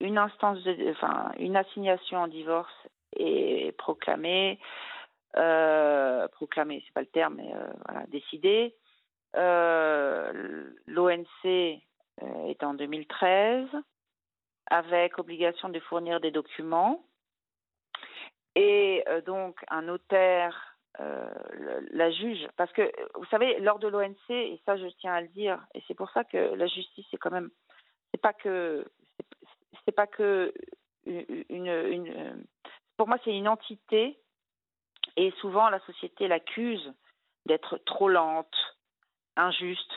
une 0.00 0.18
instance, 0.18 0.62
de, 0.62 0.90
enfin, 0.90 1.32
une 1.38 1.56
assignation 1.56 2.18
en 2.18 2.28
divorce 2.28 2.72
est 3.16 3.76
proclamée. 3.78 4.58
Euh, 5.36 6.28
proclamée, 6.28 6.82
c'est 6.86 6.94
pas 6.94 7.00
le 7.00 7.06
terme, 7.06 7.34
mais 7.36 7.52
voilà, 7.86 8.06
décidée. 8.06 8.74
L'ONC 10.86 11.44
est 11.44 12.62
en 12.62 12.74
2013 12.74 13.66
avec 14.70 15.18
obligation 15.18 15.68
de 15.68 15.80
fournir 15.80 16.20
des 16.20 16.30
documents 16.30 17.04
et 18.56 19.04
euh, 19.06 19.20
donc 19.20 19.62
un 19.68 19.82
notaire, 19.82 20.76
euh, 20.98 21.30
la 21.90 22.10
juge, 22.10 22.48
parce 22.56 22.72
que 22.72 22.90
vous 23.14 23.26
savez, 23.26 23.60
lors 23.60 23.78
de 23.78 23.86
l'ONC, 23.86 24.30
et 24.30 24.60
ça 24.64 24.76
je 24.78 24.86
tiens 24.98 25.12
à 25.12 25.20
le 25.20 25.28
dire, 25.28 25.60
et 25.74 25.82
c'est 25.86 25.94
pour 25.94 26.10
ça 26.10 26.24
que 26.24 26.54
la 26.54 26.66
justice 26.66 27.06
c'est 27.10 27.18
quand 27.18 27.30
même, 27.30 27.50
c'est 28.10 28.20
pas 28.20 28.32
que, 28.32 28.84
c'est 29.84 29.94
pas 29.94 30.06
que 30.06 30.54
une, 31.04 31.44
une, 31.50 32.46
pour 32.96 33.08
moi 33.08 33.18
c'est 33.24 33.36
une 33.36 33.46
entité, 33.46 34.18
et 35.16 35.30
souvent 35.42 35.68
la 35.68 35.80
société 35.80 36.26
l'accuse 36.26 36.94
d'être 37.44 37.76
trop 37.84 38.08
lente, 38.08 38.56
injuste. 39.36 39.92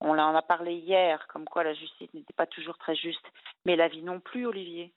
On 0.00 0.18
en 0.18 0.34
a 0.36 0.42
parlé 0.42 0.74
hier, 0.74 1.26
comme 1.28 1.46
quoi 1.46 1.64
la 1.64 1.74
justice 1.74 2.12
n'était 2.14 2.32
pas 2.32 2.46
toujours 2.46 2.78
très 2.78 2.94
juste, 2.94 3.26
mais 3.64 3.74
la 3.74 3.88
vie 3.88 4.02
non 4.02 4.20
plus, 4.20 4.46
Olivier. 4.46 4.92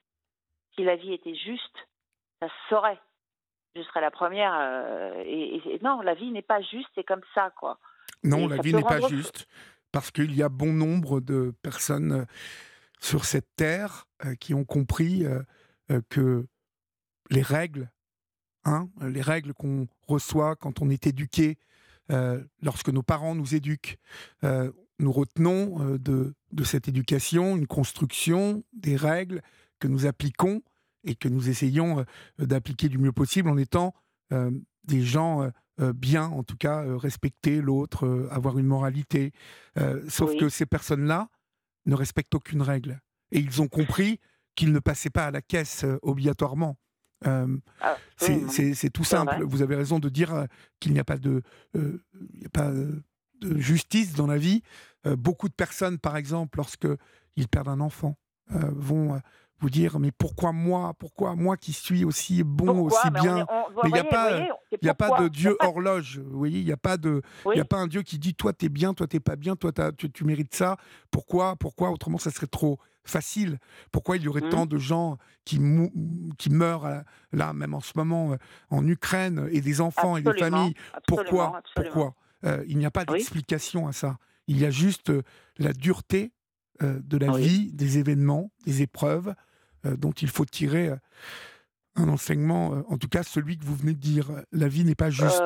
Si 0.76 0.84
la 0.84 0.96
vie 0.96 1.14
était 1.14 1.36
juste, 1.36 1.88
ça 2.40 2.50
saurait 2.70 3.00
je 3.76 3.82
serai 3.84 4.02
la 4.02 4.12
première. 4.12 4.54
Euh, 4.58 5.24
et, 5.26 5.80
non, 5.84 6.02
la 6.02 6.14
vie 6.14 6.32
n'est 6.32 6.42
pas 6.42 6.62
juste, 6.62 6.88
c'est 6.96 7.04
comme 7.04 7.22
ça, 7.34 7.52
quoi. 7.60 7.80
Non, 8.24 8.48
la 8.48 8.58
vie 8.58 8.74
n'est 8.74 8.84
pas 8.84 9.08
juste 9.08 9.48
parce 9.92 10.12
qu'il 10.12 10.36
y 10.36 10.44
a 10.44 10.50
bon 10.50 10.74
nombre 10.74 11.22
de 11.22 11.54
personnes 11.62 12.12
euh, 12.12 12.26
sur 13.00 13.26
cette 13.26 13.56
terre 13.56 14.06
euh, 14.26 14.36
qui 14.36 14.54
ont 14.54 14.66
compris 14.66 15.26
que 16.10 16.46
les 17.30 17.42
règles, 17.42 17.90
hein, 18.66 18.90
les 19.02 19.22
règles 19.22 19.54
qu'on 19.54 19.88
reçoit 20.08 20.56
quand 20.58 20.82
on 20.82 20.90
est 20.90 21.08
éduqué, 21.08 21.58
lorsque 22.62 22.90
nos 22.90 23.04
parents 23.04 23.36
nous 23.36 23.56
éduquent, 23.56 23.98
nous 24.44 25.12
retenons 25.14 25.98
de, 25.98 26.36
de 26.52 26.64
cette 26.66 26.90
éducation 26.90 27.56
une 27.56 27.68
construction, 27.68 28.64
des 28.74 28.98
règles 28.98 29.42
que 29.80 29.88
nous 29.88 30.08
appliquons 30.08 30.62
et 31.04 31.16
que 31.16 31.28
nous 31.28 31.50
essayons 31.50 32.00
euh, 32.40 32.46
d'appliquer 32.46 32.90
du 32.90 32.98
mieux 32.98 33.12
possible 33.12 33.50
en 33.50 33.58
étant 33.58 33.94
euh, 34.34 34.52
des 34.84 35.02
gens 35.02 35.50
euh, 35.80 35.94
bien, 35.94 36.26
en 36.26 36.44
tout 36.44 36.58
cas 36.58 36.84
respecter 36.98 37.62
l'autre, 37.62 38.28
avoir 38.32 38.58
une 38.58 38.66
moralité. 38.66 39.32
sauf 40.08 40.36
que 40.38 40.50
ces 40.50 40.66
personnes-là 40.66 41.30
ne 41.86 41.94
respectent 41.94 42.34
aucune 42.34 42.64
règle. 42.64 43.00
Et 43.32 43.40
ils 43.40 43.62
ont 43.62 43.68
compris 43.68 44.20
qu'ils 44.56 44.72
ne 44.72 44.80
passaient 44.80 45.12
pas 45.12 45.28
à 45.28 45.32
la 45.32 45.44
caisse 45.44 45.86
obligatoirement. 46.02 46.78
Ah, 47.24 47.46
c'est 48.18 48.90
tout 48.92 49.04
simple. 49.04 49.44
Vous 49.44 49.62
avez 49.62 49.76
raison 49.76 50.00
de 50.00 50.10
dire 50.10 50.48
qu'il 50.80 50.94
n'y 50.94 51.00
a 51.00 51.04
pas 51.04 51.18
de, 51.18 51.44
il 51.76 52.46
a 52.48 52.50
pas 52.50 52.72
de 52.72 53.60
justice 53.60 54.16
dans 54.16 54.26
la 54.26 54.40
vie. 54.40 54.64
beaucoup 55.06 55.48
de 55.48 55.54
personnes, 55.54 56.00
par 56.00 56.18
exemple, 56.18 56.58
lorsque 56.58 56.88
ils 57.36 57.48
perdent 57.48 57.70
un 57.70 57.82
enfant, 57.82 58.18
vont 58.50 59.22
vous 59.60 59.70
dire 59.70 60.00
mais 60.00 60.12
pourquoi 60.12 60.52
moi 60.52 60.94
Pourquoi 61.00 61.36
moi 61.36 61.58
qui 61.58 61.74
suis 61.74 62.06
aussi 62.06 62.44
bon, 62.44 62.86
aussi 62.86 63.10
bien? 63.10 63.46
Mais 63.84 63.90
il 63.90 63.94
n'y 63.94 64.00
a 64.00 64.04
pas, 64.04 64.48
il 64.82 64.90
a 64.90 64.94
pas 64.94 65.22
de 65.22 65.28
Dieu 65.28 65.58
horloge. 65.60 66.20
Vous 66.20 66.38
voyez, 66.38 66.60
il 66.60 66.66
n'y 66.66 66.72
a 66.72 66.78
pas 66.78 66.98
de, 66.98 67.22
il 67.54 67.60
a 67.60 67.66
pas 67.66 67.78
un 67.78 67.88
Dieu 67.88 68.02
qui 68.04 68.20
dit 68.20 68.36
toi 68.36 68.54
t'es 68.54 68.70
bien, 68.70 68.94
toi 68.94 69.08
t'es 69.08 69.20
pas 69.20 69.36
bien, 69.36 69.56
toi 69.56 69.72
tu, 69.98 70.12
tu, 70.12 70.24
mérites 70.24 70.56
ça. 70.56 70.78
Pourquoi? 71.12 71.56
Pourquoi 71.56 71.92
Autrement, 71.92 72.18
ça 72.18 72.32
serait 72.32 72.48
trop 72.48 72.80
facile? 73.04 73.58
Pourquoi 73.92 74.18
il 74.18 74.24
y 74.24 74.28
aurait 74.28 74.42
mmh. 74.42 74.50
tant 74.50 74.66
de 74.66 74.78
gens 74.78 75.18
qui, 75.46 75.60
qui 76.38 76.50
meurent 76.50 77.04
là, 77.32 77.54
même 77.54 77.74
en 77.74 77.80
ce 77.80 77.94
moment, 77.96 78.34
euh, 78.34 78.38
en 78.70 78.86
Ukraine, 78.86 79.48
et 79.52 79.62
des 79.62 79.82
enfants 79.82 80.18
et 80.18 80.22
des 80.22 80.34
familles? 80.34 80.74
Pourquoi? 81.08 81.62
Pourquoi? 81.76 82.16
Euh, 82.46 82.64
Il 82.68 82.78
n'y 82.78 82.86
a 82.86 82.92
pas 82.92 83.06
d'explication 83.06 83.88
à 83.88 83.94
ça. 83.94 84.18
Il 84.48 84.60
y 84.60 84.66
a 84.66 84.70
juste 84.70 85.10
euh, 85.10 85.24
la 85.58 85.74
dureté 85.74 86.32
de 86.80 87.18
la 87.18 87.36
vie, 87.36 87.74
des 87.74 87.98
événements, 87.98 88.52
des 88.68 88.84
épreuves, 88.84 89.30
euh, 89.30 89.34
dont 89.96 90.12
il 90.12 90.28
faut 90.28 90.46
tirer 90.46 90.90
euh, 90.90 90.96
un 91.96 92.10
enseignement, 92.10 92.74
euh, 92.74 92.82
en 92.90 92.98
tout 92.98 93.08
cas 93.08 93.24
celui 93.24 93.58
que 93.58 93.64
vous 93.64 93.76
venez 93.76 93.94
de 93.94 94.00
dire. 94.00 94.28
La 94.52 94.68
vie 94.68 94.84
n'est 94.84 94.96
pas 94.96 95.10
juste. 95.10 95.44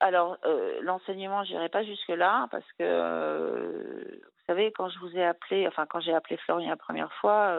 alors, 0.00 0.36
l'enseignement, 0.82 1.44
je 1.44 1.52
n'irai 1.52 1.68
pas 1.68 1.84
jusque-là, 1.84 2.48
parce 2.50 2.66
que, 2.78 4.20
vous 4.22 4.44
savez, 4.46 4.72
quand 4.72 4.88
je 4.88 4.98
vous 5.00 5.16
ai 5.16 5.24
appelé, 5.24 5.66
enfin, 5.66 5.86
quand 5.86 6.00
j'ai 6.00 6.14
appelé 6.14 6.36
Florian 6.38 6.70
la 6.70 6.76
première 6.76 7.12
fois, 7.14 7.58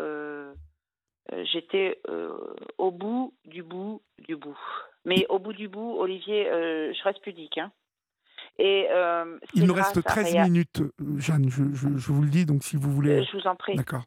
j'étais 1.44 2.02
au 2.78 2.92
bout 2.92 3.34
du 3.46 3.64
bout 3.64 4.02
du 4.20 4.36
bout. 4.36 4.58
Mais 5.06 5.26
au 5.30 5.40
bout 5.40 5.54
du 5.54 5.68
bout, 5.68 5.98
Olivier, 5.98 6.46
je 6.46 7.04
reste 7.04 7.22
pudique. 7.22 7.58
Hein. 7.58 7.72
Et, 8.58 8.88
Il 9.54 9.66
nous 9.66 9.74
reste 9.74 10.02
13 10.02 10.36
minutes, 10.50 10.82
Jeanne, 11.18 11.50
je, 11.50 11.64
je, 11.74 12.12
vous 12.12 12.22
le 12.22 12.30
dis, 12.30 12.46
donc 12.46 12.64
si 12.64 12.78
vous 12.78 12.92
voulez. 12.92 13.26
Je 13.26 13.38
vous 13.38 13.48
en 13.48 13.56
prie. 13.56 13.76
D'accord. 13.76 14.04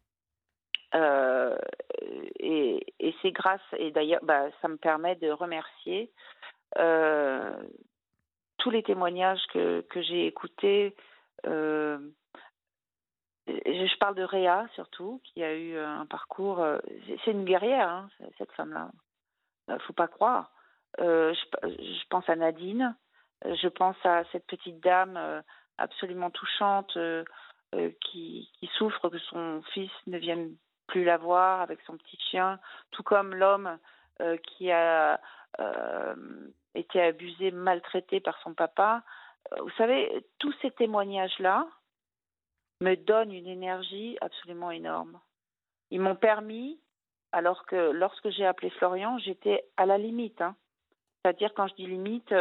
Euh, 0.95 1.57
et, 2.39 2.85
c'est 3.23 3.33
grâce, 3.33 3.61
et 3.77 3.91
d'ailleurs, 3.91 4.25
bah, 4.25 4.47
ça 4.61 4.69
me 4.69 4.77
permet 4.77 5.17
de 5.17 5.31
remercier 5.31 6.11
euh, 6.79 7.55
tous 8.59 8.71
les 8.71 8.83
témoignages 8.83 9.43
que, 9.53 9.81
que 9.83 10.03
j'ai 10.03 10.27
écoutés. 10.27 10.95
Euh, 11.47 11.99
je 13.47 13.99
parle 13.99 14.15
de 14.15 14.23
Réa 14.23 14.67
surtout, 14.75 15.21
qui 15.25 15.43
a 15.43 15.55
eu 15.55 15.77
un 15.77 16.07
parcours. 16.07 16.65
C'est 17.25 17.33
une 17.33 17.45
guerrière, 17.45 17.89
hein, 17.89 18.09
cette 18.39 18.53
femme-là. 18.53 18.91
Faut 19.81 19.93
pas 19.93 20.09
croire. 20.09 20.53
Je, 20.99 21.35
je, 21.65 22.09
pense 22.09 22.29
à 22.29 22.37
Nadine. 22.37 22.95
Je 23.45 23.69
pense 23.69 23.97
à 24.05 24.23
cette 24.31 24.47
petite 24.47 24.81
dame 24.81 25.43
absolument 25.79 26.31
touchante 26.31 26.97
qui, 28.01 28.51
qui 28.59 28.67
souffre 28.79 29.09
que 29.09 29.19
son 29.19 29.63
fils 29.73 29.91
ne 30.07 30.19
vienne 30.19 30.57
plus 30.93 31.05
la 31.05 31.17
voir 31.17 31.63
avec 31.63 31.81
son 31.87 31.97
petit 31.97 32.19
chien, 32.31 32.61
tout 32.91 33.03
comme 33.03 33.35
l'homme 33.35 33.79
euh, 34.21 34.37
qui 34.37 34.71
a 34.71 35.19
euh, 35.59 36.15
été 36.75 37.01
abusé, 37.01 37.51
maltraité 37.51 38.21
par 38.21 38.39
son 38.43 38.53
papa. 38.53 39.03
Euh, 39.53 39.63
vous 39.63 39.71
savez, 39.79 40.27
tous 40.39 40.55
ces 40.61 40.71
témoignages-là 40.73 41.67
me 42.83 42.95
donnent 42.95 43.33
une 43.33 43.47
énergie 43.47 44.19
absolument 44.21 44.71
énorme. 44.71 45.19
Ils 45.91 46.01
m'ont 46.01 46.15
permis, 46.15 46.79
alors 47.33 47.65
que 47.65 47.93
lorsque 47.93 48.29
j'ai 48.29 48.45
appelé 48.45 48.69
Florian, 48.69 49.17
j'étais 49.17 49.65
à 49.79 49.87
la 49.87 49.97
limite. 49.97 50.43
Hein. 50.43 50.57
C'est-à-dire, 51.25 51.55
quand 51.55 51.69
je 51.69 51.75
dis 51.75 51.87
limite, 51.87 52.35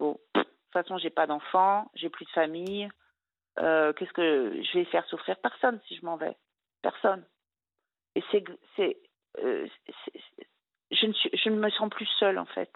bon, 0.00 0.18
de 0.34 0.42
toute 0.42 0.72
façon, 0.72 0.98
j'ai 0.98 1.10
pas 1.10 1.28
d'enfant, 1.28 1.88
j'ai 1.94 2.08
plus 2.08 2.24
de 2.24 2.30
famille. 2.30 2.88
Qu'est-ce 3.56 4.12
que 4.12 4.60
je 4.60 4.78
vais 4.78 4.86
faire 4.86 5.06
souffrir? 5.06 5.36
Personne 5.38 5.78
si 5.86 5.94
je 5.96 6.04
m'en 6.04 6.16
vais 6.16 6.36
Personne. 6.82 7.24
Et 8.14 8.22
c'est, 8.30 8.44
c'est, 8.76 8.96
euh, 9.42 9.66
je, 10.90 11.06
ne 11.06 11.12
suis, 11.12 11.30
je 11.32 11.48
ne 11.48 11.56
me 11.56 11.70
sens 11.70 11.90
plus 11.90 12.08
seule 12.18 12.38
en 12.38 12.44
fait, 12.46 12.72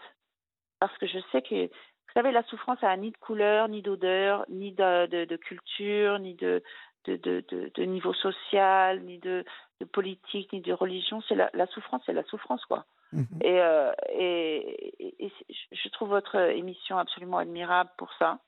parce 0.80 0.96
que 0.98 1.06
je 1.06 1.18
sais 1.32 1.42
que, 1.42 1.66
vous 1.66 2.12
savez, 2.14 2.32
la 2.32 2.42
souffrance 2.44 2.80
n'a 2.82 2.96
ni 2.96 3.10
de 3.10 3.16
couleur, 3.18 3.68
ni 3.68 3.82
d'odeur, 3.82 4.44
ni 4.48 4.72
de, 4.72 5.06
de, 5.06 5.36
culture, 5.36 6.18
ni 6.18 6.34
de, 6.34 6.62
de, 7.06 7.16
de, 7.16 7.82
niveau 7.84 8.14
social, 8.14 9.00
ni 9.02 9.18
de, 9.18 9.44
politique, 9.92 10.52
ni 10.52 10.60
de 10.60 10.72
religion. 10.72 11.20
C'est 11.28 11.34
la, 11.34 11.50
la 11.52 11.66
souffrance, 11.66 12.02
c'est 12.06 12.12
la 12.12 12.24
souffrance, 12.24 12.64
quoi. 12.64 12.86
Mhm. 13.12 13.26
Et, 13.42 13.60
euh, 13.60 13.92
et, 14.10 15.24
et, 15.24 15.32
je 15.72 15.88
trouve 15.90 16.08
votre 16.08 16.36
émission 16.36 16.98
absolument 16.98 17.38
admirable 17.38 17.90
pour 17.96 18.12
ça. 18.14 18.38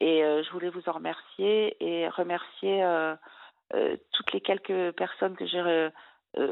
Et 0.00 0.24
euh, 0.24 0.42
je 0.42 0.50
voulais 0.50 0.68
vous 0.68 0.88
en 0.88 0.92
remercier 0.92 1.76
et 1.80 2.08
remercier 2.08 2.84
euh, 2.84 3.14
euh, 3.74 3.96
toutes 4.12 4.32
les 4.32 4.40
quelques 4.40 4.92
personnes 4.96 5.36
que 5.36 5.46
j'ai 5.46 5.90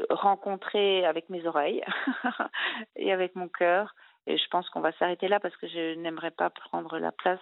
rencontrer 0.09 1.05
avec 1.05 1.29
mes 1.29 1.45
oreilles 1.45 1.83
et 2.95 3.11
avec 3.11 3.35
mon 3.35 3.47
cœur. 3.47 3.93
Et 4.25 4.35
je 4.37 4.47
pense 4.49 4.67
qu'on 4.71 4.81
va 4.81 4.91
s'arrêter 4.93 5.27
là 5.27 5.39
parce 5.39 5.55
que 5.57 5.67
je 5.67 5.93
n'aimerais 5.99 6.31
pas 6.31 6.49
prendre 6.49 6.97
la 6.97 7.11
place. 7.11 7.39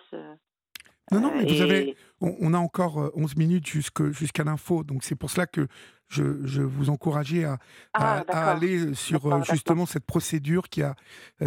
non, 1.12 1.22
non, 1.22 1.32
mais 1.34 1.46
vous 1.46 1.62
avez. 1.62 1.96
On, 2.20 2.54
a 2.54 2.58
encore 2.58 3.12
11 3.16 3.38
minutes 3.38 3.68
jusqu'à 3.68 4.44
l'info, 4.44 4.84
donc 4.84 5.04
c'est 5.06 5.16
pour 5.16 5.30
cela 5.30 5.48
que 5.48 5.68
je, 6.10 6.46
je 6.46 6.62
vous 6.62 6.90
encourageais 6.90 7.46
à, 7.46 7.54
à, 7.94 8.24
ah, 8.28 8.52
aller 8.52 8.94
sur 8.94 9.42
justement 9.44 9.86
cette 9.86 10.06
procédure 10.06 10.68
qui 10.68 10.84
a, 10.84 10.96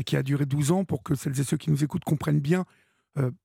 qui 0.06 0.16
a 0.16 0.22
duré 0.22 0.46
12 0.46 0.72
ans 0.72 0.84
pour 0.84 1.02
que 1.02 1.14
celles 1.14 1.38
et 1.38 1.44
ceux 1.44 1.58
qui 1.58 1.70
nous 1.70 1.84
écoutent 1.84 2.04
comprennent 2.04 2.40
bien 2.40 2.64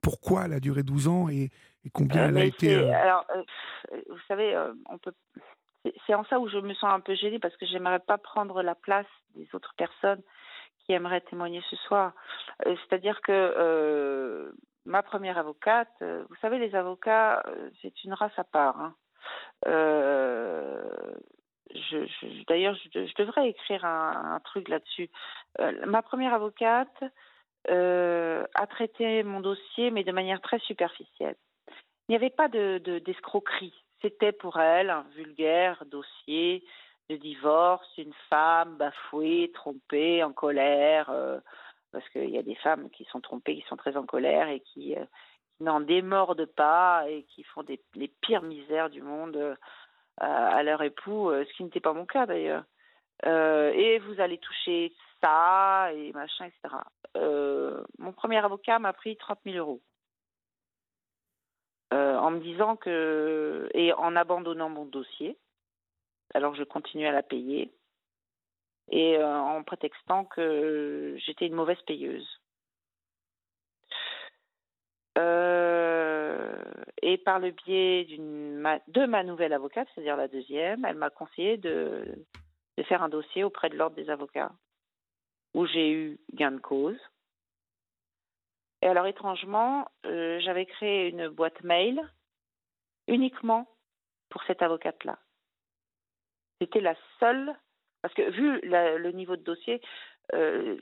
pourquoi 0.01 0.45
elle 0.45 0.53
a 0.53 0.59
duré 0.59 0.84
12 0.84 1.07
ans 1.07 1.30
et, 1.30 1.49
et 1.86 1.89
combien 1.91 2.30
elle 2.30 2.38
a 2.38 2.45
été. 2.45 2.76
Alors, 2.91 3.26
vous 4.09 4.19
savez, 4.28 4.55
on 4.89 4.97
peut 4.97 5.13
c'est 6.05 6.13
en 6.13 6.24
ça 6.26 6.39
où 6.39 6.47
je 6.47 6.57
me 6.57 6.74
sens 6.74 6.91
un 6.91 6.99
peu 6.99 7.15
gênée 7.15 7.39
parce 7.39 7.55
que 7.57 7.65
j'aimerais 7.65 7.99
pas 7.99 8.17
prendre 8.17 8.61
la 8.61 8.76
place 8.76 9.07
des 9.36 9.47
autres 9.53 9.74
personnes 9.78 10.22
qui 10.86 10.93
aimeraient 10.93 11.22
témoigner 11.22 11.61
ce 11.69 11.76
soir. 11.76 12.13
Euh, 12.65 12.76
c'est-à-dire 12.82 13.22
que 13.22 13.32
euh, 13.32 14.51
ma 14.86 15.03
première 15.03 15.38
avocate, 15.38 15.91
euh, 16.01 16.24
vous 16.30 16.36
savez, 16.41 16.59
les 16.59 16.76
avocats, 16.76 17.43
c'est 17.82 18.03
une 18.03 18.13
race 18.13 18.38
à 18.38 18.43
part. 18.43 18.80
Hein. 18.80 18.95
D'ailleurs, 22.47 22.76
je, 22.93 23.15
devrais 23.17 23.49
écrire 23.49 23.86
un, 23.86 24.39
truc 24.43 24.67
là-dessus. 24.67 25.09
ma 25.86 26.01
première 26.01 26.34
avocate 26.34 27.03
a 27.70 28.68
traité 28.68 29.24
mon 29.24 29.39
dossier, 29.39 29.91
mais 29.91 30.03
de 30.03 30.12
manière 30.12 30.41
très 30.41 30.59
superficielle. 30.59 31.36
Il 32.07 32.12
n'y 32.12 32.16
avait 32.16 32.30
pas 32.30 32.47
de 32.47 32.99
d'escroquerie. 33.05 33.74
C'était 34.01 34.32
pour 34.32 34.59
elle 34.59 34.89
un 34.89 35.05
vulgaire 35.16 35.84
dossier 35.86 36.64
de 37.09 37.18
divorce, 37.18 37.88
une 37.97 38.14
femme 38.30 38.78
bafouée, 38.78 39.51
trompée, 39.53 40.24
en 40.24 40.32
colère, 40.32 41.09
euh, 41.09 41.39
parce 41.91 42.07
qu'il 42.09 42.30
y 42.30 42.38
a 42.38 42.43
des 42.43 42.55
femmes 42.55 42.89
qui 42.89 43.05
sont 43.05 43.22
trompées, 43.22 43.55
qui 43.55 43.68
sont 43.68 43.76
très 43.78 43.97
en 43.97 44.05
colère 44.05 44.47
et 44.47 44.62
qui, 44.62 44.95
euh, 44.95 45.05
n'en 45.59 45.80
démordent 45.80 46.47
pas 46.47 47.05
et 47.07 47.24
qui 47.24 47.43
font 47.43 47.64
les 47.95 48.07
pires 48.22 48.41
misères 48.41 48.89
du 48.89 49.01
monde 49.01 49.36
euh, 49.38 49.55
à 50.18 50.64
leur 50.64 50.82
époux, 50.82 51.32
ce 51.32 51.53
qui 51.53 51.64
n'était 51.64 51.80
pas 51.80 51.93
mon 51.93 52.05
cas 52.05 52.26
d'ailleurs. 52.26 52.64
et 53.24 53.99
vous 53.99 54.20
allez 54.20 54.39
toucher 54.39 54.93
ça 55.22 55.93
et 55.93 56.12
machin, 56.14 56.45
etc. 56.45 56.76
mon 57.16 58.14
premier 58.14 58.38
avocat 58.38 58.80
m'a 58.80 58.93
pris 58.93 59.18
30 59.18 59.39
000 59.45 59.57
euros. 59.57 59.82
Euh, 61.93 62.18
en 62.18 62.32
me 62.32 62.39
disant 62.39 62.78
que 62.78 63.70
et 63.74 63.91
en 63.93 64.16
abandonnant 64.16 64.70
mon 64.70 64.86
dossier. 64.86 65.38
Alors 66.34 66.55
je 66.55 66.64
continuais 66.64 67.07
à 67.07 67.12
la 67.12 67.24
payer 67.24 67.74
et 68.89 69.18
euh, 69.18 69.28
en 69.28 69.62
prétextant 69.64 70.24
que 70.24 71.18
j'étais 71.18 71.47
une 71.47 71.53
mauvaise 71.53 71.82
payeuse. 71.86 72.28
Euh, 75.18 76.64
et 77.01 77.18
par 77.18 77.39
le 77.39 77.51
biais 77.51 78.05
de 78.05 79.05
ma 79.05 79.24
nouvelle 79.24 79.51
avocate, 79.51 79.89
c'est-à-dire 79.93 80.16
la 80.16 80.30
deuxième, 80.30 80.86
elle 80.86 80.95
m'a 80.95 81.09
conseillé 81.09 81.57
de 81.57 82.05
faire 82.86 83.03
un 83.03 83.09
dossier 83.09 83.43
auprès 83.43 83.70
de 83.70 83.76
l'ordre 83.76 83.97
des 83.97 84.09
avocats, 84.09 84.51
où 85.54 85.66
j'ai 85.66 85.91
eu 85.91 86.20
gain 86.34 86.52
de 86.52 86.60
cause. 86.60 86.99
Et 88.82 88.88
alors, 88.88 89.06
étrangement, 89.06 89.88
euh, 90.06 90.39
j'avais 90.39 90.66
créé 90.66 91.10
une 91.10 91.28
boîte 91.28 91.62
mail 91.64 92.02
uniquement 93.08 93.68
pour 94.30 94.43
cette 94.43 94.62
avocate-là. 94.62 95.20
C'était 96.60 96.82
la 96.82 96.95
seule, 97.20 97.56
parce 98.02 98.14
que 98.14 98.30
vu 98.32 98.62
le 98.64 99.12
niveau 99.12 99.36
de 99.36 99.43
dossier, 99.43 99.82
euh, 100.34 100.78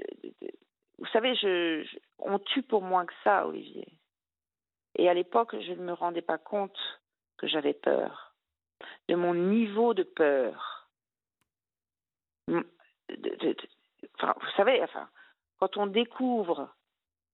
vous 0.98 1.06
savez, 1.08 1.36
je, 1.36 1.86
on 2.20 2.40
tue 2.40 2.64
pour 2.64 2.82
moins 2.82 3.06
que 3.06 3.14
ça, 3.24 3.48
Olivier. 3.48 3.88
Et 4.96 5.10
à 5.10 5.14
l'époque, 5.14 5.56
je 5.60 5.72
ne 5.72 5.84
me 5.84 5.94
rendais 5.94 6.22
pas 6.22 6.38
compte 6.38 6.78
que 7.38 7.48
j'avais 7.48 7.74
peur, 7.74 8.36
de 9.08 9.16
mon 9.16 9.34
niveau 9.34 9.94
de 9.94 10.04
peur. 10.04 10.90
Vous 14.22 14.52
savez, 14.58 14.82
enfin, 14.84 15.10
quand 15.60 15.78
on 15.78 15.88
découvre 15.88 16.74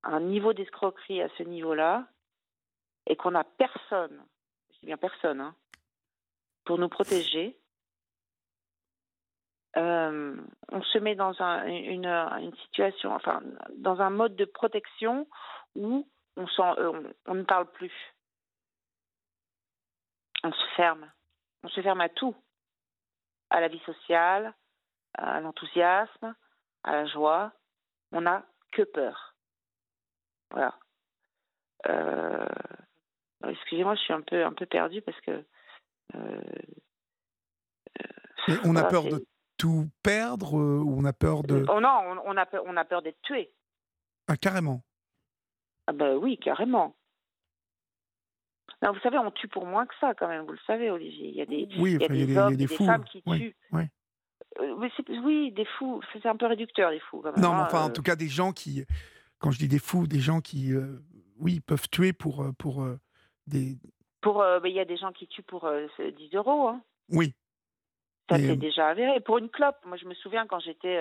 un 0.04 0.20
niveau 0.20 0.54
d'escroquerie 0.54 1.22
à 1.22 1.30
ce 1.38 1.44
niveau-là 1.44 2.08
et 3.08 3.16
qu'on 3.16 3.32
n'a 3.32 3.44
personne, 3.44 4.24
je 4.74 4.80
dis 4.80 4.86
bien 4.88 4.98
personne, 4.98 5.42
hein, 5.42 5.56
pour 6.64 6.78
nous 6.78 6.90
protéger, 6.90 7.58
euh, 9.78 10.38
on 10.72 10.82
se 10.82 10.98
met 11.00 11.16
dans 11.16 11.42
un, 11.42 11.66
une, 11.66 12.56
situation, 12.64 13.14
enfin, 13.14 13.42
dans 13.78 14.02
un 14.02 14.10
mode 14.10 14.36
de 14.36 14.46
protection 14.46 15.28
où 15.76 16.08
on, 16.38 16.46
euh, 16.60 17.14
on, 17.26 17.36
ne 17.36 17.44
parle 17.44 17.70
plus. 17.72 17.94
On 20.44 20.52
se 20.52 20.66
ferme. 20.76 21.12
On 21.64 21.68
se 21.68 21.82
ferme 21.82 22.02
à 22.02 22.10
tout. 22.10 22.36
À 23.50 23.60
la 23.60 23.68
vie 23.68 23.82
sociale, 23.86 24.54
à 25.14 25.42
l'enthousiasme, 25.42 26.36
à 26.86 26.94
la 26.94 27.06
joie. 27.08 27.52
On 28.12 28.22
n'a 28.22 28.46
que 28.72 28.84
peur. 28.84 29.36
Voilà. 30.52 30.74
Euh, 31.88 32.46
excusez-moi, 33.48 33.96
je 33.96 34.02
suis 34.02 34.14
un 34.14 34.22
peu, 34.22 34.46
un 34.46 34.54
peu 34.54 34.66
perdue 34.66 35.02
parce 35.02 35.20
que. 35.22 35.44
Euh, 36.16 36.42
on 38.64 38.76
a 38.76 38.84
peur 38.84 39.04
de 39.04 39.26
tout 39.58 39.90
perdre 40.04 40.54
ou 40.54 40.96
on 40.98 41.06
a 41.06 41.14
peur 41.14 41.44
de. 41.44 41.66
Oh 41.68 41.80
non, 41.80 42.22
on, 42.26 42.38
a 42.38 42.46
peur, 42.46 42.64
on 42.66 42.78
a 42.78 42.86
peur 42.86 43.02
d'être 43.02 43.22
tué. 43.24 43.52
Ah, 44.28 44.38
carrément. 44.38 44.82
Ah, 45.88 45.94
ben 45.94 46.16
oui, 46.16 46.38
carrément. 46.38 46.96
Non, 48.82 48.92
vous 48.92 49.00
savez, 49.00 49.18
on 49.18 49.32
tue 49.32 49.48
pour 49.48 49.66
moins 49.66 49.86
que 49.86 49.96
ça, 50.00 50.14
quand 50.14 50.28
même, 50.28 50.46
vous 50.46 50.52
le 50.52 50.60
savez, 50.68 50.92
Olivier. 50.92 51.30
Il 51.30 51.36
y 51.36 51.42
a 51.42 51.46
des, 51.46 51.68
oui, 51.80 51.94
il 51.94 52.02
y 52.02 52.06
a 52.06 52.08
des, 52.08 52.24
il 52.24 52.38
hommes, 52.38 52.56
des, 52.56 52.68
femmes 52.68 53.06
qui 53.06 53.22
tuent. 53.24 53.56
Oui, 53.72 53.88
oui, 54.60 55.52
des 55.52 55.66
fous. 55.66 56.02
C'est 56.14 56.26
un 56.26 56.36
peu 56.36 56.46
réducteur, 56.46 56.92
des 56.92 57.00
fous. 57.00 57.22
Quand 57.22 57.32
même, 57.32 57.42
non, 57.42 57.54
mais 57.54 57.62
hein, 57.62 57.66
enfin, 57.68 57.84
en 57.84 57.90
tout 57.90 58.02
cas, 58.02 58.16
des 58.16 58.30
gens 58.30 58.52
qui, 58.52 58.86
quand 59.40 59.52
je 59.52 59.60
dis 59.60 59.68
des 59.68 59.80
fous, 59.80 60.08
des 60.08 60.20
gens 60.20 60.42
qui, 60.42 60.74
euh, 60.74 61.00
oui, 61.40 61.60
peuvent 61.60 61.90
tuer 61.90 62.14
pour, 62.14 62.44
euh, 62.44 62.52
pour 62.58 62.84
euh, 62.84 62.98
des. 63.48 63.78
Pour, 64.22 64.44
il 64.64 64.72
y 64.72 64.80
a 64.80 64.86
des 64.86 64.98
gens 64.98 65.12
qui 65.12 65.28
tuent 65.28 65.44
pour 65.44 65.70
10 66.00 66.36
euros. 66.36 66.68
Hein. 66.68 66.82
Oui. 67.10 67.34
Ça 68.28 68.38
s'est 68.38 68.56
déjà 68.56 68.88
avéré. 68.88 69.20
Pour 69.20 69.38
une 69.38 69.50
clope, 69.50 69.78
moi 69.86 69.98
je 69.98 70.06
me 70.06 70.16
souviens 70.16 70.48
quand 70.48 70.60
j'étais 70.60 71.00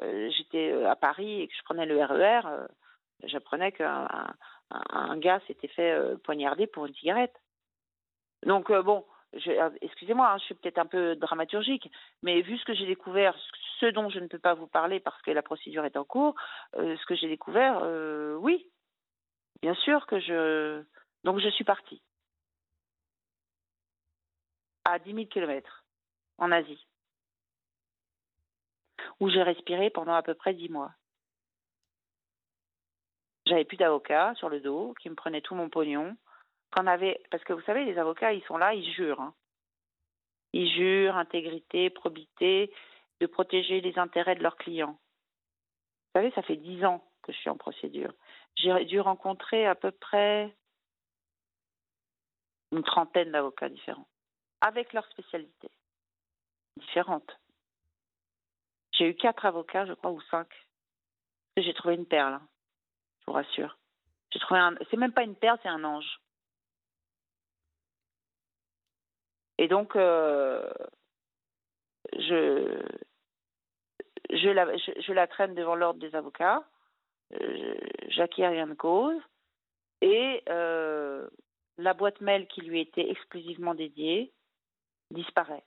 j'étais 0.00 0.72
à 0.84 0.96
Paris 0.96 1.42
et 1.42 1.48
que 1.48 1.54
je 1.54 1.62
prenais 1.64 1.84
le 1.84 2.02
RER, 2.02 2.40
e 2.46 2.66
j'apprenais 3.24 3.72
qu'un 3.72 4.08
un, 4.70 5.18
gars 5.18 5.42
s'était 5.46 5.68
fait 5.68 6.16
poignarder 6.24 6.66
pour 6.66 6.86
une 6.86 6.94
cigarette. 6.94 7.34
Donc 8.46 8.72
bon, 8.72 9.04
excusez-moi, 9.80 10.32
hein, 10.32 10.38
je 10.38 10.44
suis 10.44 10.54
peut-être 10.54 10.78
un 10.78 10.86
peu 10.86 11.16
dramaturgique, 11.16 11.90
mais 12.22 12.42
vu 12.42 12.58
ce 12.58 12.64
que 12.64 12.74
j'ai 12.74 12.86
découvert, 12.86 13.36
ce 13.80 13.86
dont 13.86 14.08
je 14.10 14.18
ne 14.18 14.26
peux 14.26 14.38
pas 14.38 14.54
vous 14.54 14.66
parler 14.66 15.00
parce 15.00 15.20
que 15.22 15.30
la 15.30 15.42
procédure 15.42 15.84
est 15.84 15.96
en 15.96 16.04
cours, 16.04 16.34
euh, 16.76 16.96
ce 16.96 17.06
que 17.06 17.14
j'ai 17.14 17.28
découvert, 17.28 17.80
euh, 17.82 18.36
oui, 18.36 18.66
bien 19.62 19.74
sûr 19.74 20.06
que 20.06 20.20
je. 20.20 20.82
Donc 21.24 21.40
je 21.40 21.48
suis 21.48 21.64
partie 21.64 22.02
à 24.84 24.98
10 24.98 25.14
000 25.14 25.26
kilomètres 25.26 25.84
en 26.38 26.52
Asie, 26.52 26.86
où 29.20 29.28
j'ai 29.28 29.42
respiré 29.42 29.90
pendant 29.90 30.14
à 30.14 30.22
peu 30.22 30.34
près 30.34 30.54
10 30.54 30.68
mois. 30.68 30.92
J'avais 33.46 33.64
plus 33.64 33.76
d'avocat 33.76 34.34
sur 34.36 34.48
le 34.48 34.60
dos 34.60 34.94
qui 35.00 35.08
me 35.08 35.14
prenait 35.14 35.40
tout 35.40 35.54
mon 35.54 35.68
pognon 35.68 36.16
avait, 36.86 37.20
parce 37.30 37.42
que 37.44 37.52
vous 37.52 37.62
savez, 37.62 37.84
les 37.84 37.98
avocats, 37.98 38.32
ils 38.32 38.44
sont 38.44 38.58
là, 38.58 38.74
ils 38.74 38.92
jurent. 38.92 39.20
Hein. 39.20 39.34
Ils 40.52 40.70
jurent 40.70 41.16
intégrité, 41.16 41.90
probité, 41.90 42.72
de 43.20 43.26
protéger 43.26 43.80
les 43.80 43.98
intérêts 43.98 44.34
de 44.34 44.42
leurs 44.42 44.56
clients. 44.56 44.98
Vous 46.14 46.20
savez, 46.20 46.30
ça 46.32 46.42
fait 46.42 46.56
dix 46.56 46.84
ans 46.84 47.04
que 47.22 47.32
je 47.32 47.38
suis 47.38 47.50
en 47.50 47.56
procédure. 47.56 48.12
J'ai 48.56 48.84
dû 48.84 49.00
rencontrer 49.00 49.66
à 49.66 49.74
peu 49.74 49.90
près 49.90 50.54
une 52.72 52.82
trentaine 52.82 53.32
d'avocats 53.32 53.68
différents, 53.68 54.08
avec 54.60 54.92
leurs 54.92 55.06
spécialités 55.10 55.70
différentes. 56.76 57.38
J'ai 58.92 59.10
eu 59.10 59.14
quatre 59.14 59.44
avocats, 59.44 59.86
je 59.86 59.92
crois, 59.92 60.10
ou 60.10 60.20
cinq. 60.22 60.48
J'ai 61.56 61.74
trouvé 61.74 61.94
une 61.94 62.06
perle, 62.06 62.34
hein, 62.34 62.48
je 63.20 63.26
vous 63.26 63.32
rassure. 63.32 63.78
J'ai 64.30 64.38
trouvé 64.40 64.60
un. 64.60 64.74
C'est 64.90 64.96
même 64.96 65.12
pas 65.12 65.22
une 65.22 65.36
perle, 65.36 65.58
c'est 65.62 65.68
un 65.68 65.84
ange. 65.84 66.20
Et 69.58 69.68
donc, 69.68 69.96
euh, 69.96 70.70
je, 72.12 72.82
la, 74.48 74.76
je, 74.76 75.12
la 75.12 75.26
traîne 75.26 75.54
devant 75.54 75.74
l'ordre 75.74 76.00
des 76.00 76.14
avocats, 76.14 76.64
euh, 77.32 77.74
rien 78.36 78.66
de 78.66 78.74
cause, 78.74 79.20
et 80.02 80.42
euh, 80.48 81.28
la 81.78 81.94
boîte 81.94 82.20
mail 82.20 82.46
qui 82.48 82.60
lui 82.60 82.80
était 82.80 83.10
exclusivement 83.10 83.74
dédiée 83.74 84.32
disparaît. 85.10 85.64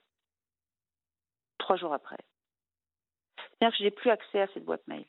trois 1.58 1.76
jours 1.76 1.94
après. 1.94 2.18
C'est-à-dire 3.36 3.70
que 3.70 3.78
je 3.78 3.84
n'ai 3.84 3.90
plus 3.90 4.10
accès 4.10 4.40
à 4.40 4.48
cette 4.48 4.64
boîte 4.64 4.86
mail. 4.88 5.06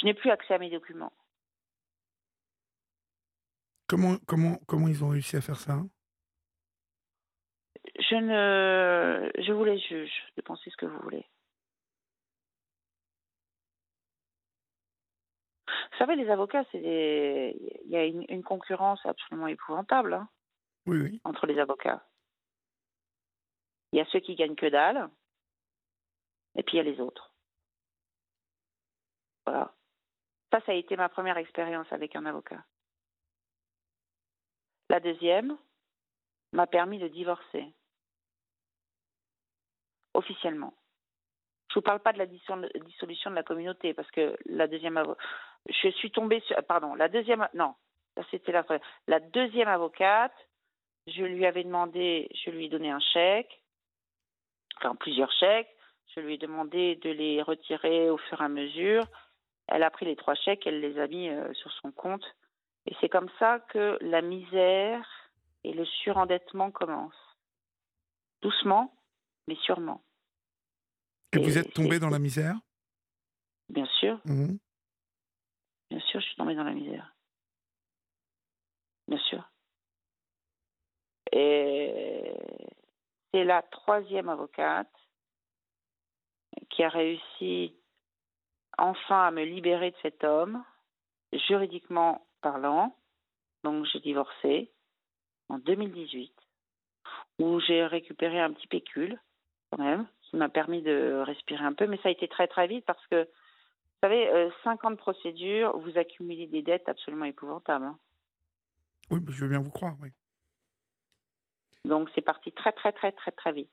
Je 0.00 0.06
n'ai 0.06 0.14
plus 0.14 0.30
accès 0.30 0.54
à 0.54 0.58
mes 0.58 0.70
documents. 0.70 1.12
Comment, 3.86 4.16
comment, 4.26 4.56
comment 4.66 4.88
ils 4.88 5.04
ont 5.04 5.10
réussi 5.10 5.36
à 5.36 5.40
faire 5.40 5.58
ça? 5.58 5.82
Je 7.98 8.14
ne. 8.16 9.30
Je 9.42 9.52
vous 9.52 9.64
les 9.64 9.78
juge 9.78 10.12
de 10.36 10.42
penser 10.42 10.70
ce 10.70 10.76
que 10.76 10.86
vous 10.86 10.98
voulez. 11.00 11.26
Vous 15.66 15.98
savez, 15.98 16.16
les 16.16 16.30
avocats, 16.30 16.64
c'est 16.72 16.80
des... 16.80 17.80
il 17.84 17.90
y 17.90 17.96
a 17.96 18.04
une, 18.04 18.24
une 18.28 18.42
concurrence 18.42 19.04
absolument 19.04 19.46
épouvantable 19.46 20.14
hein, 20.14 20.28
Oui, 20.86 20.98
oui. 21.00 21.20
entre 21.24 21.46
les 21.46 21.58
avocats. 21.58 22.04
Il 23.92 23.98
y 23.98 24.00
a 24.00 24.06
ceux 24.06 24.20
qui 24.20 24.34
gagnent 24.34 24.56
que 24.56 24.66
dalle, 24.66 25.10
et 26.56 26.62
puis 26.62 26.74
il 26.74 26.76
y 26.78 26.80
a 26.80 26.90
les 26.90 26.98
autres. 27.00 27.34
Voilà. 29.46 29.74
Ça, 30.50 30.60
ça 30.64 30.72
a 30.72 30.74
été 30.74 30.96
ma 30.96 31.08
première 31.08 31.36
expérience 31.36 31.90
avec 31.92 32.16
un 32.16 32.24
avocat. 32.26 32.64
La 34.88 35.00
deuxième 35.00 35.56
m'a 36.52 36.66
permis 36.66 36.98
de 36.98 37.08
divorcer. 37.08 37.72
Officiellement. 40.22 40.72
Je 41.68 41.74
vous 41.74 41.82
parle 41.82 41.98
pas 41.98 42.12
de 42.12 42.18
la 42.18 42.26
dissol- 42.26 42.70
dissolution 42.84 43.30
de 43.30 43.34
la 43.34 43.42
communauté 43.42 43.92
parce 43.92 44.10
que 44.12 44.36
la 44.46 44.68
deuxième 44.68 44.96
avo- 44.96 45.16
je 45.68 45.88
suis 45.88 46.12
tombée 46.12 46.40
sur 46.46 46.56
pardon, 46.64 46.94
la 46.94 47.08
deuxième 47.08 47.48
non, 47.54 47.74
c'était. 48.30 48.52
La 49.08 49.18
deuxième 49.18 49.66
avocate, 49.66 50.34
je 51.08 51.24
lui 51.24 51.44
avais 51.44 51.64
demandé, 51.64 52.28
je 52.44 52.50
lui 52.50 52.66
ai 52.66 52.68
donné 52.68 52.90
un 52.92 53.00
chèque, 53.00 53.62
enfin 54.76 54.94
plusieurs 54.94 55.32
chèques, 55.32 55.74
je 56.14 56.20
lui 56.20 56.34
ai 56.34 56.38
demandé 56.38 56.96
de 56.96 57.10
les 57.10 57.42
retirer 57.42 58.08
au 58.08 58.18
fur 58.18 58.40
et 58.40 58.44
à 58.44 58.48
mesure. 58.48 59.04
Elle 59.66 59.82
a 59.82 59.90
pris 59.90 60.06
les 60.06 60.16
trois 60.16 60.36
chèques, 60.36 60.66
elle 60.66 60.80
les 60.80 61.00
a 61.00 61.08
mis 61.08 61.30
euh, 61.30 61.52
sur 61.54 61.72
son 61.72 61.90
compte 61.90 62.24
et 62.86 62.94
c'est 63.00 63.08
comme 63.08 63.30
ça 63.40 63.58
que 63.58 63.98
la 64.02 64.22
misère 64.22 65.08
et 65.64 65.72
le 65.72 65.84
surendettement 65.84 66.70
commencent. 66.70 67.36
Doucement, 68.42 68.92
mais 69.48 69.56
sûrement. 69.62 70.02
Et 71.32 71.38
vous 71.38 71.58
êtes 71.58 71.72
tombé 71.72 71.98
dans 71.98 72.10
la 72.10 72.18
misère? 72.18 72.56
Bien 73.68 73.86
sûr, 74.00 74.20
Mhm. 74.24 74.58
bien 75.90 76.00
sûr, 76.00 76.20
je 76.20 76.26
suis 76.26 76.36
tombée 76.36 76.54
dans 76.54 76.64
la 76.64 76.74
misère. 76.74 77.14
Bien 79.08 79.18
sûr. 79.18 79.48
Et 81.32 82.34
c'est 83.32 83.44
la 83.44 83.62
troisième 83.62 84.28
avocate 84.28 84.92
qui 86.70 86.82
a 86.82 86.90
réussi 86.90 87.74
enfin 88.76 89.26
à 89.28 89.30
me 89.30 89.44
libérer 89.44 89.90
de 89.92 89.96
cet 90.02 90.24
homme, 90.24 90.62
juridiquement 91.48 92.26
parlant. 92.42 92.94
Donc 93.64 93.86
j'ai 93.86 94.00
divorcé 94.00 94.70
en 95.48 95.58
2018, 95.58 96.34
où 97.38 97.60
j'ai 97.60 97.86
récupéré 97.86 98.40
un 98.40 98.52
petit 98.52 98.66
pécule 98.66 99.18
quand 99.70 99.82
même, 99.82 100.06
qui 100.32 100.38
m'a 100.38 100.48
permis 100.48 100.80
de 100.82 101.22
respirer 101.26 101.62
un 101.64 101.74
peu, 101.74 101.86
mais 101.86 101.98
ça 102.02 102.08
a 102.08 102.12
été 102.12 102.26
très 102.26 102.48
très 102.48 102.66
vite 102.66 102.84
parce 102.86 103.06
que 103.08 103.22
vous 103.24 104.08
savez, 104.08 104.28
euh, 104.30 104.48
cinq 104.64 104.82
ans 104.84 104.90
de 104.90 104.96
procédure, 104.96 105.78
vous 105.78 105.96
accumulez 105.98 106.46
des 106.48 106.62
dettes 106.62 106.88
absolument 106.88 107.26
épouvantables. 107.26 107.84
hein. 107.84 107.98
Oui, 109.10 109.20
je 109.28 109.42
veux 109.44 109.48
bien 109.50 109.60
vous 109.60 109.70
croire, 109.70 109.94
oui. 110.02 110.08
Donc 111.84 112.08
c'est 112.14 112.22
parti 112.22 112.50
très 112.52 112.72
très 112.72 112.92
très 112.92 113.12
très 113.12 113.30
très 113.32 113.52
vite. 113.52 113.70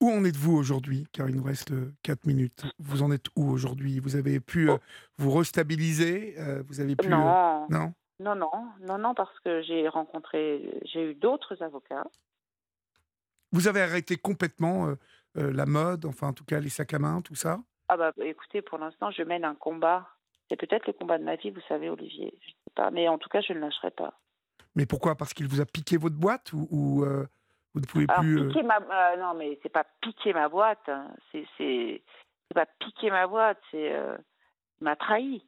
Où 0.00 0.10
en 0.10 0.24
êtes-vous 0.24 0.52
aujourd'hui 0.56 1.06
Car 1.12 1.28
il 1.30 1.36
nous 1.36 1.44
reste 1.44 1.72
4 2.02 2.26
minutes. 2.26 2.64
Vous 2.80 3.02
en 3.02 3.12
êtes 3.12 3.26
où 3.36 3.48
aujourd'hui? 3.48 4.00
Vous 4.00 4.16
avez 4.16 4.40
pu 4.40 4.68
euh, 4.68 4.76
vous 5.18 5.30
restabiliser 5.30 6.34
euh, 6.38 6.62
Vous 6.66 6.80
avez 6.80 6.96
pu... 6.96 7.06
euh, 7.06 7.10
Non, 7.10 7.66
non? 7.70 7.94
Non, 8.18 8.34
non, 8.34 8.50
non, 8.80 8.98
non, 8.98 9.14
parce 9.14 9.38
que 9.40 9.62
j'ai 9.62 9.86
rencontré, 9.88 10.80
j'ai 10.84 11.10
eu 11.10 11.14
d'autres 11.14 11.62
avocats. 11.62 12.06
Vous 13.52 13.68
avez 13.68 13.80
arrêté 13.82 14.16
complètement 14.16 14.86
euh, 14.86 14.90
euh, 14.90 14.96
la 15.34 15.66
mode, 15.66 16.04
enfin 16.04 16.28
en 16.28 16.32
tout 16.32 16.44
cas 16.44 16.60
les 16.60 16.68
sacs 16.68 16.94
à 16.94 16.98
main, 16.98 17.22
tout 17.22 17.34
ça? 17.34 17.58
Ah 17.88 17.96
bah 17.96 18.12
écoutez, 18.22 18.62
pour 18.62 18.78
l'instant, 18.78 19.10
je 19.10 19.22
mène 19.22 19.44
un 19.44 19.54
combat. 19.54 20.08
C'est 20.48 20.56
peut-être 20.56 20.86
le 20.86 20.92
combat 20.92 21.18
de 21.18 21.24
ma 21.24 21.36
vie, 21.36 21.50
vous 21.50 21.60
savez, 21.68 21.88
Olivier. 21.88 22.34
Je 22.40 22.48
sais 22.48 22.72
pas, 22.74 22.90
mais 22.90 23.08
en 23.08 23.18
tout 23.18 23.28
cas, 23.28 23.40
je 23.40 23.52
ne 23.52 23.58
lâcherai 23.60 23.90
pas. 23.90 24.14
Mais 24.74 24.86
pourquoi? 24.86 25.14
Parce 25.14 25.32
qu'il 25.34 25.48
vous 25.48 25.60
a 25.60 25.66
piqué 25.66 25.96
votre 25.96 26.16
boîte 26.16 26.52
ou, 26.52 26.68
ou, 26.70 27.04
euh, 27.04 27.26
vous 27.74 27.80
ne 27.80 27.86
pouvez 27.86 28.06
Alors 28.08 28.20
plus... 28.20 28.38
euh, 28.40 28.48
piquer 28.48 28.62
ma, 28.62 28.76
euh, 28.78 29.16
non, 29.16 29.34
mais 29.34 29.58
c'est 29.62 29.68
pas 29.72 29.84
piquer 30.00 30.32
ma 30.32 30.48
boîte. 30.48 30.88
hein. 30.88 31.08
C'est, 31.30 32.02
pas 32.54 32.66
piquer 32.78 33.10
ma 33.10 33.26
boîte. 33.26 33.60
C'est 33.70 33.94
euh, 33.94 34.16
il 34.80 34.84
m'a 34.84 34.96
trahi. 34.96 35.44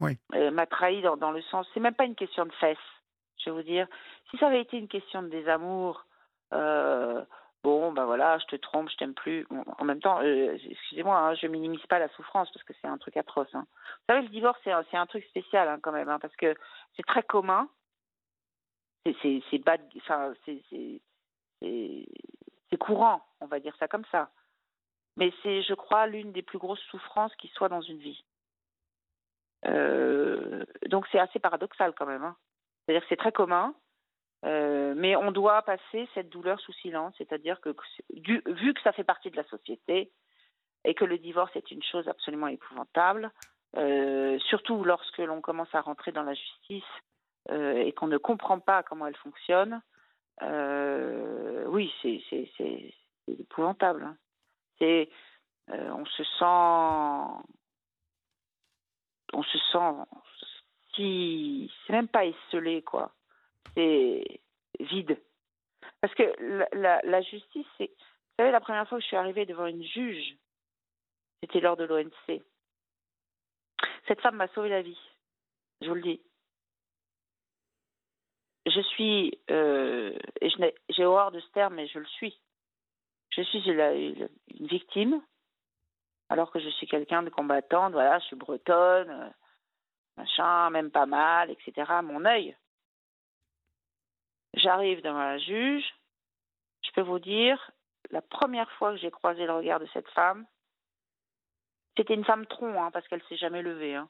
Oui. 0.00 0.18
Euh, 0.34 0.50
m'a 0.50 0.66
trahi 0.66 1.02
dans, 1.02 1.16
dans 1.16 1.32
le 1.32 1.42
sens. 1.42 1.66
C'est 1.72 1.80
même 1.80 1.94
pas 1.94 2.04
une 2.04 2.14
question 2.14 2.46
de 2.46 2.52
fesses. 2.52 2.78
Je 3.38 3.50
vais 3.50 3.56
vous 3.56 3.62
dire. 3.62 3.86
Si 4.30 4.38
ça 4.38 4.46
avait 4.48 4.62
été 4.62 4.78
une 4.78 4.88
question 4.88 5.22
de 5.22 5.28
désamour. 5.28 6.04
Bon, 7.66 7.90
ben 7.90 8.04
voilà, 8.04 8.38
je 8.38 8.46
te 8.46 8.54
trompe, 8.54 8.88
je 8.90 8.96
t'aime 8.96 9.14
plus. 9.14 9.44
En 9.78 9.84
même 9.84 9.98
temps, 9.98 10.20
euh, 10.22 10.56
excusez-moi, 10.70 11.18
hein, 11.18 11.34
je 11.34 11.48
minimise 11.48 11.84
pas 11.86 11.98
la 11.98 12.08
souffrance 12.10 12.48
parce 12.52 12.62
que 12.62 12.72
c'est 12.80 12.86
un 12.86 12.96
truc 12.96 13.16
atroce. 13.16 13.52
hein. 13.56 13.66
Vous 13.72 14.04
savez, 14.14 14.22
le 14.22 14.28
divorce, 14.28 14.56
c'est 14.62 14.70
un, 14.70 14.84
un 14.92 15.06
truc 15.06 15.24
spécial 15.24 15.66
hein, 15.66 15.80
quand 15.82 15.90
même, 15.90 16.06
parce 16.20 16.36
que 16.36 16.54
c'est 16.94 17.02
très 17.02 17.24
commun. 17.24 17.68
C'est, 19.04 19.58
bad, 19.64 19.80
c'est, 20.44 21.00
courant, 22.78 23.26
on 23.40 23.46
va 23.46 23.58
dire 23.58 23.74
ça 23.80 23.88
comme 23.88 24.04
ça. 24.12 24.30
Mais 25.16 25.32
c'est, 25.42 25.62
je 25.62 25.74
crois, 25.74 26.06
l'une 26.06 26.30
des 26.30 26.42
plus 26.42 26.58
grosses 26.58 26.86
souffrances 26.92 27.34
qui 27.34 27.48
soit 27.48 27.68
dans 27.68 27.80
une 27.80 27.98
vie. 27.98 28.24
Euh, 29.64 30.64
donc 30.86 31.08
c'est 31.10 31.18
assez 31.18 31.40
paradoxal 31.40 31.94
quand 31.94 32.06
même. 32.06 32.32
C'est-à-dire 32.84 33.02
que 33.02 33.08
c'est 33.08 33.16
très 33.16 33.32
commun, 33.32 33.74
euh, 34.44 34.94
mais 34.96 35.16
on 35.16 35.32
doit 35.32 35.62
passer 35.62 36.08
cette 36.14 36.28
douleur 36.28 36.60
sous 36.60 36.72
silence, 36.74 37.14
c'est-à-dire 37.18 37.60
que 37.60 37.74
vu 38.14 38.74
que 38.74 38.80
ça 38.82 38.92
fait 38.92 39.04
partie 39.04 39.30
de 39.30 39.36
la 39.36 39.44
société 39.44 40.12
et 40.84 40.94
que 40.94 41.04
le 41.04 41.18
divorce 41.18 41.54
est 41.56 41.70
une 41.70 41.82
chose 41.82 42.06
absolument 42.08 42.48
épouvantable, 42.48 43.30
euh, 43.76 44.38
surtout 44.40 44.84
lorsque 44.84 45.18
l'on 45.18 45.40
commence 45.40 45.74
à 45.74 45.80
rentrer 45.80 46.12
dans 46.12 46.22
la 46.22 46.34
justice 46.34 46.84
euh, 47.50 47.76
et 47.76 47.92
qu'on 47.92 48.06
ne 48.06 48.18
comprend 48.18 48.60
pas 48.60 48.82
comment 48.82 49.06
elle 49.06 49.16
fonctionne, 49.16 49.80
oui, 51.68 51.92
c'est 52.02 52.22
épouvantable. 53.26 54.04
hein. 54.04 54.16
On 55.68 56.04
se 56.04 56.22
sent, 56.22 57.46
on 59.32 59.42
se 59.42 59.58
sent 59.72 60.18
si, 60.96 61.70
c'est 61.86 61.92
même 61.92 62.08
pas 62.08 62.24
esselé 62.24 62.82
quoi, 62.82 63.12
c'est 63.74 64.40
vide. 64.80 65.18
Parce 66.00 66.14
que 66.14 66.22
la, 66.40 66.68
la- 66.72 67.00
la 67.04 67.22
justice, 67.22 67.66
c'est, 67.78 67.88
vous 67.88 68.34
savez, 68.38 68.50
la 68.50 68.60
première 68.60 68.88
fois 68.88 68.98
que 68.98 69.02
je 69.02 69.08
suis 69.08 69.16
arrivée 69.16 69.46
devant 69.46 69.66
une 69.66 69.84
juge, 69.84 70.36
c'était 71.40 71.60
lors 71.60 71.76
de 71.76 71.84
l'ONC. 71.84 72.42
Cette 74.08 74.20
femme 74.20 74.36
m'a 74.36 74.48
sauvé 74.48 74.68
la 74.68 74.82
vie, 74.82 74.98
je 75.80 75.88
vous 75.88 75.94
le 75.94 76.02
dis. 76.02 76.20
Je 78.66 78.80
suis, 78.80 79.38
euh, 79.50 80.16
et 80.40 80.48
j'ai 80.90 81.04
horreur 81.04 81.30
de 81.30 81.40
ce 81.40 81.48
terme, 81.50 81.74
mais 81.74 81.86
je 81.86 81.98
le 81.98 82.06
suis. 82.06 82.38
Je 83.30 83.42
suis 83.42 83.60
une, 83.68 84.28
une 84.58 84.66
victime, 84.66 85.22
alors 86.28 86.50
que 86.50 86.58
je 86.58 86.68
suis 86.70 86.86
quelqu'un 86.86 87.22
de 87.22 87.30
combattante, 87.30 87.92
voilà, 87.92 88.18
je 88.18 88.24
suis 88.26 88.36
bretonne, 88.36 89.10
euh, 89.10 89.28
machin, 90.16 90.70
même 90.70 90.90
pas 90.90 91.06
mal, 91.06 91.50
etc. 91.50 91.92
Mon 92.02 92.24
œil. 92.24 92.56
J'arrive 94.56 95.02
devant 95.02 95.18
la 95.18 95.38
juge, 95.38 95.84
je 96.82 96.90
peux 96.92 97.02
vous 97.02 97.18
dire, 97.18 97.70
la 98.10 98.22
première 98.22 98.70
fois 98.72 98.92
que 98.92 98.98
j'ai 98.98 99.10
croisé 99.10 99.44
le 99.46 99.52
regard 99.52 99.80
de 99.80 99.86
cette 99.92 100.08
femme, 100.08 100.46
c'était 101.96 102.14
une 102.14 102.24
femme 102.24 102.46
tronc, 102.46 102.82
hein, 102.82 102.90
parce 102.90 103.06
qu'elle 103.08 103.22
s'est 103.24 103.36
jamais 103.36 103.62
levée. 103.62 103.94
hein. 103.94 104.08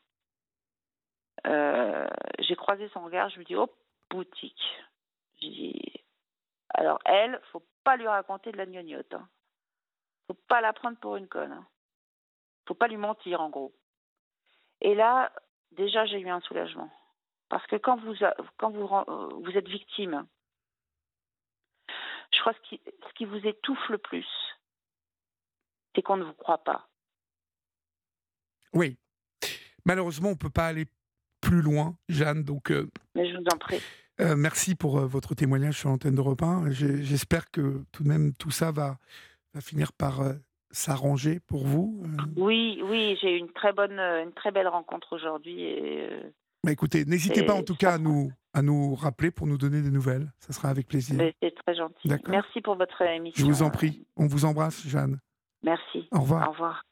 Euh, 1.47 2.09
j'ai 2.41 2.57
croisé 2.57 2.89
son 2.91 3.05
regard, 3.05 3.29
je 3.31 3.39
me 3.39 3.45
dis, 3.45 3.57
oh, 3.57 3.71
boutique. 4.11 4.83
Alors 6.71 6.99
elle, 7.05 7.41
faut 7.53 7.65
pas 7.85 7.97
lui 7.97 8.09
raconter 8.09 8.53
de 8.53 8.57
la 8.57 8.67
gnognotte. 8.67 9.15
Hein. 9.15 9.29
Faut 10.27 10.39
pas 10.49 10.61
la 10.61 10.73
prendre 10.73 10.99
pour 10.99 11.17
une 11.17 11.29
conne. 11.29 11.53
Hein. 11.53 11.67
Faut 12.67 12.75
pas 12.75 12.89
lui 12.89 12.97
mentir, 12.97 13.41
en 13.41 13.51
gros. 13.51 13.73
Et 14.81 14.95
là, 14.95 15.33
déjà, 15.73 16.05
j'ai 16.07 16.19
eu 16.19 16.29
un 16.29 16.41
soulagement. 16.41 16.91
Parce 17.49 17.67
que 17.67 17.77
quand 17.77 17.97
vous, 17.97 18.15
euh, 18.25 19.51
êtes 19.55 19.69
victime, 19.69 20.27
crois 22.47 22.55
que 22.55 22.61
ce 22.65 22.69
qui, 22.69 22.81
ce 23.09 23.15
qui 23.15 23.25
vous 23.25 23.45
étouffe 23.47 23.89
le 23.89 23.99
plus, 23.99 24.27
c'est 25.95 26.03
qu'on 26.03 26.17
ne 26.17 26.25
vous 26.25 26.33
croit 26.35 26.63
pas. 26.63 26.89
Oui. 28.73 28.97
Malheureusement, 29.85 30.29
on 30.29 30.33
ne 30.33 30.37
peut 30.37 30.51
pas 30.51 30.67
aller 30.67 30.87
plus 31.41 31.61
loin, 31.63 31.97
Jeanne. 32.09 32.43
Donc, 32.45 32.71
euh, 32.71 32.89
Mais 33.15 33.31
je 33.31 33.37
vous 33.37 33.45
en 33.53 33.59
prie. 33.59 33.81
euh, 34.21 34.37
merci 34.37 34.75
pour 34.75 34.99
euh, 34.99 35.07
votre 35.07 35.35
témoignage 35.35 35.79
sur 35.79 35.89
l'antenne 35.89 36.15
de 36.15 36.43
1. 36.45 36.71
J'ai- 36.71 37.03
J'espère 37.03 37.51
que 37.51 37.85
tout 37.93 38.03
de 38.03 38.09
même 38.09 38.35
tout 38.35 38.51
ça 38.51 38.71
va, 38.73 38.99
va 39.55 39.61
finir 39.61 39.93
par 39.93 40.21
s'arranger 40.71 41.41
pour 41.41 41.67
vous 41.67 42.03
Oui, 42.37 42.81
oui, 42.85 43.17
j'ai 43.21 43.35
eu 43.35 43.39
une 43.39 43.53
très 43.53 43.73
bonne, 43.73 43.99
une 43.99 44.33
très 44.33 44.51
belle 44.51 44.69
rencontre 44.69 45.15
aujourd'hui. 45.15 45.63
Et, 45.63 46.09
bah, 46.65 46.73
écoutez, 46.73 47.05
n'hésitez 47.05 47.45
pas 47.45 47.55
en 47.55 47.63
tout 47.63 47.77
cas 47.77 47.95
à 47.95 47.99
nous, 47.99 48.33
à 48.57 48.63
nous 48.63 48.95
rappeler 48.95 49.31
pour 49.31 49.47
nous 49.47 49.59
donner 49.59 49.83
des 49.83 49.91
nouvelles. 49.91 50.33
Ça 50.39 50.55
sera 50.55 50.71
avec 50.71 50.89
plaisir. 50.89 51.21
C'est 51.43 51.55
très 51.67 51.77
gentil. 51.77 52.11
Merci 52.27 52.63
pour 52.63 52.77
votre 52.77 53.03
émission. 53.03 53.45
Je 53.45 53.45
vous 53.45 53.63
en 53.63 53.69
prie. 53.69 54.07
On 54.17 54.27
vous 54.27 54.47
embrasse, 54.47 54.89
Jeanne. 54.89 55.21
Merci. 55.63 56.09
Au 56.11 56.21
revoir. 56.21 56.49
Au 56.49 56.53
revoir. 56.53 56.83